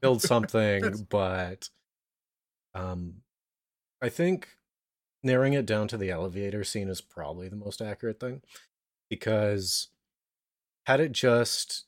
Build 0.00 0.22
something, 0.22 1.06
but 1.08 1.70
um, 2.74 3.22
I 4.02 4.08
think 4.08 4.48
narrowing 5.22 5.54
it 5.54 5.66
down 5.66 5.88
to 5.88 5.96
the 5.96 6.10
elevator 6.10 6.62
scene 6.64 6.88
is 6.88 7.00
probably 7.00 7.48
the 7.48 7.56
most 7.56 7.80
accurate 7.80 8.20
thing 8.20 8.42
because 9.08 9.88
had 10.86 11.00
it 11.00 11.12
just 11.12 11.84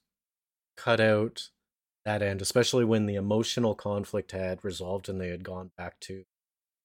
cut 0.76 1.00
out 1.00 1.50
that 2.04 2.22
end, 2.22 2.40
especially 2.40 2.84
when 2.84 3.06
the 3.06 3.16
emotional 3.16 3.74
conflict 3.74 4.32
had 4.32 4.64
resolved 4.64 5.08
and 5.08 5.20
they 5.20 5.28
had 5.28 5.44
gone 5.44 5.70
back 5.76 6.00
to 6.00 6.24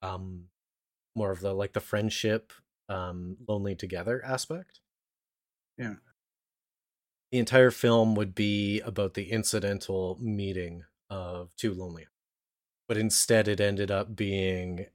um 0.02 0.46
more 1.16 1.32
of 1.32 1.40
the 1.40 1.54
like 1.54 1.74
the 1.74 1.80
friendship 1.80 2.52
um 2.90 3.38
lonely 3.48 3.76
together 3.76 4.22
aspect 4.26 4.82
Yeah. 5.78 5.96
The 7.34 7.40
entire 7.40 7.72
film 7.72 8.14
would 8.14 8.36
be 8.36 8.80
about 8.82 9.16
the 9.16 9.32
incidental 9.32 10.20
meeting 10.22 10.84
of 11.10 11.50
two 11.58 11.74
lonely 11.74 12.06
but 12.88 12.96
instead 12.96 13.48
it 13.48 13.60
ended 13.60 13.90
up 13.90 14.16
being 14.16 14.86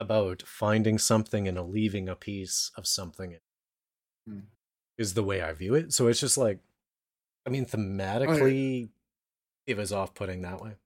about 0.00 0.42
finding 0.46 0.96
something 0.96 1.46
and 1.46 1.60
leaving 1.68 2.08
a 2.08 2.16
piece 2.16 2.70
of 2.74 2.86
something 2.86 3.36
Hmm. 4.26 4.40
is 4.96 5.12
the 5.12 5.22
way 5.22 5.42
i 5.42 5.52
view 5.52 5.74
it 5.74 5.92
so 5.92 6.06
it's 6.06 6.20
just 6.20 6.38
like 6.38 6.58
i 7.46 7.50
mean 7.50 7.66
thematically 7.66 8.88
it 9.66 9.76
was 9.76 9.92
off-putting 9.92 10.40
that 10.40 10.62
way 10.62 10.76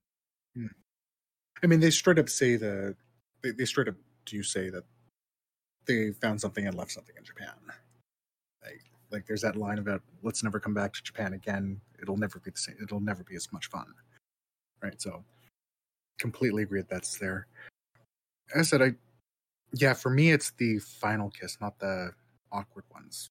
I 1.63 1.67
mean, 1.67 1.79
they 1.81 1.91
straight 1.91 2.19
up 2.19 2.29
say 2.29 2.55
that 2.57 2.95
they, 3.41 3.51
they 3.51 3.65
straight 3.65 3.87
up 3.87 3.95
do 4.25 4.35
you 4.35 4.43
say 4.43 4.69
that 4.69 4.83
they 5.85 6.11
found 6.11 6.41
something 6.41 6.67
and 6.67 6.75
left 6.75 6.91
something 6.91 7.15
in 7.17 7.23
Japan. 7.23 7.53
Like, 9.11 9.25
there's 9.25 9.41
that 9.41 9.55
line 9.55 9.79
about 9.79 10.01
let's 10.21 10.43
never 10.43 10.59
come 10.59 10.73
back 10.73 10.93
to 10.93 11.01
Japan 11.03 11.33
again. 11.33 11.81
It'll 12.01 12.17
never 12.17 12.39
be 12.39 12.51
the 12.51 12.57
same. 12.57 12.75
It'll 12.81 12.99
never 12.99 13.23
be 13.23 13.35
as 13.35 13.51
much 13.51 13.67
fun, 13.67 13.87
right? 14.81 15.01
So, 15.01 15.23
completely 16.19 16.63
agree 16.63 16.81
that 16.81 16.89
that's 16.89 17.17
there. 17.17 17.47
As 18.53 18.59
I 18.59 18.63
said, 18.63 18.81
I 18.81 18.95
yeah, 19.73 19.93
for 19.93 20.09
me 20.09 20.31
it's 20.31 20.51
the 20.51 20.79
final 20.79 21.29
kiss, 21.29 21.57
not 21.61 21.79
the 21.79 22.11
awkward 22.51 22.85
ones, 22.91 23.29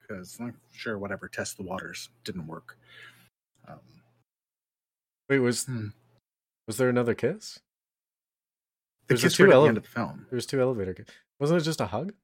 because 0.00 0.38
like, 0.40 0.54
sure, 0.72 0.98
whatever, 0.98 1.28
test 1.28 1.56
the 1.58 1.62
waters 1.62 2.08
didn't 2.24 2.46
work. 2.46 2.78
Um, 3.68 3.78
wait 5.28 5.38
was 5.40 5.64
Hmm. 5.64 5.88
was 6.66 6.76
there 6.78 6.88
another 6.88 7.14
kiss 7.14 7.54
the 9.06 9.14
There's 9.14 9.24
a 9.24 9.26
kiss 9.26 9.36
two 9.36 9.44
right 9.44 9.52
at 9.54 9.60
the 9.60 9.68
end 9.68 9.76
of 9.76 9.82
the 9.82 9.88
film. 9.90 10.26
There 10.30 10.36
was 10.36 10.46
two 10.46 10.60
elevator. 10.60 10.94
ki- 10.94 11.04
Wasn't 11.38 11.60
it 11.60 11.64
just 11.64 11.80
a 11.80 11.86
hug? 11.86 12.14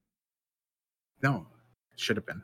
No, 1.22 1.46
should 1.96 2.16
have 2.16 2.26
been. 2.26 2.42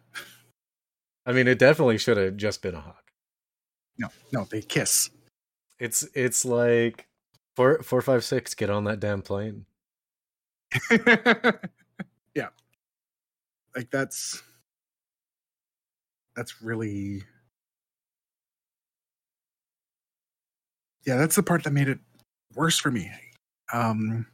I 1.25 1.33
mean, 1.33 1.49
it 1.49 1.59
definitely 1.59 1.99
should 1.99 2.17
have 2.17 2.37
just 2.37 2.63
been 2.63 2.75
a 2.75 2.81
hug. 2.81 2.95
No, 3.99 4.09
no, 4.33 4.45
they 4.45 4.63
kiss. 4.63 5.11
It's 5.79 6.07
it's 6.15 6.45
like 6.45 7.07
four 7.57 7.83
four 7.83 8.01
five 8.03 8.25
six. 8.25 8.55
Get 8.55 8.71
on 8.71 8.85
that 8.85 9.01
damn 9.01 9.23
plane. 9.23 9.67
yeah. 12.35 12.49
Like 13.75 13.91
that's 13.91 14.43
that's 16.35 16.63
really 16.63 17.25
Yeah, 21.05 21.17
that's 21.17 21.37
the 21.37 21.43
part 21.43 21.63
that 21.65 21.73
made 21.73 21.89
it 21.89 21.99
worse 22.55 22.79
for 22.79 22.91
me. 22.91 23.11
Um 23.73 24.27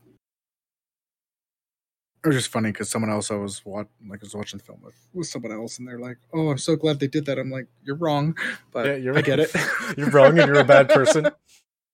it 2.24 2.28
was 2.28 2.36
just 2.36 2.48
funny 2.50 2.70
because 2.70 2.88
someone 2.88 3.10
else 3.10 3.30
I 3.30 3.34
was 3.34 3.64
watch, 3.64 3.88
like 4.08 4.20
was 4.20 4.34
watching 4.34 4.58
the 4.58 4.64
film 4.64 4.80
with 4.82 4.94
with 5.12 5.26
someone 5.26 5.52
else, 5.52 5.78
and 5.78 5.88
they're 5.88 5.98
like, 5.98 6.18
"Oh, 6.32 6.50
I'm 6.50 6.58
so 6.58 6.76
glad 6.76 7.00
they 7.00 7.08
did 7.08 7.26
that." 7.26 7.38
I'm 7.38 7.50
like, 7.50 7.66
"You're 7.84 7.96
wrong," 7.96 8.36
but 8.72 8.86
Yeah, 8.86 8.94
you're 8.96 9.18
I 9.18 9.22
get 9.22 9.40
it. 9.40 9.52
you're 9.96 10.10
wrong 10.10 10.38
and 10.38 10.46
you're 10.48 10.60
a 10.60 10.64
bad 10.64 10.88
person. 10.88 11.28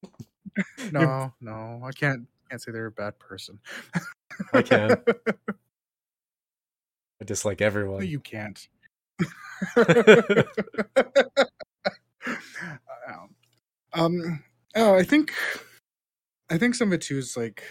no, 0.92 1.32
no, 1.40 1.80
I 1.84 1.92
can't 1.92 2.26
can't 2.50 2.60
say 2.62 2.72
they're 2.72 2.86
a 2.86 2.90
bad 2.92 3.18
person. 3.18 3.58
I 4.52 4.62
can. 4.62 5.02
I 7.20 7.24
dislike 7.24 7.60
No, 7.60 7.66
everyone. 7.66 8.06
you 8.06 8.20
can't. 8.20 8.68
um, 13.08 13.34
um, 13.92 14.44
oh, 14.76 14.94
I 14.94 15.02
think, 15.02 15.32
I 16.50 16.58
think 16.58 16.74
some 16.74 16.88
of 16.88 16.92
it 16.94 17.02
too 17.02 17.18
is 17.18 17.36
like, 17.36 17.62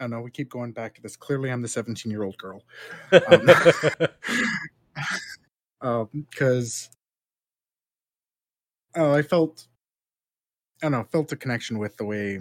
I 0.00 0.04
don't 0.04 0.10
know. 0.10 0.20
We 0.20 0.30
keep 0.30 0.50
going 0.50 0.72
back 0.72 0.94
to 0.96 1.02
this. 1.02 1.16
Clearly, 1.16 1.50
I'm 1.50 1.62
the 1.62 1.68
17 1.68 2.10
year 2.10 2.22
old 2.24 2.36
girl. 2.38 2.62
Um, 5.80 6.08
because, 6.30 6.88
oh, 8.96 9.12
I 9.12 9.20
felt, 9.22 9.66
I 10.82 10.86
don't 10.86 10.92
know, 10.92 11.04
felt 11.04 11.30
a 11.32 11.36
connection 11.36 11.78
with 11.78 11.96
the 11.98 12.04
way 12.06 12.38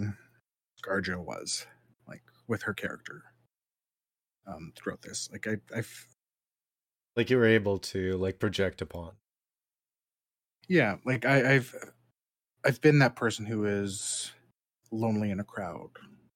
Scarjo 0.81 1.17
was, 1.19 1.65
like 2.07 2.21
with 2.47 2.63
her 2.63 2.73
character. 2.73 3.23
Um, 4.47 4.71
throughout 4.75 5.01
this, 5.01 5.29
like 5.31 5.45
I, 5.47 5.57
I 5.77 5.83
like 7.17 7.29
you 7.29 7.37
were 7.37 7.45
able 7.45 7.79
to 7.79 8.17
like 8.17 8.39
project 8.39 8.81
upon. 8.81 9.11
yeah 10.69 10.95
like 11.05 11.25
I, 11.25 11.55
i've 11.55 11.75
i've 12.65 12.79
been 12.81 12.99
that 12.99 13.15
person 13.17 13.45
who 13.45 13.65
is 13.65 14.31
lonely 14.91 15.31
in 15.31 15.39
a 15.41 15.43
crowd 15.43 15.89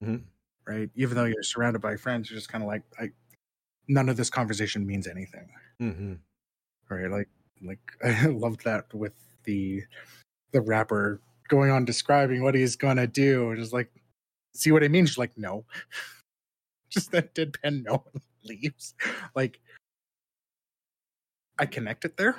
Mhm. 0.03 0.23
Right? 0.67 0.89
Even 0.95 1.15
though 1.15 1.25
you're 1.25 1.43
surrounded 1.43 1.81
by 1.81 1.95
friends 1.95 2.29
you're 2.29 2.37
just 2.37 2.49
kind 2.49 2.63
of 2.63 2.67
like 2.67 2.83
i 2.99 3.09
none 3.87 4.09
of 4.09 4.17
this 4.17 4.29
conversation 4.29 4.85
means 4.85 5.07
anything. 5.07 5.47
Hmm 5.79 6.13
right? 6.89 7.09
Like 7.09 7.29
like 7.63 7.79
i 8.03 8.27
loved 8.27 8.63
that 8.65 8.93
with 8.93 9.13
the 9.43 9.83
the 10.51 10.61
rapper 10.61 11.21
going 11.47 11.71
on 11.71 11.85
describing 11.85 12.43
what 12.43 12.55
he's 12.55 12.75
gonna 12.75 13.07
do 13.07 13.49
and 13.49 13.59
just 13.59 13.73
like 13.73 13.91
see 14.53 14.71
what 14.71 14.83
i 14.83 14.87
mean? 14.87 15.05
She's 15.05 15.17
like 15.17 15.37
no. 15.37 15.65
Just 16.89 17.11
that 17.11 17.35
deadpan 17.35 17.83
no 17.83 18.03
one 18.11 18.23
leaves. 18.45 18.95
Like 19.35 19.59
i 21.59 21.65
connected 21.65 22.15
there. 22.17 22.35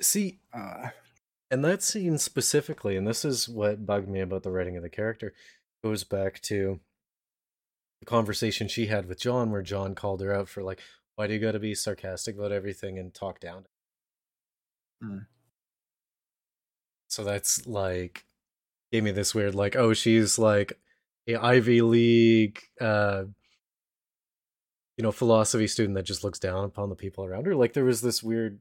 See, 0.00 0.40
uh. 0.52 0.88
and 1.50 1.64
that 1.64 1.82
scene 1.82 2.18
specifically, 2.18 2.96
and 2.96 3.06
this 3.06 3.24
is 3.24 3.48
what 3.48 3.86
bugged 3.86 4.08
me 4.08 4.20
about 4.20 4.42
the 4.42 4.50
writing 4.50 4.76
of 4.76 4.82
the 4.82 4.88
character, 4.88 5.34
goes 5.84 6.04
back 6.04 6.40
to 6.42 6.80
the 8.00 8.06
conversation 8.06 8.68
she 8.68 8.86
had 8.86 9.06
with 9.06 9.20
John, 9.20 9.50
where 9.50 9.62
John 9.62 9.94
called 9.94 10.20
her 10.20 10.32
out 10.32 10.48
for 10.48 10.62
like, 10.62 10.80
why 11.16 11.26
do 11.26 11.34
you 11.34 11.40
got 11.40 11.52
to 11.52 11.58
be 11.58 11.74
sarcastic 11.74 12.36
about 12.36 12.52
everything 12.52 12.98
and 12.98 13.12
talk 13.12 13.40
down? 13.40 13.66
Mm. 15.02 15.26
So 17.08 17.24
that's 17.24 17.66
like 17.66 18.24
gave 18.92 19.02
me 19.02 19.10
this 19.10 19.34
weird 19.34 19.54
like, 19.54 19.76
oh, 19.76 19.94
she's 19.94 20.38
like 20.38 20.78
a 21.26 21.36
Ivy 21.36 21.82
League, 21.82 22.60
uh, 22.80 23.24
you 24.96 25.02
know, 25.02 25.12
philosophy 25.12 25.66
student 25.66 25.94
that 25.96 26.04
just 26.04 26.24
looks 26.24 26.38
down 26.38 26.64
upon 26.64 26.88
the 26.88 26.94
people 26.94 27.24
around 27.24 27.46
her. 27.46 27.54
Like 27.54 27.72
there 27.72 27.84
was 27.84 28.00
this 28.00 28.22
weird 28.22 28.60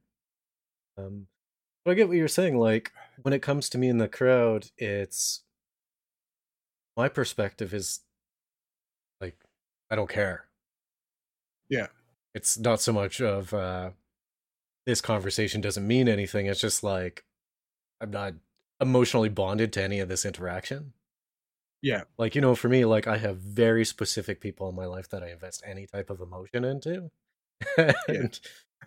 um 0.97 1.27
but 1.85 1.91
I 1.91 1.93
get 1.93 2.09
what 2.09 2.17
you're 2.17 2.27
saying. 2.27 2.57
Like 2.57 2.91
when 3.21 3.33
it 3.33 3.41
comes 3.41 3.69
to 3.69 3.77
me 3.77 3.87
in 3.87 3.97
the 3.97 4.09
crowd, 4.09 4.67
it's 4.77 5.43
my 6.97 7.07
perspective 7.07 7.73
is 7.73 8.01
I 9.89 9.95
don't 9.95 10.09
care. 10.09 10.45
Yeah. 11.69 11.87
It's 12.33 12.57
not 12.57 12.81
so 12.81 12.93
much 12.93 13.21
of 13.21 13.53
uh 13.53 13.91
this 14.85 15.01
conversation 15.01 15.61
doesn't 15.61 15.85
mean 15.85 16.07
anything. 16.07 16.45
It's 16.45 16.61
just 16.61 16.83
like 16.83 17.25
I'm 17.99 18.11
not 18.11 18.33
emotionally 18.79 19.29
bonded 19.29 19.73
to 19.73 19.83
any 19.83 19.99
of 19.99 20.09
this 20.09 20.25
interaction. 20.25 20.93
Yeah. 21.81 22.03
Like, 22.17 22.35
you 22.35 22.41
know, 22.41 22.55
for 22.55 22.69
me, 22.69 22.85
like 22.85 23.07
I 23.07 23.17
have 23.17 23.37
very 23.37 23.85
specific 23.85 24.41
people 24.41 24.69
in 24.69 24.75
my 24.75 24.85
life 24.85 25.09
that 25.09 25.23
I 25.23 25.31
invest 25.31 25.63
any 25.65 25.85
type 25.85 26.09
of 26.09 26.21
emotion 26.21 26.63
into. 26.63 27.11
and 28.07 28.39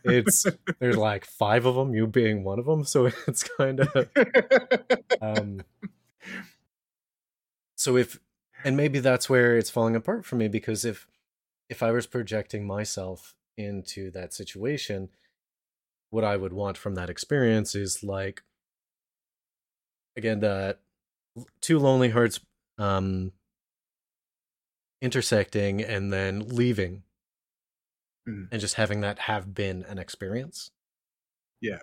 it's 0.05 0.47
there's 0.79 0.97
like 0.97 1.25
five 1.25 1.67
of 1.67 1.75
them, 1.75 1.95
you 1.95 2.07
being 2.07 2.45
one 2.45 2.59
of 2.59 2.67
them. 2.67 2.85
So 2.85 3.07
it's 3.27 3.43
kind 3.43 3.81
of 3.81 4.09
um 5.21 5.63
so 7.77 7.97
if 7.97 8.21
and 8.65 8.77
maybe 8.77 8.99
that's 9.01 9.29
where 9.29 9.57
it's 9.57 9.71
falling 9.71 9.97
apart 9.97 10.25
for 10.25 10.37
me 10.37 10.49
because 10.49 10.85
if 10.85 11.07
if 11.69 11.83
I 11.83 11.93
was 11.93 12.07
projecting 12.07 12.67
myself 12.67 13.35
into 13.57 14.11
that 14.11 14.33
situation, 14.35 15.09
what 16.11 16.25
I 16.25 16.37
would 16.37 16.53
want 16.53 16.77
from 16.77 16.95
that 16.97 17.11
experience 17.11 17.75
is 17.75 18.03
like 18.03 18.43
again 20.17 20.41
that 20.41 20.81
two 21.61 21.79
lonely 21.79 22.11
hearts 22.11 22.41
um 22.79 23.33
intersecting 25.01 25.83
and 25.83 26.13
then 26.13 26.41
leaving 26.49 27.03
Mhm. 28.29 28.49
and 28.53 28.61
just 28.61 28.75
having 28.75 29.01
that 29.01 29.21
have 29.21 29.55
been 29.55 29.83
an 29.85 29.99
experience. 29.99 30.71
Yeah. 31.61 31.81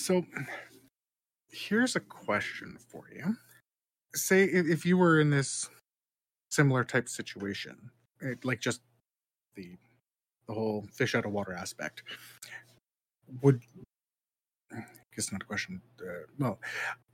So 0.00 0.26
here's 1.50 1.94
a 1.96 2.00
question 2.00 2.78
for 2.78 3.08
you. 3.14 3.36
Say 4.16 4.44
if, 4.44 4.66
if 4.66 4.86
you 4.86 4.96
were 4.96 5.20
in 5.20 5.30
this 5.30 5.68
similar 6.50 6.84
type 6.84 7.08
situation, 7.08 7.90
it, 8.20 8.44
like 8.44 8.60
just 8.60 8.80
the 9.54 9.76
the 10.48 10.54
whole 10.54 10.86
fish 10.92 11.14
out 11.14 11.24
of 11.24 11.32
water 11.32 11.52
aspect, 11.52 12.02
would 13.42 13.62
I 14.72 14.84
guess 15.14 15.32
not 15.32 15.42
a 15.42 15.46
question. 15.46 15.80
Uh, 16.00 16.26
well, 16.38 16.60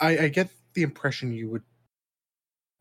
I, 0.01 0.19
I 0.19 0.29
get 0.29 0.51
the 0.75 0.83
impression 0.83 1.33
you 1.33 1.51
would 1.51 1.63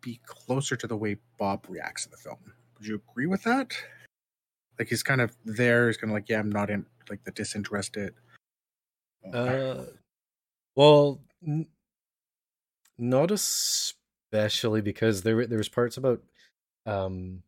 be 0.02 0.20
closer 0.26 0.76
to 0.76 0.88
the 0.88 0.98
way 0.98 1.18
Bob 1.38 1.66
reacts 1.70 2.06
in 2.06 2.12
the 2.12 2.18
film. 2.18 2.38
Would 2.78 2.88
you 2.88 3.02
agree 3.12 3.28
with 3.28 3.44
that? 3.44 3.74
Like 4.80 4.88
he's 4.88 5.04
kind 5.04 5.22
of 5.22 5.36
there. 5.46 5.88
He's 5.88 5.98
kind 5.98 6.12
of 6.12 6.16
like, 6.16 6.30
yeah, 6.30 6.40
I'm 6.40 6.52
not 6.52 6.70
in 6.70 6.86
like 7.10 7.24
the 7.24 7.32
disinterested. 7.32 8.16
Uh, 9.32 9.84
well, 10.76 11.22
n- 11.46 11.68
not 12.98 13.32
especially 14.32 14.82
because 14.82 15.24
there 15.24 15.46
there 15.46 15.58
was 15.58 15.70
parts 15.70 15.98
about 15.98 16.22
um 16.86 17.44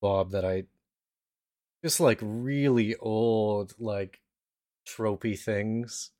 Bob 0.00 0.30
that 0.32 0.44
I 0.44 0.64
just 1.84 2.00
like 2.00 2.18
really 2.22 2.96
old 2.96 3.74
like 3.78 4.20
tropey 4.86 5.38
things 5.38 6.10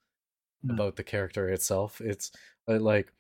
Hmm. 0.65 0.71
about 0.71 0.95
the 0.95 1.03
character 1.03 1.49
itself. 1.49 2.01
It's 2.01 2.31
uh, 2.69 2.79
like 2.79 3.13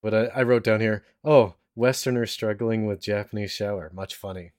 what 0.00 0.12
I, 0.14 0.24
I 0.26 0.42
wrote 0.42 0.64
down 0.64 0.80
here. 0.80 1.04
Oh, 1.24 1.54
Westerner 1.76 2.26
struggling 2.26 2.86
with 2.86 3.00
Japanese 3.00 3.52
shower. 3.52 3.90
Much 3.94 4.16
funny. 4.16 4.52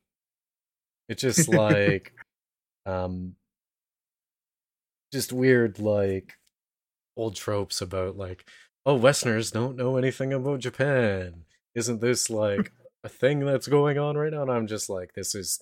It's 1.10 1.22
just 1.22 1.48
like 1.50 2.14
um 2.86 3.36
just 5.12 5.32
weird 5.34 5.80
like 5.80 6.34
old 7.18 7.36
tropes 7.36 7.82
about 7.82 8.18
like 8.18 8.50
oh 8.86 8.96
westerners 8.96 9.52
don't 9.52 9.76
know 9.76 9.98
anything 9.98 10.34
about 10.34 10.60
japan 10.60 11.44
isn't 11.74 12.02
this 12.02 12.30
like 12.30 12.72
a 13.04 13.10
thing 13.10 13.40
that's 13.40 13.68
going 13.68 13.98
on 13.98 14.18
right 14.18 14.32
now 14.32 14.42
and 14.42 14.52
i'm 14.52 14.68
just 14.68 14.90
like 14.90 15.14
this 15.14 15.36
is 15.36 15.60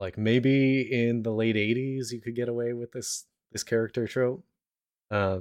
like 0.00 0.18
maybe 0.18 0.80
in 0.82 1.22
the 1.22 1.30
late 1.32 1.56
80s 1.56 2.12
you 2.12 2.20
could 2.20 2.34
get 2.36 2.48
away 2.48 2.72
with 2.72 2.92
this 2.92 3.24
this 3.52 3.62
character 3.62 4.06
trope 4.06 4.44
uh 5.10 5.38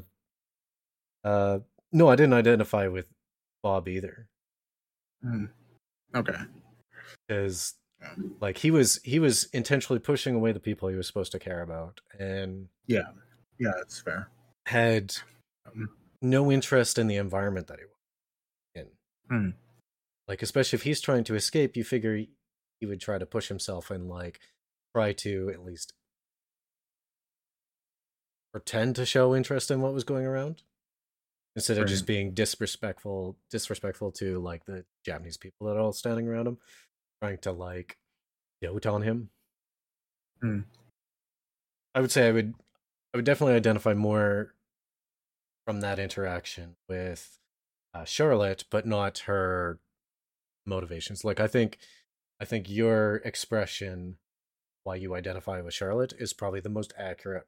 uh 1.24 1.60
no 1.92 2.08
i 2.10 2.16
didn't 2.16 2.34
identify 2.34 2.88
with 2.88 3.08
bob 3.62 3.88
either 3.88 4.28
Hmm. 5.24 5.46
Okay. 6.14 6.36
because 7.28 7.76
like 8.42 8.58
he 8.58 8.72
was 8.72 9.00
he 9.06 9.18
was 9.20 9.46
intentionally 9.54 10.00
pushing 10.00 10.36
away 10.36 10.52
the 10.52 10.60
people 10.60 10.90
he 10.90 10.96
was 10.98 11.08
supposed 11.08 11.32
to 11.32 11.40
care 11.40 11.62
about 11.62 12.02
and 12.20 12.68
Yeah. 12.88 13.08
Yeah, 13.58 13.72
that's 13.78 14.02
fair. 14.02 14.28
had 14.66 15.16
Um, 15.66 15.90
no 16.24 16.52
interest 16.52 16.98
in 16.98 17.08
the 17.08 17.18
environment 17.18 17.68
that 17.68 17.80
he 17.80 17.86
was 17.86 17.96
in. 18.76 18.88
Hmm. 19.30 19.50
Like, 20.28 20.42
especially 20.42 20.78
if 20.78 20.84
he's 20.84 21.02
trying 21.02 21.24
to 21.26 21.36
escape, 21.36 21.76
you 21.76 21.84
figure 21.84 22.16
he 22.80 22.86
would 22.86 23.02
try 23.02 23.18
to 23.18 23.26
push 23.26 23.48
himself 23.48 23.92
and 23.92 24.10
like 24.10 24.40
try 24.96 25.14
to 25.14 25.50
at 25.54 25.64
least 25.64 25.94
pretend 28.52 28.96
to 28.96 29.06
show 29.06 29.36
interest 29.36 29.72
in 29.72 29.82
what 29.82 29.94
was 29.94 30.04
going 30.04 30.26
around 30.26 30.62
instead 31.56 31.78
of 31.78 31.88
just 31.88 32.06
being 32.06 32.34
disrespectful 32.34 33.36
disrespectful 33.50 34.12
to 34.12 34.40
like 34.40 34.66
the 34.66 34.86
Japanese 35.06 35.38
people 35.38 35.68
that 35.68 35.76
are 35.76 35.80
all 35.80 35.94
standing 35.94 36.28
around 36.28 36.48
him, 36.48 36.58
trying 37.22 37.38
to 37.40 37.52
like 37.52 37.98
dote 38.62 38.86
on 38.86 39.02
him. 39.02 39.30
Hmm. 40.42 40.60
I 41.96 42.02
would 42.02 42.12
say 42.12 42.28
I 42.28 42.32
would 42.32 42.54
I 43.14 43.18
would 43.18 43.26
definitely 43.26 43.56
identify 43.56 43.94
more 43.94 44.54
from 45.66 45.82
that 45.82 46.00
interaction 46.00 46.76
with 46.90 47.40
uh, 47.94 48.04
Charlotte, 48.06 48.66
but 48.70 48.86
not 48.86 49.20
her 49.20 49.80
motivations. 50.66 51.24
Like 51.24 51.40
I 51.40 51.48
think 51.48 51.78
I 52.40 52.46
think 52.46 52.70
your 52.70 53.18
expression 53.18 54.18
why 54.84 54.96
you 54.96 55.16
identify 55.16 55.62
with 55.62 55.74
Charlotte 55.74 56.14
is 56.18 56.34
probably 56.34 56.60
the 56.60 56.70
most 56.70 56.94
accurate 56.98 57.48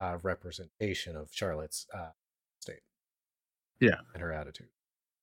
uh, 0.00 0.18
representation 0.22 1.16
of 1.16 1.28
Charlotte's 1.32 1.86
uh, 1.94 2.10
state. 2.60 2.80
Yeah. 3.80 3.98
and 4.12 4.22
her 4.22 4.32
attitude. 4.32 4.68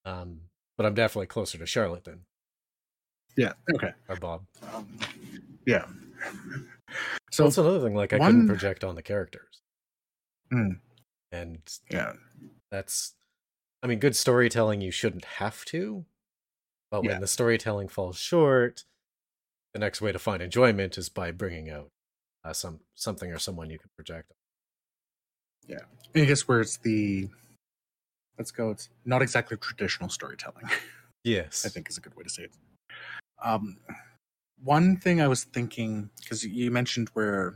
Um, 0.06 0.42
but 0.78 0.86
I'm 0.86 0.94
definitely 0.94 1.28
closer 1.28 1.58
to 1.58 1.66
Charlotte 1.66 2.06
than 2.06 2.22
Yeah. 3.36 3.54
Okay. 3.76 3.92
or 4.08 4.16
Bob. 4.16 4.44
Um, 4.74 4.98
yeah. 5.68 5.86
So 7.32 7.32
So 7.32 7.44
that's 7.44 7.58
another 7.58 7.82
thing. 7.82 7.96
Like 7.96 8.14
I 8.14 8.20
couldn't 8.20 8.48
project 8.48 8.84
on 8.84 8.96
the 8.96 9.02
characters, 9.04 9.62
Hmm. 10.52 10.74
And 11.32 11.60
yeah. 11.90 12.14
that's 12.72 13.14
i 13.84 13.88
mean 13.88 14.00
good 14.00 14.16
storytelling 14.16 14.82
you 14.82 14.92
shouldn't 14.92 15.26
have 15.26 15.64
to 15.66 16.06
but 16.90 17.04
Yeah. 17.04 17.12
when 17.12 17.22
the 17.22 17.28
storytelling 17.28 17.88
falls 17.88 18.18
short 18.18 18.84
the 19.74 19.80
next 19.80 20.02
way 20.02 20.12
to 20.12 20.20
find 20.20 20.42
enjoyment 20.42 20.98
is 20.98 21.08
by 21.10 21.32
bringing 21.32 21.70
out 21.70 21.90
uh, 22.44 22.52
some 22.54 22.80
something 22.96 23.32
or 23.32 23.40
someone 23.40 23.70
you 23.70 23.80
can 23.80 23.90
project 23.96 24.32
on. 24.32 24.36
Yeah. 26.16 26.22
I 26.22 26.26
guess 26.26 26.48
where 26.48 26.60
it's 26.60 26.78
the 26.78 27.30
let's 28.38 28.52
go. 28.52 28.72
It's 28.72 28.90
not 29.06 29.22
exactly 29.22 29.56
traditional 29.58 30.10
storytelling. 30.10 30.66
yes 31.24 31.66
I 31.66 31.70
think 31.70 31.90
is 31.90 31.98
a 31.98 32.02
good 32.02 32.16
way 32.16 32.24
to 32.24 32.30
say 32.30 32.44
it. 32.44 32.52
Um, 33.42 33.78
one 34.62 34.98
thing 34.98 35.22
I 35.22 35.28
was 35.28 35.46
thinking 35.46 36.10
because 36.22 36.44
you 36.44 36.70
mentioned 36.72 37.10
where 37.14 37.56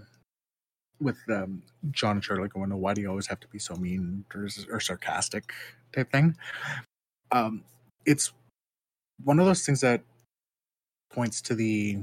with 1.00 1.18
um, 1.30 1.64
John 1.92 2.18
and 2.18 2.24
Charlotte 2.24 2.54
going, 2.54 2.72
"Oh, 2.72 2.78
why 2.78 2.94
do 2.94 3.02
you 3.02 3.10
always 3.10 3.28
have 3.28 3.40
to 3.42 3.48
be 3.48 3.60
so 3.60 3.76
mean 3.76 4.26
or, 4.34 4.48
or 4.72 4.80
sarcastic?" 4.80 5.54
type 5.94 6.12
thing. 6.12 6.36
Um, 7.32 7.64
it's 8.06 8.34
one 9.24 9.40
of 9.40 9.46
those 9.46 9.66
things 9.66 9.82
that 9.82 10.04
points 11.12 11.42
to 11.42 11.56
the 11.56 12.00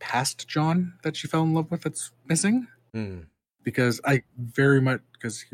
past 0.00 0.48
John 0.48 0.94
that 1.02 1.16
she 1.16 1.28
fell 1.28 1.42
in 1.42 1.54
love 1.54 1.70
with 1.70 1.82
that's 1.82 2.12
missing 2.26 2.68
Hmm. 2.92 3.20
because 3.64 4.00
I 4.04 4.22
very 4.36 4.80
much 4.80 5.00
because 5.12 5.44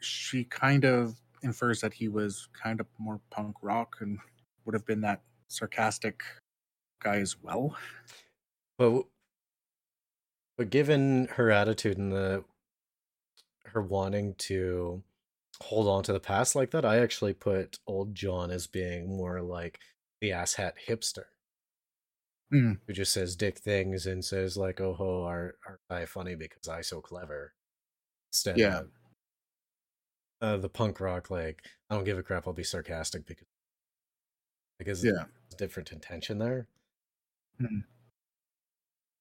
she 0.00 0.44
kind 0.44 0.84
of 0.84 1.16
infers 1.42 1.80
that 1.82 1.92
he 1.94 2.08
was 2.08 2.48
kind 2.52 2.80
of 2.80 2.86
more 2.98 3.20
punk 3.30 3.56
rock 3.62 3.96
and 4.00 4.18
would 4.64 4.74
have 4.74 4.86
been 4.86 5.02
that 5.02 5.20
sarcastic 5.48 6.22
guy 7.02 7.16
as 7.16 7.36
well. 7.42 7.76
but 8.78 9.04
but 10.56 10.70
given 10.70 11.26
her 11.32 11.50
attitude 11.50 11.98
and 11.98 12.12
the 12.12 12.44
her 13.66 13.82
wanting 13.82 14.34
to 14.36 15.02
hold 15.60 15.88
on 15.88 16.02
to 16.02 16.12
the 16.12 16.20
past 16.20 16.54
like 16.56 16.70
that 16.70 16.84
i 16.84 16.98
actually 16.98 17.32
put 17.32 17.78
old 17.86 18.14
john 18.14 18.50
as 18.50 18.66
being 18.66 19.16
more 19.16 19.40
like 19.40 19.78
the 20.20 20.30
asshat 20.30 20.72
hipster 20.88 21.24
Hmm. 22.50 22.72
who 22.86 22.92
just 22.92 23.12
says 23.12 23.36
dick 23.36 23.58
things 23.58 24.06
and 24.06 24.24
says 24.24 24.56
like 24.56 24.80
oh 24.80 24.94
ho 24.94 25.24
are 25.24 25.56
are 25.66 25.80
i 25.90 26.04
funny 26.04 26.34
because 26.34 26.68
i 26.68 26.82
so 26.82 27.00
clever 27.00 27.54
instead 28.32 28.58
Yeah. 28.58 28.80
of 28.80 28.88
uh, 30.42 30.56
the 30.58 30.68
punk 30.68 31.00
rock 31.00 31.30
like 31.30 31.62
i 31.88 31.94
don't 31.94 32.04
give 32.04 32.18
a 32.18 32.22
crap 32.22 32.46
i'll 32.46 32.52
be 32.52 32.62
sarcastic 32.64 33.24
because 33.26 33.46
because 34.78 35.04
Yeah. 35.04 35.24
different 35.56 35.92
intention 35.92 36.38
there 36.38 36.66
Mhm. 37.60 37.84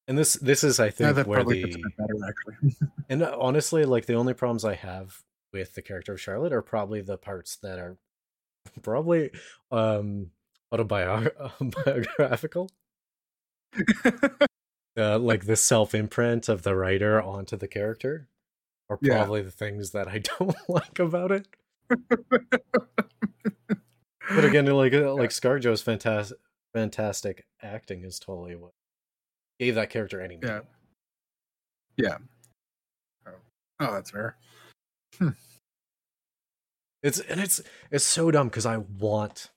And 0.08 0.18
this 0.18 0.34
this 0.36 0.64
is 0.64 0.80
i 0.80 0.89
think 0.89 1.16
that 1.16 1.28
where 1.28 1.38
probably 1.39 1.62
fits 1.64 1.76
a 1.76 1.80
the 1.80 1.89
better 1.97 2.14
actually. 2.28 2.76
and 3.10 3.24
uh, 3.24 3.36
honestly, 3.39 3.86
like 3.86 4.06
the 4.06 4.16
only 4.16 4.34
problems 4.34 4.66
I 4.66 4.76
have 4.76 5.22
with 5.51 5.76
the 5.76 5.82
character 5.82 6.14
of 6.14 6.22
Charlotte 6.22 6.51
are 6.54 6.62
probably 6.62 7.01
the 7.01 7.18
parts 7.18 7.56
that 7.58 7.80
are 7.80 7.97
probably 8.82 9.32
um 9.72 10.32
autobiographical. 10.74 12.70
Uh, 14.97 15.18
like 15.20 15.45
the 15.45 15.56
self 15.56 15.93
imprint 15.95 16.49
of 16.49 16.64
the 16.64 16.76
writer 16.76 17.22
onto 17.22 17.56
the 17.58 17.68
character 17.68 18.28
are 18.89 18.97
Yeah. 19.01 19.18
probably 19.18 19.41
the 19.41 19.51
things 19.51 19.91
that 19.91 20.08
I 20.08 20.20
don't 20.20 20.56
like 20.68 20.99
about 20.99 21.32
it. 21.32 21.47
But 24.30 24.45
again, 24.45 24.66
like 24.68 24.93
uh, 24.93 25.14
like 25.14 25.30
ScarJo's 25.32 25.82
fantastic 25.82 26.38
fantastic 26.74 27.45
acting 27.62 28.04
is 28.04 28.18
totally 28.20 28.56
what 28.56 28.72
gave 29.66 29.76
that 29.76 29.89
character 29.89 30.22
any 30.22 30.38
yeah. 30.41 30.47
meaning. 30.49 30.68
Yeah. 31.97 32.18
Oh. 33.28 33.32
oh, 33.80 33.93
that's 33.93 34.11
fair. 34.11 34.38
It's 37.03 37.20
and 37.20 37.41
it's 37.41 37.61
it's 37.91 38.05
so 38.05 38.32
dumb 38.32 38.47
because 38.47 38.66
I 38.66 38.78
want 38.78 39.51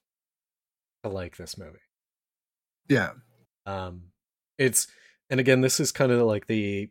to 1.05 1.09
like 1.09 1.37
this 1.37 1.57
movie. 1.57 1.79
Yeah. 2.89 3.11
Um, 3.65 4.07
it's 4.59 4.89
and 5.31 5.39
again, 5.39 5.61
this 5.61 5.79
is 5.79 5.93
kind 5.93 6.11
of 6.11 6.21
like 6.23 6.49
the 6.49 6.91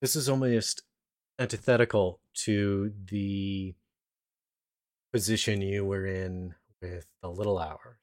this 0.00 0.16
is 0.16 0.28
almost 0.28 0.82
antithetical 1.38 2.18
to 2.34 2.92
the 3.06 3.74
position 5.12 5.62
you 5.62 5.84
were 5.84 6.04
in 6.04 6.54
with 6.80 7.06
the 7.22 7.28
Little 7.28 7.58
Hours, 7.58 8.00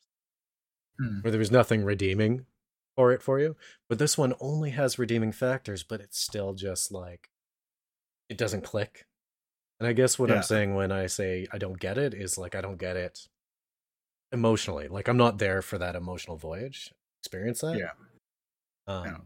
Hmm. 0.97 1.19
where 1.19 1.31
there 1.31 1.39
was 1.39 1.51
nothing 1.51 1.83
redeeming 1.83 2.45
for 2.99 3.13
it 3.13 3.23
for 3.23 3.39
you. 3.39 3.55
But 3.87 3.97
this 3.97 4.17
one 4.17 4.33
only 4.41 4.71
has 4.71 4.99
redeeming 4.99 5.31
factors, 5.31 5.83
but 5.83 6.01
it's 6.01 6.19
still 6.19 6.53
just 6.53 6.91
like 6.91 7.29
it 8.27 8.37
doesn't 8.37 8.65
click. 8.65 9.05
And 9.79 9.87
I 9.87 9.93
guess 9.93 10.19
what 10.19 10.27
Yeah. 10.27 10.35
I'm 10.35 10.43
saying 10.43 10.75
when 10.75 10.91
I 10.91 11.05
say 11.07 11.47
I 11.53 11.59
don't 11.59 11.79
get 11.79 11.97
it 11.97 12.13
is 12.13 12.37
like 12.37 12.55
I 12.55 12.61
don't 12.61 12.77
get 12.77 12.97
it 12.97 13.29
emotionally. 14.33 14.89
Like 14.89 15.07
I'm 15.07 15.15
not 15.15 15.37
there 15.37 15.61
for 15.61 15.77
that 15.77 15.95
emotional 15.95 16.35
voyage. 16.35 16.93
Experience 17.23 17.61
that. 17.61 17.77
Yeah. 17.77 17.91
Um, 18.93 19.05
Yeah. 19.05 19.17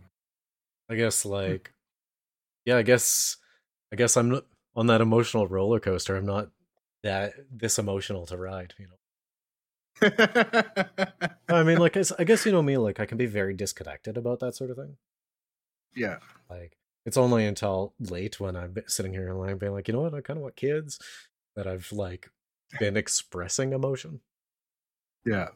I 0.89 0.95
guess 0.95 1.25
like, 1.25 1.73
yeah, 2.65 2.77
I 2.77 2.83
guess, 2.83 3.37
I 3.91 3.95
guess 3.95 4.15
I'm 4.15 4.29
not 4.29 4.45
on 4.75 4.85
that 4.85 5.01
emotional 5.01 5.47
roller 5.47 5.79
coaster. 5.79 6.15
I'm 6.15 6.27
not 6.27 6.49
that 7.01 7.33
this 7.49 7.79
emotional 7.79 8.27
to 8.27 8.37
ride. 8.37 8.75
You 8.77 8.85
know, 8.85 8.93
I 11.49 11.63
mean, 11.63 11.77
like, 11.77 11.97
I 12.19 12.23
guess 12.23 12.45
you 12.45 12.51
know 12.51 12.61
me. 12.61 12.77
Like, 12.77 12.99
I 12.99 13.05
can 13.05 13.17
be 13.17 13.25
very 13.25 13.53
disconnected 13.53 14.17
about 14.17 14.39
that 14.39 14.55
sort 14.55 14.69
of 14.71 14.77
thing. 14.77 14.97
yeah. 15.95 16.17
Like, 16.49 16.77
it's 17.05 17.17
only 17.17 17.45
until 17.45 17.93
late 17.99 18.39
when 18.39 18.55
I'm 18.55 18.75
sitting 18.87 19.13
here 19.13 19.27
and 19.27 19.37
like 19.39 19.59
being 19.59 19.73
like, 19.73 19.87
you 19.87 19.93
know 19.93 20.01
what, 20.01 20.13
I 20.13 20.21
kind 20.21 20.37
of 20.37 20.43
want 20.43 20.55
kids 20.55 20.99
that 21.55 21.67
I've 21.67 21.91
like 21.91 22.29
been 22.79 22.95
expressing 22.97 23.73
emotion. 23.73 24.21
Yeah. 25.25 25.49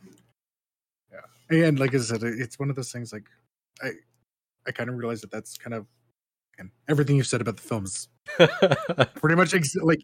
Yeah. 1.12 1.66
And 1.68 1.80
like 1.80 1.94
I 1.96 2.00
said, 2.00 2.24
it's 2.24 2.60
one 2.60 2.70
of 2.70 2.76
those 2.76 2.92
things 2.92 3.14
like 3.14 3.28
I 3.82 3.92
I 4.68 4.72
kind 4.72 4.90
of 4.90 4.98
realized 4.98 5.24
that 5.24 5.32
that's 5.32 5.58
kind 5.58 5.74
of 5.74 5.88
and 6.60 6.72
everything 6.90 7.16
you've 7.16 7.28
said 7.28 7.42
about 7.42 7.58
the 7.58 7.62
films 7.64 8.10
pretty 9.16 9.36
much 9.36 9.54
ex- 9.54 9.76
like 9.78 10.02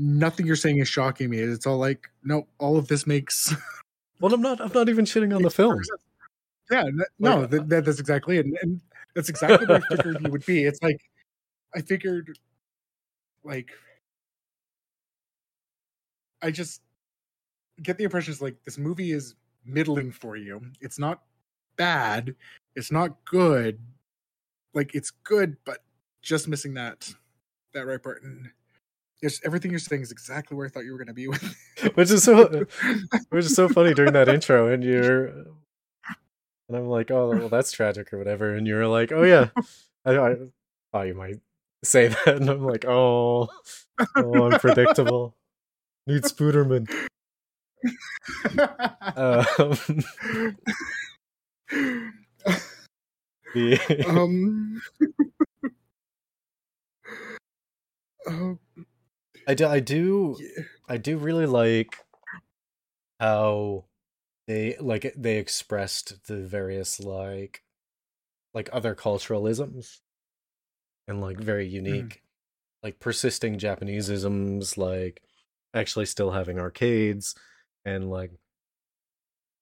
nothing 0.00 0.46
you're 0.46 0.56
saying 0.56 0.78
is 0.78 0.88
shocking 0.88 1.30
me. 1.30 1.38
It's 1.38 1.66
all 1.66 1.78
like 1.78 2.08
no, 2.24 2.46
all 2.58 2.76
of 2.76 2.88
this 2.88 3.06
makes 3.06 3.54
well, 4.20 4.32
I'm 4.34 4.42
not. 4.42 4.60
I'm 4.60 4.72
not 4.72 4.88
even 4.88 5.04
shitting 5.04 5.34
on 5.34 5.42
the 5.42 5.50
film. 5.50 5.80
Yeah, 6.70 6.84
no, 7.18 7.40
Like, 7.40 7.50
that, 7.50 7.68
that, 7.68 7.84
that's 7.84 7.98
exactly 7.98 8.38
it, 8.38 8.46
and, 8.46 8.56
and 8.62 8.80
that's 9.14 9.28
exactly 9.28 9.66
what 9.66 9.82
I 9.82 9.96
figured 9.96 10.22
you 10.24 10.30
would 10.30 10.46
be. 10.46 10.64
It's 10.64 10.80
like 10.82 11.00
I 11.74 11.80
figured, 11.80 12.38
like, 13.42 13.72
I 16.40 16.52
just 16.52 16.80
get 17.82 17.98
the 17.98 18.04
impression 18.04 18.32
it's 18.32 18.42
like 18.42 18.56
this 18.64 18.78
movie 18.78 19.12
is 19.12 19.34
middling 19.64 20.12
for 20.12 20.36
you. 20.36 20.62
It's 20.80 20.98
not 20.98 21.22
bad. 21.76 22.34
It's 22.76 22.92
not 22.92 23.24
good. 23.24 23.80
Like 24.74 24.94
it's 24.94 25.10
good, 25.10 25.56
but 25.64 25.78
just 26.22 26.46
missing 26.46 26.74
that 26.74 27.12
that 27.74 27.86
right 27.86 28.02
part. 28.02 28.22
And 28.22 28.50
everything 29.44 29.70
you're 29.70 29.80
saying 29.80 30.02
is 30.02 30.12
exactly 30.12 30.56
where 30.56 30.66
I 30.66 30.70
thought 30.70 30.84
you 30.84 30.92
were 30.92 30.98
going 30.98 31.08
to 31.08 31.14
be 31.14 31.28
with. 31.28 31.56
Which 31.94 32.10
is 32.10 32.24
so, 32.24 32.66
which 33.30 33.44
is 33.44 33.54
so 33.54 33.68
funny 33.68 33.94
during 33.94 34.12
that 34.12 34.28
intro, 34.28 34.68
and 34.72 34.84
you're, 34.90 35.26
and 35.26 36.76
I'm 36.76 36.88
like, 36.88 37.10
oh, 37.10 37.30
well, 37.30 37.48
that's 37.48 37.72
tragic 37.72 38.12
or 38.12 38.18
whatever, 38.18 38.54
and 38.54 38.66
you're 38.66 38.86
like, 38.86 39.12
oh 39.12 39.22
yeah, 39.22 39.48
I, 40.04 40.18
I 40.18 40.36
thought 40.92 41.06
you 41.06 41.14
might 41.14 41.40
say 41.82 42.08
that, 42.08 42.28
and 42.28 42.48
I'm 42.50 42.64
like, 42.64 42.84
oh, 42.86 43.48
oh, 44.16 44.44
unpredictable. 44.52 45.34
Need 46.06 46.22
Spooderman. 46.22 46.88
Um, 49.16 49.76
the, 53.54 54.04
um 54.06 54.80
Oh, 58.26 58.58
I 59.50 59.54
do, 59.54 59.66
I 59.66 59.80
do, 59.80 60.36
yeah. 60.38 60.64
I 60.88 60.96
do 60.96 61.18
really 61.18 61.46
like 61.46 61.96
how 63.18 63.84
they 64.46 64.76
like 64.78 65.12
they 65.16 65.38
expressed 65.38 66.26
the 66.26 66.36
various 66.38 67.00
like 67.00 67.62
like 68.54 68.68
other 68.72 68.94
culturalisms 68.94 69.98
and 71.08 71.20
like 71.20 71.38
very 71.38 71.66
unique 71.66 72.22
like 72.82 73.00
persisting 73.00 73.58
Japaneseisms 73.58 74.76
like 74.78 75.20
actually 75.74 76.06
still 76.06 76.30
having 76.30 76.58
arcades 76.58 77.34
and 77.84 78.08
like 78.08 78.30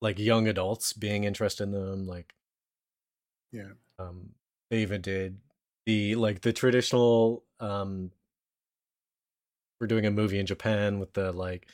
like 0.01 0.19
young 0.19 0.49
adults 0.49 0.93
being 0.93 1.25
interested 1.25 1.65
in 1.65 1.73
them 1.73 2.07
like 2.07 2.35
Yeah. 3.53 3.73
um 3.99 4.31
they 4.71 4.83
even 4.83 5.01
did 5.01 5.39
the 5.87 6.15
like 6.15 6.43
the 6.43 6.53
traditional 6.53 7.45
um 7.61 8.13
we're 9.81 9.87
doing 9.87 10.07
a 10.07 10.11
movie 10.11 10.39
in 10.41 10.47
Japan 10.47 10.99
with 10.99 11.13
the 11.15 11.33
like 11.33 11.69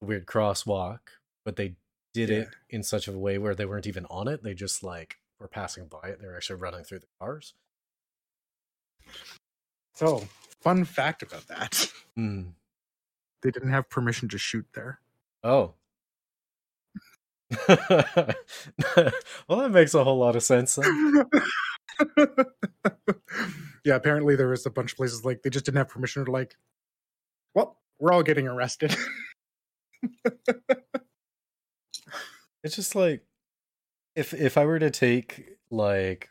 weird 0.00 0.26
crosswalk 0.26 0.98
but 1.44 1.56
they 1.56 1.74
did 2.14 2.28
Yeah. 2.30 2.36
it 2.40 2.48
in 2.70 2.82
such 2.82 3.08
a 3.08 3.12
way 3.18 3.38
where 3.38 3.54
they 3.54 3.66
weren't 3.66 3.86
even 3.86 4.06
on 4.06 4.28
it 4.28 4.42
they 4.42 4.54
just 4.54 4.82
like 4.82 5.16
were 5.40 5.48
passing 5.48 5.86
by 5.86 6.08
it 6.08 6.20
they 6.20 6.26
were 6.26 6.36
actually 6.36 6.56
running 6.60 6.84
through 6.84 7.00
the 7.00 7.06
cars 7.20 7.54
So, 9.94 10.24
fun 10.62 10.84
fact 10.84 11.22
about 11.22 11.46
that: 11.48 11.90
Hmm. 12.16 12.42
they 13.42 13.50
didn't 13.50 13.70
have 13.70 13.88
permission 13.90 14.28
to 14.30 14.38
shoot 14.38 14.66
there. 14.74 15.00
Oh. 15.44 15.74
well, 17.68 17.76
that 19.58 19.70
makes 19.70 19.94
a 19.94 20.04
whole 20.04 20.18
lot 20.18 20.36
of 20.36 20.42
sense. 20.42 20.78
Yeah, 23.84 23.96
apparently 23.96 24.36
there 24.36 24.48
was 24.48 24.64
a 24.64 24.70
bunch 24.70 24.92
of 24.92 24.96
places 24.96 25.24
like 25.24 25.42
they 25.42 25.50
just 25.50 25.64
didn't 25.64 25.78
have 25.78 25.88
permission 25.88 26.24
to 26.24 26.30
like. 26.30 26.56
Well, 27.54 27.78
we're 27.98 28.12
all 28.12 28.22
getting 28.22 28.48
arrested. 28.48 28.94
It's 32.64 32.76
just 32.76 32.94
like 32.94 33.24
if 34.14 34.32
if 34.34 34.56
I 34.56 34.64
were 34.64 34.78
to 34.78 34.90
take 34.90 35.56
like 35.70 36.30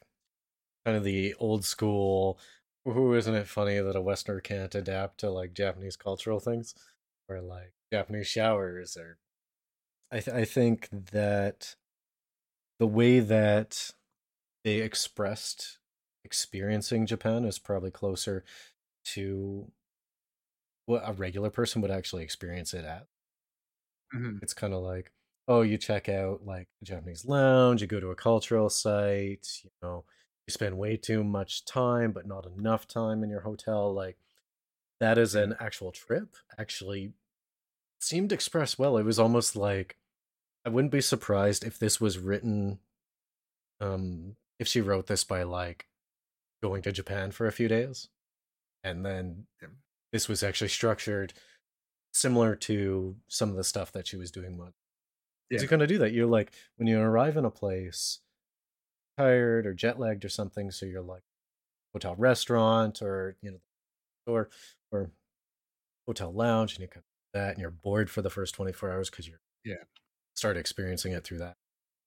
kind 0.86 0.98
of 0.98 1.04
the 1.04 1.36
old 1.36 1.66
school, 1.66 2.40
who 2.86 3.14
isn't 3.16 3.36
it 3.36 3.48
funny 3.48 3.80
that 3.80 3.96
a 3.96 4.02
Westerner 4.02 4.42
can't 4.42 4.74
adapt 4.76 5.20
to 5.20 5.30
like 5.30 5.54
Japanese 5.54 5.96
cultural 5.96 6.40
things, 6.40 6.76
or 7.30 7.42
like 7.42 7.74
Japanese 7.92 8.28
showers, 8.28 8.98
or 8.98 9.18
I 10.12 10.20
th- 10.22 10.36
I 10.36 10.46
think 10.46 10.90
that 11.12 11.76
the 12.80 12.88
way 12.88 13.20
that 13.20 13.92
they 14.64 14.82
expressed 14.82 15.80
experiencing 16.24 17.06
Japan 17.06 17.46
is 17.46 17.60
probably 17.60 17.92
closer 17.92 18.44
to 19.06 19.72
what 20.92 21.04
a 21.10 21.14
regular 21.14 21.50
person 21.50 21.82
would 21.82 21.92
actually 21.92 22.24
experience 22.24 22.74
it 22.74 22.86
at. 22.86 23.08
Mhm. 24.14 24.42
It's 24.42 24.54
kind 24.54 24.74
of 24.74 24.82
like, 24.84 25.12
oh, 25.48 25.62
you 25.62 25.78
check 25.78 26.10
out 26.10 26.46
like 26.46 26.68
a 26.82 26.86
Japanese 26.86 27.26
lounge, 27.26 27.82
you 27.82 27.88
go 27.88 28.00
to 28.00 28.12
a 28.12 28.16
cultural 28.16 28.70
site, 28.70 29.48
you 29.64 29.72
know, 29.82 30.06
you 30.48 30.52
spend 30.52 30.78
way 30.78 30.98
too 30.98 31.24
much 31.24 31.66
time, 31.66 32.12
but 32.12 32.26
not 32.28 32.46
enough 32.46 32.88
time 32.88 33.24
in 33.24 33.30
your 33.30 33.42
hotel. 33.42 33.94
Like 33.94 34.18
that 35.00 35.18
is 35.18 35.36
an 35.36 35.56
actual 35.60 35.92
trip. 35.92 36.38
Actually, 36.58 37.14
seemed 38.02 38.32
expressed 38.34 38.80
well. 38.80 38.98
It 38.98 39.06
was 39.06 39.20
almost 39.20 39.56
like 39.56 39.98
I 40.66 40.70
wouldn't 40.70 40.94
be 40.94 41.02
surprised 41.02 41.66
if 41.66 41.80
this 41.80 42.02
was 42.02 42.20
written, 42.20 42.80
um, 43.80 44.36
if 44.60 44.68
she 44.68 44.82
wrote 44.82 45.08
this 45.08 45.24
by 45.24 45.44
like 45.44 45.88
going 46.64 46.82
to 46.84 46.92
Japan 46.92 47.32
for 47.32 47.48
a 47.48 47.52
few 47.52 47.68
days, 47.68 48.10
and 48.84 49.06
then. 49.06 49.48
This 50.12 50.28
was 50.28 50.44
actually 50.44 50.68
structured 50.70 51.34
similar 52.14 52.56
to 52.56 53.16
some 53.28 53.50
of 53.50 53.56
the 53.56 53.64
stuff 53.64 53.92
that 53.94 54.08
she 54.08 54.18
was 54.18 54.32
doing. 54.32 54.58
With. 54.58 54.74
Yeah. 55.50 55.62
You 55.62 55.68
kind 55.68 55.82
of 55.82 55.88
do 55.88 55.98
that. 56.00 56.14
You're 56.14 56.28
like 56.28 56.52
when 56.78 56.88
you 56.88 57.00
arrive 57.00 57.38
in 57.38 57.46
a 57.46 57.52
place, 57.52 58.20
tired 59.18 59.66
or 59.66 59.74
jet 59.74 60.00
lagged 60.00 60.24
or 60.26 60.30
something, 60.30 60.72
so 60.72 60.86
you're 60.86 61.02
like 61.02 61.24
hotel 61.94 62.16
restaurant 62.18 63.02
or 63.02 63.36
you 63.42 63.52
know 63.52 63.58
store 64.26 64.50
or 64.92 65.12
hotel 66.08 66.32
lounge, 66.34 66.74
and 66.74 66.82
you 66.82 66.88
kind 66.88 66.98
of 67.00 67.04
do 67.34 67.40
that, 67.40 67.50
and 67.52 67.60
you're 67.60 67.70
bored 67.72 68.10
for 68.10 68.22
the 68.22 68.30
first 68.30 68.56
24 68.56 68.92
hours 68.92 69.10
because 69.10 69.28
you're 69.28 69.42
Yeah. 69.64 69.84
start 70.36 70.58
experiencing 70.58 71.12
it 71.14 71.24
through 71.24 71.40
that. 71.40 71.56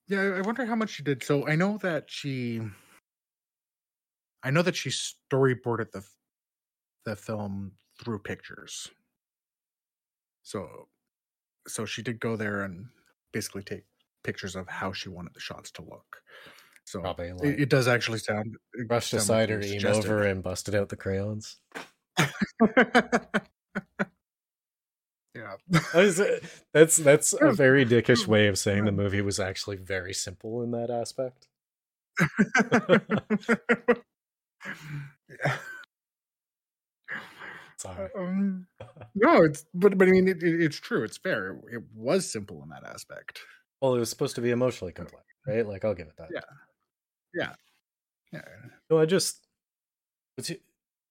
Yeah, 0.09 0.21
I 0.37 0.41
wonder 0.43 0.67
how 0.67 0.75
much 0.75 0.91
she 0.91 1.03
did. 1.03 1.23
So 1.23 1.47
I 1.49 1.55
know 1.57 1.79
that 1.79 2.11
she, 2.11 2.61
I 4.43 4.51
know 4.51 4.63
that 4.63 4.77
she 4.77 4.91
storyboarded 4.91 5.93
the 5.93 6.05
the 7.07 7.17
film 7.17 7.73
through 8.03 8.21
pictures. 8.21 8.89
So, 10.43 10.89
so 11.67 11.85
she 11.85 12.03
did 12.03 12.21
go 12.21 12.37
there 12.37 12.63
and 12.63 12.87
basically 13.33 13.63
take 13.63 13.85
pictures 14.23 14.57
of 14.57 14.69
how 14.69 14.93
she 14.93 15.09
wanted 15.09 15.35
the 15.35 15.41
shots 15.41 15.71
to 15.73 15.83
look. 15.83 16.23
So 16.85 17.01
Probably 17.01 17.29
it, 17.29 17.41
like 17.41 17.59
it 17.59 17.71
does 17.71 17.89
actually 17.89 18.19
sound 18.19 18.57
it 18.75 18.89
brushed 18.89 19.11
sound 19.11 19.23
aside 19.23 19.51
like 19.51 19.65
her 19.65 19.67
you 19.67 19.89
over 19.89 20.23
and 20.23 20.43
busted 20.43 20.75
out 20.75 20.91
the 20.91 20.97
crayons. 20.97 21.57
yeah. 22.19 22.27
That's 26.73 26.97
that's 26.99 27.35
a 27.41 27.53
very 27.53 27.87
dickish 27.87 28.27
way 28.27 28.49
of 28.49 28.59
saying 28.59 28.85
the 28.85 28.93
movie 28.93 29.23
was 29.23 29.41
actually 29.41 29.77
very 29.77 30.13
simple 30.13 30.63
in 30.63 30.73
that 30.73 30.91
aspect. 30.91 31.49
yeah. 35.31 35.57
Sorry. 37.85 38.09
Uh, 38.17 38.21
um, 38.21 38.67
no, 39.15 39.43
it's 39.43 39.65
but 39.75 39.97
but 39.99 40.09
I 40.09 40.11
mean 40.11 40.29
it, 40.29 40.43
it, 40.43 40.63
it's 40.63 40.81
true. 40.81 41.05
It's 41.05 41.19
fair. 41.19 41.53
It, 41.53 41.77
it 41.77 41.83
was 41.95 42.31
simple 42.31 42.63
in 42.63 42.71
that 42.71 42.85
aspect. 42.85 43.41
Well, 43.81 43.95
it 43.95 43.99
was 43.99 44.11
supposed 44.11 44.35
to 44.37 44.41
be 44.41 44.51
emotionally 44.51 44.93
uh, 44.93 44.97
complex, 44.97 45.25
right? 45.47 45.67
Like 45.67 45.85
I'll 45.85 45.95
give 45.95 46.07
it 46.07 46.17
that. 46.19 46.29
Yeah. 46.33 46.41
Yeah. 47.35 47.53
Yeah. 48.33 48.41
No, 48.91 48.99
I 48.99 49.07
just, 49.07 49.47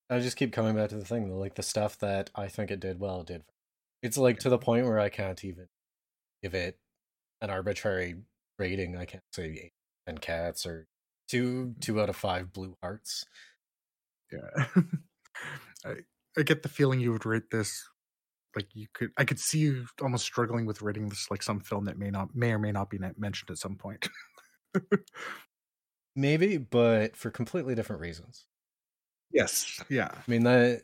I 0.10 0.20
just 0.20 0.38
keep 0.38 0.52
coming 0.52 0.76
back 0.76 0.90
to 0.90 0.96
the 0.96 1.06
thing, 1.06 1.32
like 1.38 1.56
the 1.56 1.64
stuff 1.64 1.98
that 2.00 2.30
I 2.36 2.48
think 2.48 2.72
it 2.72 2.80
did 2.80 3.00
well, 3.00 3.22
it 3.22 3.28
did. 3.28 3.44
It's 4.02 4.18
like 4.18 4.40
to 4.40 4.50
the 4.50 4.58
point 4.58 4.86
where 4.86 5.00
I 5.00 5.10
can't 5.10 5.44
even 5.46 5.68
give 6.42 6.54
it 6.54 6.78
an 7.42 7.50
arbitrary 7.50 8.16
rating. 8.60 8.98
I 8.98 9.06
can't 9.06 9.24
say 9.32 9.46
eight, 9.46 9.74
ten 10.06 10.18
cats 10.18 10.66
or 10.66 10.88
two, 11.28 11.68
mm-hmm. 11.68 11.80
two 11.80 12.02
out 12.02 12.10
of 12.10 12.16
five 12.16 12.52
blue 12.52 12.76
hearts. 12.82 13.26
Yeah. 14.32 14.66
I 15.86 15.96
I 16.38 16.44
get 16.44 16.64
the 16.64 16.70
feeling 16.70 17.00
you 17.00 17.12
would 17.12 17.26
rate 17.26 17.50
this 17.52 17.84
like 18.56 18.68
you 18.74 18.88
could 18.94 19.12
I 19.18 19.26
could 19.26 19.40
see 19.40 19.60
you 19.60 19.86
almost 20.02 20.26
struggling 20.26 20.66
with 20.66 20.82
rating 20.82 21.10
this 21.10 21.30
like 21.32 21.42
some 21.44 21.60
film 21.60 21.86
that 21.86 21.98
may 21.98 22.10
not 22.12 22.36
may 22.36 22.52
or 22.52 22.60
may 22.60 22.72
not 22.72 22.90
be 22.90 23.00
mentioned 23.18 23.50
at 23.50 23.58
some 23.58 23.76
point. 23.76 24.08
Maybe, 26.16 26.58
but 26.58 27.16
for 27.18 27.32
completely 27.32 27.74
different 27.76 28.02
reasons. 28.02 28.46
yes. 29.32 29.84
Yeah. 29.90 30.10
I 30.14 30.22
mean 30.32 30.44
that 30.44 30.84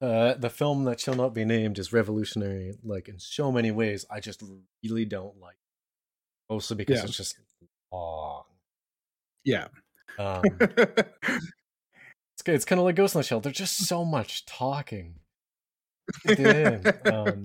uh 0.00 0.34
the 0.34 0.50
film 0.50 0.84
that 0.84 1.00
shall 1.00 1.14
not 1.16 1.34
be 1.34 1.44
named 1.44 1.78
is 1.78 1.92
revolutionary 1.92 2.74
like 2.84 3.08
in 3.08 3.18
so 3.18 3.50
many 3.50 3.70
ways. 3.72 4.06
I 4.10 4.20
just 4.20 4.42
really 4.84 5.04
don't 5.04 5.38
like. 5.40 5.54
it. 5.56 6.52
Mostly 6.54 6.76
because 6.76 6.98
Yeah. 6.98 7.04
it's 7.04 7.16
just 7.16 7.36
long. 7.92 8.44
Yeah. 9.44 9.68
Um 10.18 10.42
It's 12.40 12.48
it's 12.48 12.64
kind 12.64 12.78
of 12.78 12.84
like 12.84 12.96
Ghost 12.96 13.14
in 13.14 13.18
the 13.18 13.24
Shell. 13.24 13.40
There's 13.40 13.56
just 13.56 13.86
so 13.86 14.04
much 14.04 14.46
talking. 14.46 15.16
Um, 16.26 17.44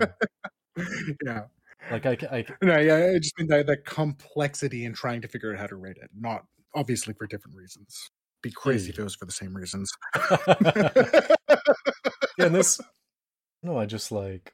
yeah. 1.26 1.43
Like 1.91 2.06
I, 2.06 2.18
I 2.32 2.46
No, 2.62 2.80
yeah, 2.80 3.12
I 3.14 3.20
just 3.20 3.38
mean 3.38 3.48
that, 3.50 3.68
that 3.68 3.86
complexity 3.86 4.86
in 4.86 4.93
trying 4.93 5.22
to 5.22 5.28
figure 5.28 5.54
out 5.54 5.60
how 5.60 5.68
to 5.68 5.76
rate 5.76 5.98
it. 6.02 6.10
Not 6.18 6.46
obviously 6.74 7.14
for 7.14 7.28
different 7.28 7.58
reasons. 7.58 8.10
Be 8.41 8.52
crazy 8.52 8.89
if 8.89 9.00
it 9.00 9.04
was 9.04 9.16
for 9.16 9.26
the 9.26 9.32
same 9.32 9.56
reasons. 9.56 9.91
yeah, 12.38 12.46
and 12.46 12.56
this 12.56 12.80
no, 13.64 13.78
I 13.78 13.86
just 13.86 14.12
like 14.12 14.54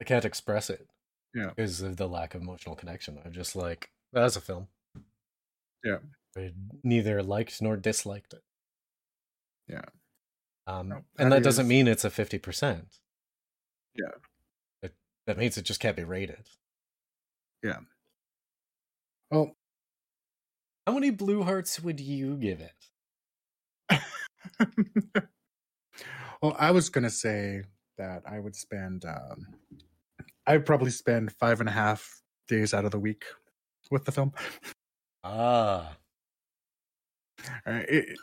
I 0.00 0.04
can't 0.04 0.24
express 0.24 0.70
it. 0.70 0.86
Yeah. 1.34 1.48
because 1.48 1.80
of 1.80 1.96
the 1.96 2.08
lack 2.08 2.34
of 2.34 2.42
emotional 2.42 2.74
connection. 2.74 3.18
I'm 3.24 3.32
just 3.32 3.54
like 3.56 3.90
that's 4.12 4.36
a 4.36 4.40
film. 4.40 4.68
Yeah. 5.84 5.98
I 6.36 6.52
neither 6.82 7.22
liked 7.22 7.60
nor 7.60 7.76
disliked 7.76 8.32
it. 8.34 8.42
Yeah. 9.68 9.84
Um, 10.66 10.88
No, 10.88 11.04
and 11.18 11.32
that 11.32 11.36
that 11.38 11.44
doesn't 11.44 11.68
mean 11.68 11.88
it's 11.88 12.04
a 12.04 12.10
fifty 12.10 12.38
percent. 12.38 12.86
Yeah. 13.94 14.12
It, 14.82 14.94
that 15.26 15.38
means 15.38 15.56
it 15.56 15.64
just 15.64 15.80
can't 15.80 15.96
be 15.96 16.04
rated. 16.04 16.46
Yeah. 17.62 17.78
Well, 19.30 19.56
How 20.86 20.94
many 20.94 21.10
blue 21.10 21.42
hearts 21.42 21.80
would 21.80 22.00
you 22.00 22.36
give 22.36 22.60
it? 22.60 24.00
well, 26.42 26.56
I 26.58 26.70
was 26.70 26.88
gonna 26.88 27.10
say 27.10 27.62
that 27.98 28.22
I 28.26 28.38
would 28.40 28.56
spend 28.56 29.04
um 29.04 29.46
I'd 30.46 30.66
probably 30.66 30.90
spend 30.90 31.32
five 31.32 31.60
and 31.60 31.68
a 31.68 31.72
half 31.72 32.20
days 32.48 32.74
out 32.74 32.84
of 32.84 32.90
the 32.90 32.98
week 32.98 33.24
with 33.90 34.04
the 34.04 34.12
film. 34.12 34.32
Ah, 35.24 35.96
Uh, 37.66 37.82
it, 37.88 38.16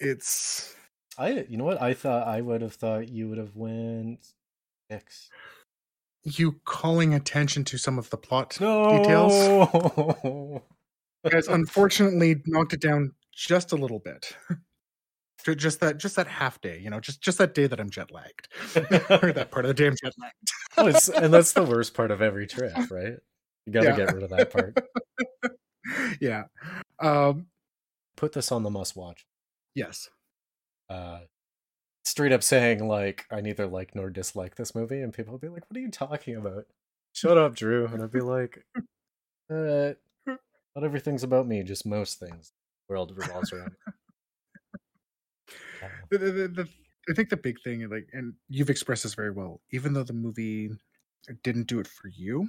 it's 0.00 0.74
I 1.16 1.44
you 1.48 1.56
know 1.56 1.64
what 1.64 1.80
I 1.82 1.94
thought 1.94 2.26
I 2.26 2.40
would 2.40 2.62
have 2.62 2.74
thought 2.74 3.08
you 3.08 3.28
would 3.28 3.38
have 3.38 3.56
went 3.56 4.20
six. 4.90 5.28
You 6.24 6.60
calling 6.64 7.14
attention 7.14 7.64
to 7.64 7.78
some 7.78 7.98
of 7.98 8.10
the 8.10 8.16
plot 8.16 8.58
No 8.60 8.90
details 8.98 9.32
has 11.32 11.48
unfortunately 11.48 12.42
knocked 12.46 12.72
it 12.74 12.80
down 12.80 13.12
just 13.34 13.72
a 13.72 13.76
little 13.76 13.98
bit. 14.00 14.36
Just 15.56 15.80
that 15.80 15.96
just 15.96 16.16
that 16.16 16.26
half 16.26 16.60
day, 16.60 16.78
you 16.78 16.90
know, 16.90 17.00
just 17.00 17.22
just 17.22 17.38
that 17.38 17.54
day 17.54 17.66
that 17.66 17.80
I'm 17.80 17.88
jet 17.88 18.10
lagged. 18.10 18.48
or 19.22 19.32
that 19.32 19.48
part 19.50 19.64
of 19.64 19.68
the 19.68 19.74
day 19.74 19.86
I'm 19.86 19.94
jet 20.02 20.12
lagged. 20.18 20.34
Oh, 20.76 20.88
and 21.22 21.32
that's 21.32 21.52
the 21.52 21.62
worst 21.62 21.94
part 21.94 22.10
of 22.10 22.20
every 22.20 22.46
trip, 22.46 22.74
right? 22.90 23.14
You 23.64 23.72
got 23.72 23.82
to 23.84 23.88
Yeah. 23.90 23.96
get 23.96 24.12
rid 24.12 24.24
of 24.24 24.30
that 24.30 24.50
part. 24.50 24.76
yeah. 26.20 26.42
Um 27.00 27.46
Put 28.18 28.32
this 28.32 28.52
on 28.52 28.62
the 28.62 28.68
must 28.68 28.94
watch. 28.94 29.24
Yes. 29.74 30.08
Uh, 30.88 31.20
straight 32.04 32.32
up 32.32 32.42
saying 32.42 32.86
like 32.86 33.26
I 33.30 33.40
neither 33.40 33.66
like 33.66 33.94
nor 33.94 34.10
dislike 34.10 34.56
this 34.56 34.74
movie, 34.74 35.00
and 35.00 35.12
people 35.12 35.32
will 35.32 35.38
be 35.38 35.48
like, 35.48 35.68
"What 35.68 35.76
are 35.76 35.80
you 35.80 35.90
talking 35.90 36.36
about?" 36.36 36.66
Shut 37.12 37.38
up, 37.38 37.54
Drew. 37.54 37.86
And 37.86 38.02
I'd 38.02 38.10
be 38.10 38.20
like, 38.20 38.64
uh, 39.50 39.92
"Not 40.26 40.84
everything's 40.84 41.22
about 41.22 41.46
me. 41.46 41.62
Just 41.62 41.86
most 41.86 42.18
things. 42.18 42.52
The 42.88 42.94
world 42.94 43.16
revolves 43.16 43.52
around." 43.52 43.72
me." 43.86 43.92
The, 46.10 46.18
the, 46.18 46.48
the, 46.48 46.68
I 47.08 47.14
think 47.14 47.28
the 47.28 47.36
big 47.36 47.60
thing, 47.62 47.88
like, 47.88 48.08
and 48.12 48.34
you've 48.48 48.70
expressed 48.70 49.02
this 49.02 49.14
very 49.14 49.30
well. 49.30 49.60
Even 49.70 49.92
though 49.92 50.04
the 50.04 50.12
movie 50.12 50.70
didn't 51.42 51.66
do 51.66 51.80
it 51.80 51.86
for 51.86 52.08
you, 52.08 52.48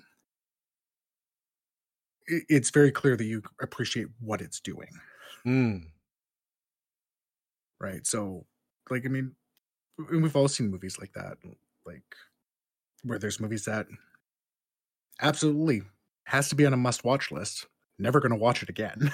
it's 2.28 2.70
very 2.70 2.92
clear 2.92 3.16
that 3.16 3.26
you 3.26 3.42
appreciate 3.62 4.08
what 4.20 4.42
it's 4.42 4.60
doing, 4.60 4.90
mm, 5.46 5.84
right? 7.80 8.06
So, 8.06 8.46
like, 8.90 9.06
I 9.06 9.10
mean, 9.10 9.36
we've 10.12 10.36
all 10.36 10.48
seen 10.48 10.72
movies 10.72 10.98
like 11.00 11.14
that, 11.14 11.38
like 11.86 12.04
where 13.04 13.20
there's 13.20 13.40
movies 13.40 13.66
that 13.66 13.88
absolutely 15.22 15.84
has 16.26 16.50
to 16.50 16.56
be 16.56 16.66
on 16.66 16.74
a 16.74 16.78
must-watch 16.78 17.32
list. 17.32 17.68
Never 17.98 18.20
going 18.20 18.32
to 18.32 18.38
watch 18.38 18.64
it 18.64 18.70
again, 18.70 19.12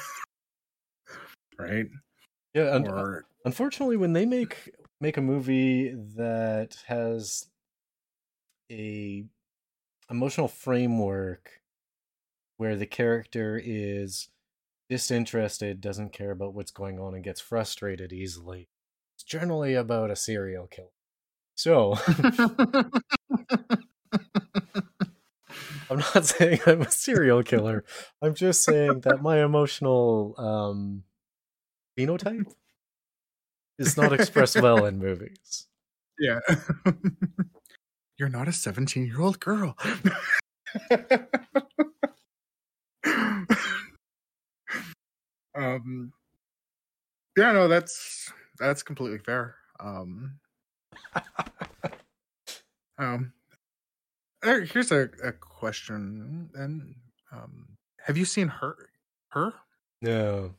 right? 1.60 1.88
yeah, 2.54 2.76
and 2.76 2.88
or 2.88 3.26
unfortunately 3.46 3.98
when 3.98 4.14
they 4.14 4.26
make 4.26 4.72
make 5.02 5.18
a 5.18 5.22
movie 5.22 5.94
that 6.16 6.78
has 6.88 7.48
a 8.72 9.26
emotional 10.10 10.48
framework 10.48 11.50
where 12.58 12.76
the 12.76 12.86
character 12.86 13.60
is 13.64 14.30
disinterested 14.90 15.82
doesn't 15.82 16.14
care 16.14 16.32
about 16.32 16.54
what's 16.54 16.72
going 16.72 17.00
on 17.00 17.16
and 17.16 17.24
gets 17.24 17.42
frustrated 17.42 18.14
easily 18.14 18.70
it's 19.16 19.24
generally 19.24 19.74
about 19.74 20.12
a 20.12 20.16
serial 20.16 20.68
killer 20.68 20.90
so 21.56 21.96
i'm 25.90 26.00
not 26.00 26.26
saying 26.26 26.60
i'm 26.66 26.82
a 26.82 26.92
serial 26.92 27.44
killer 27.44 27.84
i'm 28.22 28.34
just 28.36 28.64
saying 28.64 29.02
that 29.02 29.22
my 29.22 29.44
emotional 29.44 30.36
um 30.38 31.04
phenotype 31.98 32.52
is 33.80 33.98
not 33.98 34.14
expressed 34.14 34.62
well 34.62 34.86
in 34.86 35.00
movies 35.00 35.68
Yeah. 36.20 36.40
You're 38.18 38.30
not 38.30 38.48
a 38.48 38.54
17 38.54 39.06
year 39.06 39.20
old 39.20 39.42
girl. 39.42 39.76
um 45.56 46.12
yeah 47.38 47.52
no 47.52 47.68
that's 47.68 48.32
that's 48.60 48.84
completely 48.84 49.20
fair. 49.20 49.56
Um. 49.80 50.40
Um 52.98 53.34
here's 54.44 54.92
a, 54.92 55.10
a 55.24 55.32
question 55.32 56.50
and 56.56 56.96
um 57.32 57.68
have 58.06 58.18
you 58.18 58.26
seen 58.26 58.48
her 58.48 58.76
her? 59.30 59.54
No. 60.02 60.54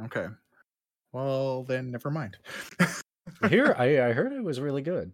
Okay. 0.00 0.26
Well 1.12 1.64
then 1.64 1.90
never 1.90 2.10
mind. 2.10 2.36
Here 3.48 3.74
I, 3.78 4.08
I 4.08 4.12
heard 4.12 4.32
it 4.32 4.44
was 4.44 4.60
really 4.60 4.82
good. 4.82 5.12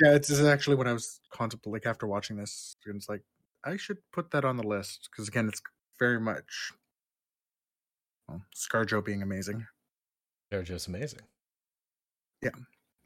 Yeah, 0.00 0.14
it's 0.14 0.30
actually 0.40 0.76
what 0.76 0.86
I 0.86 0.92
was 0.92 1.20
contemplating. 1.30 1.74
Like 1.74 1.86
after 1.86 2.06
watching 2.06 2.36
this, 2.36 2.76
it's 2.86 3.08
like 3.08 3.22
I 3.64 3.76
should 3.76 3.98
put 4.12 4.30
that 4.30 4.44
on 4.44 4.56
the 4.56 4.66
list 4.66 5.08
because 5.10 5.28
again, 5.28 5.48
it's 5.48 5.60
very 5.98 6.20
much 6.20 6.72
well, 8.28 8.42
ScarJo 8.54 9.04
being 9.04 9.22
amazing. 9.22 9.66
they're 10.50 10.62
just 10.62 10.88
amazing 10.88 11.20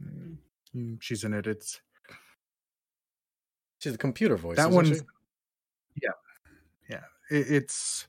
Mm, 0.03 0.37
mm, 0.75 1.03
She's 1.03 1.25
in 1.25 1.35
it. 1.35 1.47
It's 1.47 1.81
she's 3.79 3.95
a 3.95 3.99
computer 3.99 4.37
voice 4.37 4.57
that 4.57 4.71
one's 4.71 5.03
yeah, 6.01 6.11
yeah. 6.89 7.01
It, 7.31 7.51
it's 7.51 8.07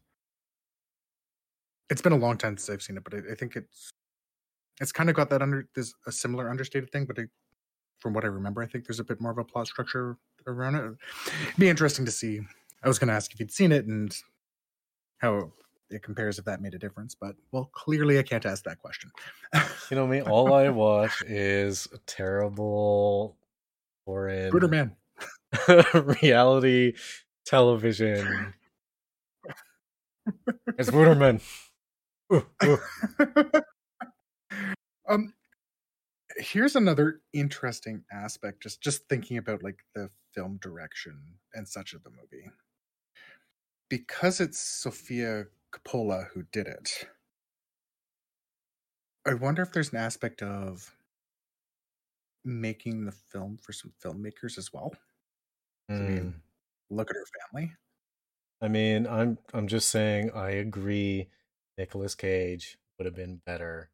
it's 1.90 2.02
been 2.02 2.14
a 2.14 2.18
long 2.18 2.38
time 2.38 2.58
since 2.58 2.74
I've 2.74 2.82
seen 2.82 2.98
it, 2.98 3.04
but 3.04 3.14
I, 3.14 3.32
I 3.32 3.36
think 3.36 3.56
it's 3.56 3.92
it's 4.82 4.92
kind 4.92 5.10
of 5.10 5.16
got 5.16 5.30
that 5.30 5.42
under 5.42 5.68
there's 5.76 5.94
a 6.08 6.12
similar 6.12 6.50
understated 6.50 6.92
thing, 6.92 7.06
but 7.06 7.18
it, 7.18 7.30
from 8.00 8.14
what 8.14 8.24
I 8.24 8.28
remember, 8.28 8.62
I 8.62 8.68
think 8.68 8.86
there's 8.86 9.00
a 9.00 9.04
bit 9.04 9.22
more 9.22 9.32
of 9.32 9.38
a 9.38 9.44
plot 9.44 9.68
structure 9.68 10.18
around 10.48 10.76
it. 10.76 10.84
It'd 11.48 11.60
be 11.60 11.70
interesting 11.70 12.06
to 12.06 12.12
see. 12.12 12.42
I 12.84 12.88
was 12.88 13.00
going 13.00 13.08
to 13.08 13.14
ask 13.14 13.34
if 13.34 13.40
you'd 13.40 13.52
seen 13.52 13.72
it 13.72 13.86
and 13.86 14.14
how 15.20 15.52
it 15.94 16.04
compares 16.04 16.40
if 16.40 16.46
that 16.46 16.62
made 16.62 16.74
a 16.74 16.80
difference, 16.80 17.16
but 17.16 17.36
well, 17.52 17.70
clearly 17.74 18.20
I 18.20 18.24
can't 18.24 18.46
ask 18.46 18.64
that 18.66 18.80
question. 18.80 19.12
you 19.90 19.96
know 19.96 20.08
me 20.08 20.22
all 20.24 20.54
i 20.54 20.70
watch 20.70 21.22
is 21.24 21.88
terrible 22.08 23.38
foreign 24.06 24.50
Bruder 24.50 24.68
man. 24.68 24.96
reality 26.22 26.94
television 27.46 28.54
it's. 30.78 31.42
Ooh, 32.34 32.46
ooh. 32.64 32.80
um 35.10 35.34
here's 36.38 36.76
another 36.76 37.22
interesting 37.34 38.04
aspect 38.12 38.64
just 38.64 38.82
just 38.82 39.08
thinking 39.08 39.38
about 39.38 39.64
like 39.64 39.80
the 39.94 40.10
film 40.34 40.58
direction 40.62 41.20
and 41.54 41.68
such 41.68 41.94
of 41.94 42.04
the 42.04 42.10
movie 42.10 42.50
because 43.90 44.40
it's 44.40 44.60
sofia 44.60 45.46
coppola 45.74 46.28
who 46.34 46.44
did 46.52 46.68
it 46.68 47.08
i 49.26 49.34
wonder 49.34 49.62
if 49.62 49.72
there's 49.74 49.92
an 49.92 49.98
aspect 50.00 50.42
of 50.42 50.96
making 52.46 53.06
the 53.06 53.12
film 53.12 53.58
for 53.58 53.72
some 53.74 53.92
filmmakers 54.04 54.58
as 54.58 54.72
well 54.74 54.94
I 55.90 55.94
mean, 55.94 56.34
Mm. 56.34 56.42
look 56.90 57.10
at 57.10 57.16
her 57.16 57.26
family 57.52 57.74
I 58.62 58.68
mean, 58.70 59.06
I'm 59.08 59.38
I'm 59.54 59.68
just 59.68 59.90
saying 59.90 60.32
I 60.32 60.52
agree 60.52 61.28
Nicolas 61.78 62.16
Cage 62.16 62.78
would 62.98 63.06
have 63.06 63.16
been 63.16 63.42
better 63.46 63.90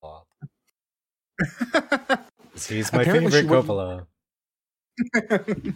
Bob. 0.00 0.24
He's 2.68 2.92
my 2.92 3.02
Apparently 3.02 3.30
favorite 3.30 3.66
Coppola. 3.66 4.06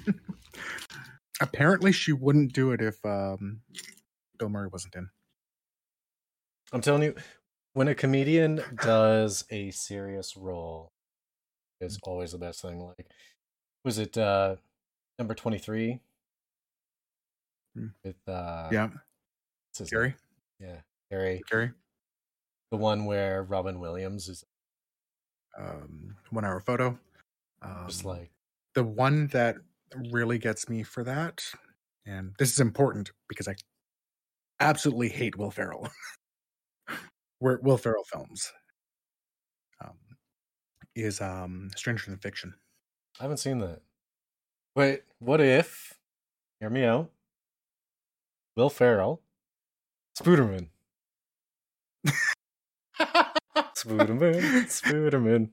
apparently 1.40 1.92
she 1.92 2.12
wouldn't 2.12 2.52
do 2.52 2.72
it 2.72 2.80
if 2.80 3.04
um 3.04 3.61
bill 4.38 4.48
murray 4.48 4.68
wasn't 4.72 4.94
in 4.94 5.09
I'm 6.73 6.81
telling 6.81 7.03
you, 7.03 7.14
when 7.73 7.89
a 7.89 7.95
comedian 7.95 8.62
does 8.81 9.45
a 9.51 9.71
serious 9.71 10.37
role, 10.37 10.93
it's 11.81 11.99
always 12.03 12.33
the 12.33 12.39
best 12.39 12.61
thing. 12.61 12.81
Like, 12.81 13.07
was 13.85 13.99
it 13.99 14.19
uh 14.19 14.57
number 15.19 15.35
twenty 15.35 15.59
three 15.59 16.01
Mm. 17.77 17.93
with 18.03 18.16
uh 18.27 18.69
yeah 18.73 18.89
gary 19.91 20.09
name? 20.09 20.16
Yeah, 20.59 20.81
Gary. 21.11 21.43
gary 21.49 21.73
The 22.71 22.79
one 22.79 23.05
where 23.05 23.43
Robin 23.43 23.79
Williams 23.79 24.29
is 24.29 24.45
um, 25.59 26.16
one 26.31 26.45
hour 26.45 26.61
photo. 26.61 26.99
Um, 27.62 27.85
just 27.87 28.05
like 28.05 28.31
the 28.75 28.85
one 28.85 29.29
that 29.29 29.57
really 30.11 30.39
gets 30.39 30.69
me 30.69 30.83
for 30.83 31.05
that, 31.05 31.45
and 32.07 32.35
this 32.39 32.53
is 32.53 32.61
important 32.61 33.12
because 33.29 33.49
I 33.49 33.57
absolutely 34.61 35.09
hate 35.09 35.37
Will 35.37 35.51
Ferrell. 35.51 35.89
Where 37.39 37.59
Will 37.62 37.76
Ferrell 37.76 38.05
films 38.05 38.53
um, 39.84 39.97
is 40.95 41.20
um, 41.20 41.70
Stranger 41.76 42.11
Than 42.11 42.18
Fiction. 42.18 42.55
I 43.20 43.24
haven't 43.24 43.39
seen 43.39 43.59
that. 43.61 43.80
Wait, 44.74 45.03
what 45.18 45.41
if? 45.41 45.95
Hear 46.61 46.70
me 46.70 46.84
out. 46.84 47.11
Will 48.57 48.70
Ferrell, 48.70 49.22
Spooderman, 50.18 50.68
Spooderman, 53.76 54.41
Spooderman. 54.66 55.51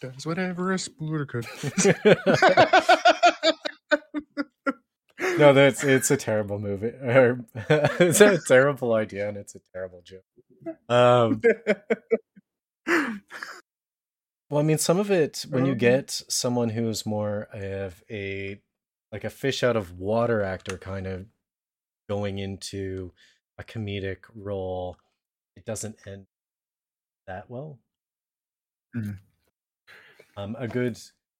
Does 0.00 0.26
whatever 0.26 0.72
a 0.72 0.76
spooder 0.76 1.26
could. 1.26 1.46
no, 5.38 5.52
that's 5.52 5.84
it's 5.84 6.10
a 6.10 6.16
terrible 6.16 6.58
movie. 6.58 6.92
It's 8.00 8.20
a 8.20 8.38
terrible 8.46 8.92
idea 8.94 9.28
and 9.28 9.36
it's 9.36 9.54
a 9.54 9.60
terrible 9.72 10.02
joke. 10.04 10.24
Um, 10.88 11.40
Well, 14.50 14.60
I 14.60 14.64
mean, 14.64 14.78
some 14.78 14.98
of 14.98 15.10
it 15.10 15.46
when 15.48 15.64
you 15.64 15.72
Um, 15.72 15.78
get 15.78 16.10
someone 16.10 16.70
who's 16.70 17.06
more 17.06 17.44
of 17.52 18.02
a 18.10 18.60
like 19.10 19.24
a 19.24 19.30
fish 19.30 19.62
out 19.62 19.76
of 19.76 19.98
water 19.98 20.42
actor 20.42 20.78
kind 20.78 21.06
of 21.06 21.26
going 22.08 22.38
into 22.38 23.12
a 23.58 23.64
comedic 23.64 24.24
role, 24.34 24.98
it 25.56 25.64
doesn't 25.64 26.06
end 26.06 26.26
that 27.26 27.48
well. 27.50 27.78
Mhm. 28.94 29.18
Um, 30.36 30.56
a 30.58 30.66
good 30.68 30.98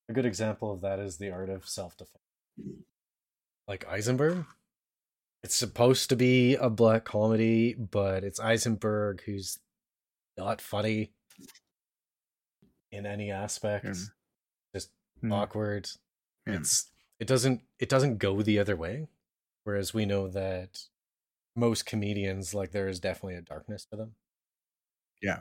a 0.09 0.13
good 0.13 0.27
example 0.27 0.73
of 0.73 0.81
that 0.83 0.99
is 0.99 1.17
the 1.19 1.31
art 1.31 1.49
of 1.49 1.69
self 1.69 1.97
defense. 1.97 2.19
Like 3.69 3.87
Eisenberg, 3.89 4.45
it's 5.43 5.55
supposed 5.55 6.09
to 6.11 6.17
be 6.17 6.55
a 6.57 6.69
black 6.71 7.05
comedy, 7.05 7.75
but 7.75 8.25
it's 8.25 8.41
Eisenberg 8.41 9.23
who's 9.25 9.59
not 10.37 10.61
funny 10.61 11.13
in 12.91 13.07
any 13.07 13.31
aspect. 13.31 13.85
Yeah. 13.85 13.95
Just 14.75 14.91
Mm. 15.23 15.33
awkward. 15.33 15.89
Yeah. 16.47 16.55
It's 16.57 16.91
it 17.19 17.27
doesn't 17.29 17.63
it 17.79 17.89
doesn't 17.89 18.19
go 18.19 18.43
the 18.43 18.59
other 18.59 18.77
way. 18.77 19.09
Whereas 19.65 19.95
we 19.95 20.05
know 20.07 20.29
that 20.29 20.89
most 21.55 21.87
comedians 21.87 22.55
like 22.55 22.73
there 22.73 22.89
is 22.89 22.99
definitely 22.99 23.37
a 23.37 23.43
darkness 23.43 23.85
to 23.87 23.97
them. 23.97 24.17
Yeah. 25.23 25.41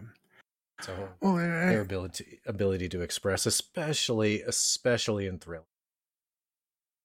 So 0.81 1.15
Well, 1.21 1.37
I- 1.37 1.69
their 1.71 1.81
ability 1.81 2.39
ability 2.45 2.87
to 2.89 3.01
express, 3.01 3.45
especially 3.45 4.41
especially 4.43 5.25
in 5.27 5.39
thrill. 5.39 5.65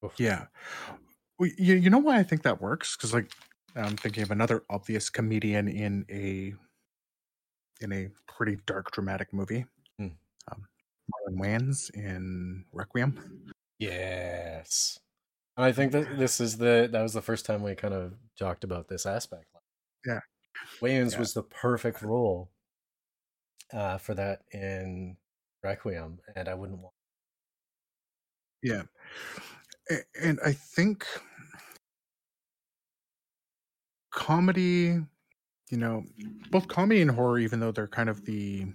Oof. 0.04 0.18
Yeah. 0.20 0.48
You, 1.38 1.74
you 1.74 1.90
know 1.90 1.98
why 1.98 2.18
I 2.18 2.22
think 2.22 2.42
that 2.42 2.60
works? 2.60 2.96
Because 2.96 3.12
like 3.12 3.30
I'm 3.74 3.96
thinking 3.96 4.22
of 4.22 4.30
another 4.30 4.64
obvious 4.70 5.10
comedian 5.10 5.68
in 5.68 6.06
a 6.10 6.54
in 7.82 7.92
a 7.92 8.08
pretty 8.26 8.58
dark 8.66 8.90
dramatic 8.92 9.32
movie. 9.32 9.66
Hmm. 9.98 10.08
Um, 10.50 10.66
Marlon 11.12 11.38
Wayans 11.38 11.90
in 11.94 12.64
Requiem. 12.72 13.52
Yes. 13.78 14.98
And 15.56 15.64
I 15.66 15.72
think 15.72 15.92
that 15.92 16.18
this 16.18 16.40
is 16.40 16.56
the 16.56 16.88
that 16.90 17.02
was 17.02 17.12
the 17.12 17.22
first 17.22 17.44
time 17.44 17.62
we 17.62 17.74
kind 17.74 17.94
of 17.94 18.14
talked 18.38 18.64
about 18.64 18.88
this 18.88 19.04
aspect. 19.04 19.46
Yeah. 20.06 20.20
Wayans 20.80 21.12
Yeah. 21.12 21.18
was 21.18 21.34
the 21.34 21.42
perfect 21.42 22.00
role 22.02 22.50
uh, 23.72 23.98
for 23.98 24.14
that 24.14 24.42
in 24.52 25.16
Requiem, 25.62 26.20
and 26.34 26.48
I 26.48 26.54
wouldn't 26.54 26.78
want. 26.80 26.94
Yeah. 28.62 28.82
And 30.20 30.40
I 30.44 30.52
think 30.52 31.06
comedy, 34.10 34.98
you 35.70 35.78
know, 35.78 36.04
both 36.50 36.68
comedy 36.68 37.02
and 37.02 37.10
horror, 37.10 37.38
even 37.38 37.60
though 37.60 37.72
they're 37.72 37.88
kind 37.88 38.08
of 38.08 38.24
the 38.24 38.66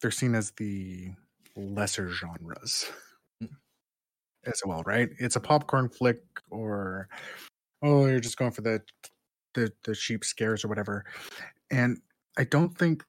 they're 0.00 0.10
seen 0.10 0.34
as 0.34 0.50
the 0.52 1.12
lesser 1.56 2.10
genres 2.10 2.90
as 4.46 4.62
well, 4.64 4.82
right? 4.84 5.08
It's 5.18 5.36
a 5.36 5.40
popcorn 5.40 5.88
flick 5.88 6.22
or 6.50 7.08
oh, 7.82 8.06
you're 8.06 8.20
just 8.20 8.36
going 8.38 8.52
for 8.52 8.62
the 8.62 8.82
the 9.54 9.72
the 9.84 9.94
cheap 9.94 10.24
scares 10.24 10.64
or 10.64 10.68
whatever. 10.68 11.04
And 11.70 11.98
I 12.38 12.44
don't 12.44 12.76
think 12.76 13.04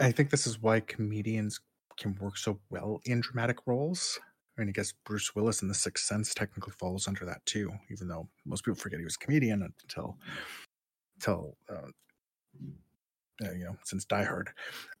I 0.00 0.12
think 0.12 0.30
this 0.30 0.46
is 0.46 0.60
why 0.60 0.80
comedians 0.80 1.60
can 2.00 2.16
work 2.16 2.38
so 2.38 2.60
well 2.70 3.00
in 3.06 3.20
dramatic 3.22 3.58
roles. 3.66 4.20
I 4.58 4.62
mean, 4.62 4.70
I 4.70 4.72
guess 4.72 4.92
Bruce 5.04 5.34
Willis 5.36 5.62
in 5.62 5.68
The 5.68 5.74
Sixth 5.74 6.06
Sense 6.06 6.34
technically 6.34 6.72
falls 6.72 7.08
under 7.08 7.24
that 7.26 7.46
too, 7.46 7.72
even 7.90 8.08
though 8.08 8.28
most 8.46 8.64
people 8.64 8.80
forget 8.80 9.00
he 9.00 9.04
was 9.06 9.16
a 9.16 9.24
comedian 9.24 9.62
until, 9.62 10.18
until 11.16 11.56
uh, 11.68 11.90
uh, 13.44 13.52
you 13.52 13.64
know, 13.64 13.76
since 13.84 14.04
Die 14.04 14.24
Hard. 14.24 14.50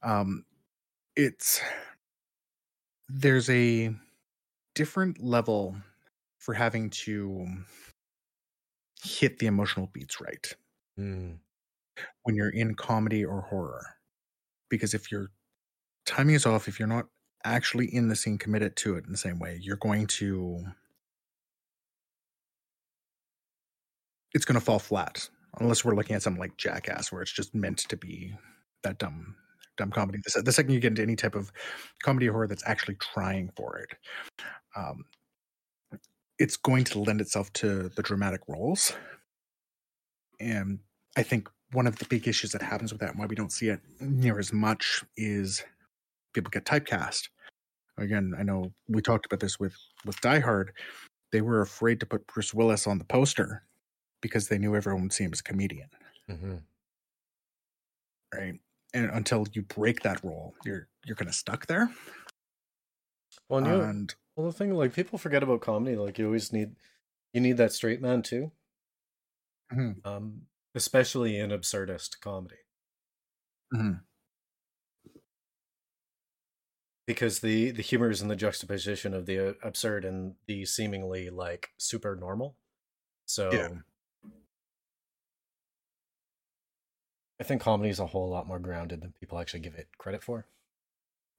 Um, 0.02 0.44
it's 1.16 1.60
there's 3.08 3.50
a 3.50 3.94
different 4.74 5.22
level 5.22 5.76
for 6.38 6.54
having 6.54 6.90
to 6.90 7.46
hit 9.02 9.38
the 9.38 9.46
emotional 9.46 9.88
beats 9.88 10.20
right 10.20 10.54
Mm. 10.98 11.40
when 12.22 12.34
you're 12.34 12.50
in 12.50 12.74
comedy 12.74 13.24
or 13.24 13.42
horror. 13.42 13.86
Because 14.70 14.94
if 14.94 15.12
your 15.12 15.28
timing 16.10 16.34
is 16.34 16.44
off, 16.44 16.66
if 16.66 16.78
you're 16.78 16.88
not 16.88 17.06
actually 17.44 17.86
in 17.94 18.08
the 18.08 18.16
scene 18.16 18.36
committed 18.36 18.76
to 18.76 18.96
it 18.96 19.04
in 19.06 19.12
the 19.12 19.18
same 19.18 19.38
way, 19.38 19.58
you're 19.62 19.76
going 19.76 20.06
to 20.06 20.64
it's 24.32 24.44
going 24.44 24.58
to 24.58 24.64
fall 24.64 24.78
flat 24.78 25.28
unless 25.58 25.84
we're 25.84 25.94
looking 25.94 26.14
at 26.16 26.22
something 26.22 26.40
like 26.40 26.56
Jackass 26.56 27.10
where 27.10 27.22
it's 27.22 27.32
just 27.32 27.54
meant 27.54 27.78
to 27.78 27.96
be 27.96 28.34
that 28.82 28.98
dumb 28.98 29.36
dumb 29.76 29.90
comedy. 29.90 30.18
The, 30.34 30.42
the 30.42 30.52
second 30.52 30.72
you 30.72 30.80
get 30.80 30.88
into 30.88 31.02
any 31.02 31.16
type 31.16 31.34
of 31.34 31.52
comedy 32.02 32.26
horror 32.26 32.48
that's 32.48 32.66
actually 32.66 32.96
trying 32.96 33.50
for 33.56 33.78
it, 33.78 33.96
um, 34.76 35.04
it's 36.38 36.56
going 36.56 36.84
to 36.84 36.98
lend 36.98 37.20
itself 37.20 37.52
to 37.54 37.88
the 37.88 38.02
dramatic 38.02 38.40
roles. 38.48 38.94
And 40.40 40.80
I 41.16 41.22
think 41.22 41.48
one 41.72 41.86
of 41.86 41.96
the 41.96 42.06
big 42.06 42.26
issues 42.26 42.52
that 42.52 42.62
happens 42.62 42.92
with 42.92 43.00
that 43.00 43.10
and 43.10 43.18
why 43.18 43.26
we 43.26 43.36
don't 43.36 43.52
see 43.52 43.68
it 43.68 43.80
near 44.00 44.38
as 44.38 44.52
much 44.52 45.04
is 45.16 45.62
people 46.32 46.50
get 46.50 46.64
typecast. 46.64 47.28
Again, 47.98 48.34
I 48.38 48.42
know 48.44 48.74
we 48.88 49.02
talked 49.02 49.26
about 49.26 49.40
this 49.40 49.60
with 49.60 49.76
with 50.04 50.20
Die 50.22 50.40
Hard. 50.40 50.72
They 51.32 51.42
were 51.42 51.62
afraid 51.62 52.00
to 52.00 52.06
put 52.06 52.26
Bruce 52.28 52.54
Willis 52.54 52.86
on 52.86 52.98
the 52.98 53.04
poster 53.04 53.66
because 54.22 54.48
they 54.48 54.58
knew 54.58 54.76
everyone 54.76 55.04
would 55.04 55.14
see 55.14 55.24
him 55.24 55.32
as 55.34 55.40
a 55.40 55.44
comedian, 55.44 55.90
hmm 56.28 56.64
right? 58.34 58.54
And 58.92 59.10
until 59.10 59.46
you 59.52 59.62
break 59.62 60.00
that 60.02 60.22
role, 60.24 60.54
you're 60.64 60.88
you're 61.04 61.16
kind 61.16 61.28
of 61.28 61.34
stuck 61.34 61.66
there. 61.66 61.88
Well, 63.48 63.66
and 63.66 63.90
And 63.90 64.14
well, 64.36 64.46
the 64.46 64.52
thing 64.52 64.72
like 64.74 64.94
people 64.94 65.18
forget 65.18 65.42
about 65.42 65.60
comedy. 65.60 65.96
Like 65.96 66.18
you 66.18 66.26
always 66.26 66.52
need 66.52 66.76
you 67.32 67.40
need 67.40 67.56
that 67.58 67.72
straight 67.72 68.00
man 68.02 68.22
too, 68.22 68.52
Mhm, 69.72 70.02
um, 70.04 70.46
especially 70.74 71.38
in 71.38 71.50
absurdist 71.50 72.20
comedy. 72.20 72.56
mhm, 73.72 74.04
because 77.14 77.40
the 77.40 77.70
the 77.70 77.82
humor 77.82 78.10
is 78.10 78.22
in 78.22 78.28
the 78.28 78.36
juxtaposition 78.36 79.14
of 79.14 79.26
the 79.26 79.50
uh, 79.50 79.52
absurd 79.62 80.04
and 80.04 80.34
the 80.46 80.64
seemingly 80.64 81.30
like 81.30 81.70
super 81.78 82.16
normal 82.16 82.56
so 83.26 83.50
i 87.40 87.44
think 87.44 87.60
comedy 87.60 87.90
is 87.90 88.00
a 88.00 88.06
whole 88.06 88.28
lot 88.28 88.46
more 88.46 88.58
grounded 88.58 89.00
than 89.00 89.12
people 89.18 89.38
actually 89.38 89.60
give 89.60 89.74
it 89.74 89.88
credit 89.98 90.22
for 90.22 90.46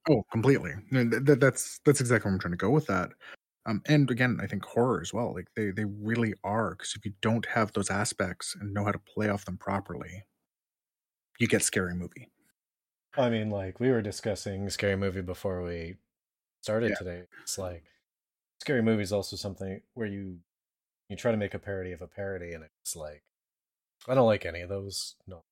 oh, 0.08 0.24
completely. 0.30 0.72
And 0.90 1.10
th- 1.10 1.24
th- 1.24 1.38
that's 1.38 1.80
that's 1.84 2.00
exactly 2.00 2.28
where 2.28 2.34
I'm 2.34 2.40
trying 2.40 2.52
to 2.52 2.58
go 2.58 2.70
with 2.70 2.86
that. 2.86 3.10
Um, 3.66 3.82
and 3.86 4.10
again, 4.10 4.38
I 4.42 4.46
think 4.46 4.64
horror 4.64 5.00
as 5.00 5.12
well. 5.12 5.34
Like 5.34 5.48
they 5.56 5.70
they 5.70 5.84
really 5.84 6.34
are 6.44 6.70
because 6.72 6.94
if 6.96 7.04
you 7.04 7.12
don't 7.22 7.46
have 7.46 7.72
those 7.72 7.90
aspects 7.90 8.56
and 8.60 8.74
know 8.74 8.84
how 8.84 8.92
to 8.92 8.98
play 8.98 9.28
off 9.28 9.44
them 9.44 9.56
properly, 9.58 10.24
you 11.38 11.46
get 11.46 11.62
scary 11.62 11.94
movie. 11.94 12.31
I 13.16 13.28
mean 13.28 13.50
like 13.50 13.78
we 13.80 13.90
were 13.90 14.02
discussing 14.02 14.68
scary 14.70 14.96
movie 14.96 15.20
before 15.22 15.62
we 15.62 15.96
started 16.62 16.90
Yeah. 16.90 16.96
today 16.96 17.22
it's 17.42 17.58
like 17.58 17.84
scary 18.60 18.82
movie 18.82 19.02
is 19.02 19.12
also 19.12 19.36
something 19.36 19.80
where 19.94 20.06
you 20.06 20.38
you 21.08 21.16
try 21.16 21.30
to 21.30 21.36
make 21.36 21.54
a 21.54 21.58
parody 21.58 21.92
of 21.92 22.02
a 22.02 22.06
parody 22.06 22.52
and 22.52 22.64
it's 22.82 22.96
like 22.96 23.22
i 24.08 24.14
don't 24.14 24.26
like 24.26 24.46
any 24.46 24.60
of 24.60 24.68
those 24.68 25.16
no 25.26 25.42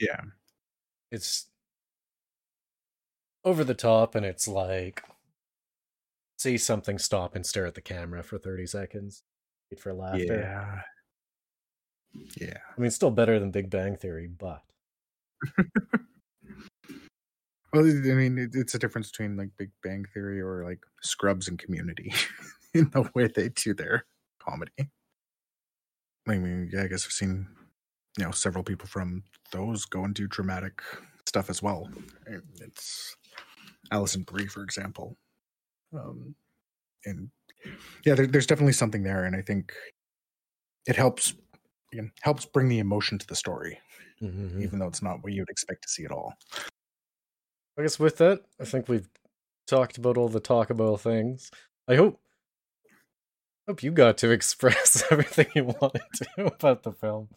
Yeah, 0.00 0.20
it's 1.10 1.46
over 3.44 3.62
the 3.64 3.74
top 3.74 4.14
and 4.14 4.24
it's 4.26 4.48
like 4.48 5.02
see 6.38 6.58
something 6.58 6.98
stop 6.98 7.34
and 7.36 7.46
stare 7.46 7.66
at 7.66 7.74
the 7.74 7.80
camera 7.80 8.22
for 8.22 8.38
30 8.38 8.66
seconds 8.66 9.22
wait 9.70 9.80
for 9.80 9.92
laughter 9.92 10.40
yeah, 10.40 10.80
yeah. 12.40 12.58
i 12.76 12.80
mean 12.80 12.90
still 12.90 13.10
better 13.10 13.38
than 13.38 13.50
big 13.50 13.70
bang 13.70 13.96
theory 13.96 14.26
but 14.26 14.62
Well, 17.74 17.84
I 17.86 18.14
mean, 18.14 18.38
it's 18.54 18.74
a 18.74 18.78
difference 18.78 19.10
between 19.10 19.36
like 19.36 19.50
Big 19.58 19.72
Bang 19.82 20.04
Theory 20.14 20.40
or 20.40 20.64
like 20.64 20.80
Scrubs 21.02 21.48
and 21.48 21.58
Community 21.58 22.12
in 22.74 22.88
the 22.90 23.10
way 23.14 23.26
they 23.26 23.48
do 23.48 23.74
their 23.74 24.06
comedy. 24.38 24.90
I 26.28 26.38
mean, 26.38 26.70
yeah, 26.72 26.82
I 26.84 26.86
guess 26.86 27.04
I've 27.04 27.12
seen 27.12 27.48
you 28.18 28.24
know 28.24 28.30
several 28.30 28.64
people 28.64 28.86
from 28.88 29.24
those 29.52 29.84
go 29.84 30.04
and 30.04 30.14
do 30.14 30.26
dramatic 30.28 30.82
stuff 31.26 31.50
as 31.50 31.62
well. 31.62 31.90
It's 32.60 33.16
Alison 33.92 34.24
Brie, 34.24 34.46
for 34.48 34.62
example, 34.64 35.16
um, 35.94 36.36
and 37.06 37.30
yeah, 38.06 38.14
there, 38.16 38.26
there's 38.28 38.46
definitely 38.48 38.74
something 38.74 39.04
there, 39.04 39.24
and 39.24 39.36
I 39.36 39.42
think 39.42 39.74
it 40.86 40.96
helps 40.96 41.34
again 41.92 42.12
helps 42.22 42.46
bring 42.46 42.68
the 42.68 42.78
emotion 42.78 43.18
to 43.18 43.26
the 43.26 43.36
story, 43.36 43.80
Mhm. 44.22 44.62
even 44.62 44.78
though 44.78 44.88
it's 44.88 45.02
not 45.02 45.22
what 45.22 45.32
you'd 45.32 45.50
expect 45.50 45.82
to 45.82 45.88
see 45.88 46.04
at 46.04 46.12
all. 46.12 46.34
I 47.78 47.82
guess 47.82 47.98
with 47.98 48.18
that 48.18 48.40
i 48.60 48.64
think 48.64 48.88
we've 48.88 49.08
talked 49.66 49.98
about 49.98 50.16
all 50.16 50.28
the 50.28 50.40
talkable 50.40 50.98
things 50.98 51.50
i 51.88 51.94
hope 51.94 52.20
hope 53.68 53.82
you 53.82 53.90
got 53.90 54.18
to 54.18 54.30
express 54.30 55.02
everything 55.10 55.46
you 55.54 55.64
wanted 55.64 56.02
to 56.14 56.46
about 56.54 56.82
the 56.82 56.92
film 56.92 57.28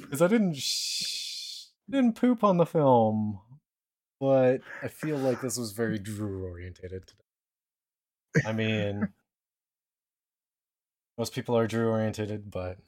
because 0.00 0.22
i 0.22 0.26
didn't 0.26 0.56
sh- 0.56 1.66
didn't 1.90 2.14
poop 2.16 2.42
on 2.42 2.56
the 2.56 2.66
film 2.66 3.38
but 4.22 4.60
I 4.80 4.86
feel 4.86 5.16
like 5.18 5.40
this 5.40 5.58
was 5.58 5.72
very 5.72 5.98
Drew 5.98 6.44
orientated. 6.44 7.12
Today. 8.34 8.48
I 8.48 8.52
mean, 8.52 9.08
most 11.18 11.34
people 11.34 11.58
are 11.58 11.66
Drew 11.66 11.88
orientated, 11.90 12.48
but 12.48 12.78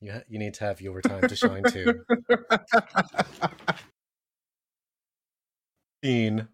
you 0.00 0.12
ha- 0.12 0.22
you 0.30 0.38
need 0.38 0.54
to 0.54 0.64
have 0.64 0.80
your 0.80 1.02
time 1.02 1.28
to 1.28 1.36
shine 1.36 1.64
too. 1.64 2.06
Dean. 6.02 6.48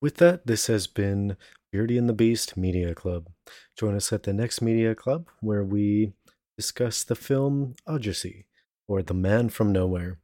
With 0.00 0.16
that, 0.16 0.46
this 0.46 0.66
has 0.68 0.86
been 0.86 1.36
Beardy 1.72 1.98
and 1.98 2.08
the 2.08 2.14
Beast 2.14 2.56
Media 2.56 2.94
Club. 2.94 3.28
Join 3.76 3.94
us 3.94 4.12
at 4.12 4.22
the 4.22 4.32
next 4.32 4.62
Media 4.62 4.94
Club 4.94 5.28
where 5.40 5.64
we 5.64 6.12
discuss 6.56 7.04
the 7.04 7.14
film 7.14 7.74
Ajeossi 7.86 8.44
or 8.86 9.02
The 9.02 9.14
Man 9.14 9.50
from 9.50 9.72
Nowhere. 9.72 10.18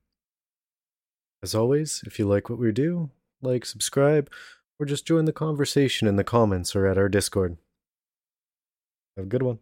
As 1.43 1.55
always, 1.55 2.03
if 2.07 2.19
you 2.19 2.27
like 2.27 2.49
what 2.49 2.59
we 2.59 2.73
do, 2.73 3.11
like, 3.43 3.67
subscribe, 3.67 4.31
or 4.79 4.87
just 4.87 5.07
join 5.07 5.27
the 5.27 5.33
conversation 5.33 6.09
in 6.09 6.17
the 6.17 6.25
comments 6.25 6.75
or 6.75 6.87
at 6.87 6.97
our 6.97 7.11
Discord. 7.11 7.59
Have 9.17 9.27
a 9.27 9.29
good 9.29 9.43
one. 9.43 9.59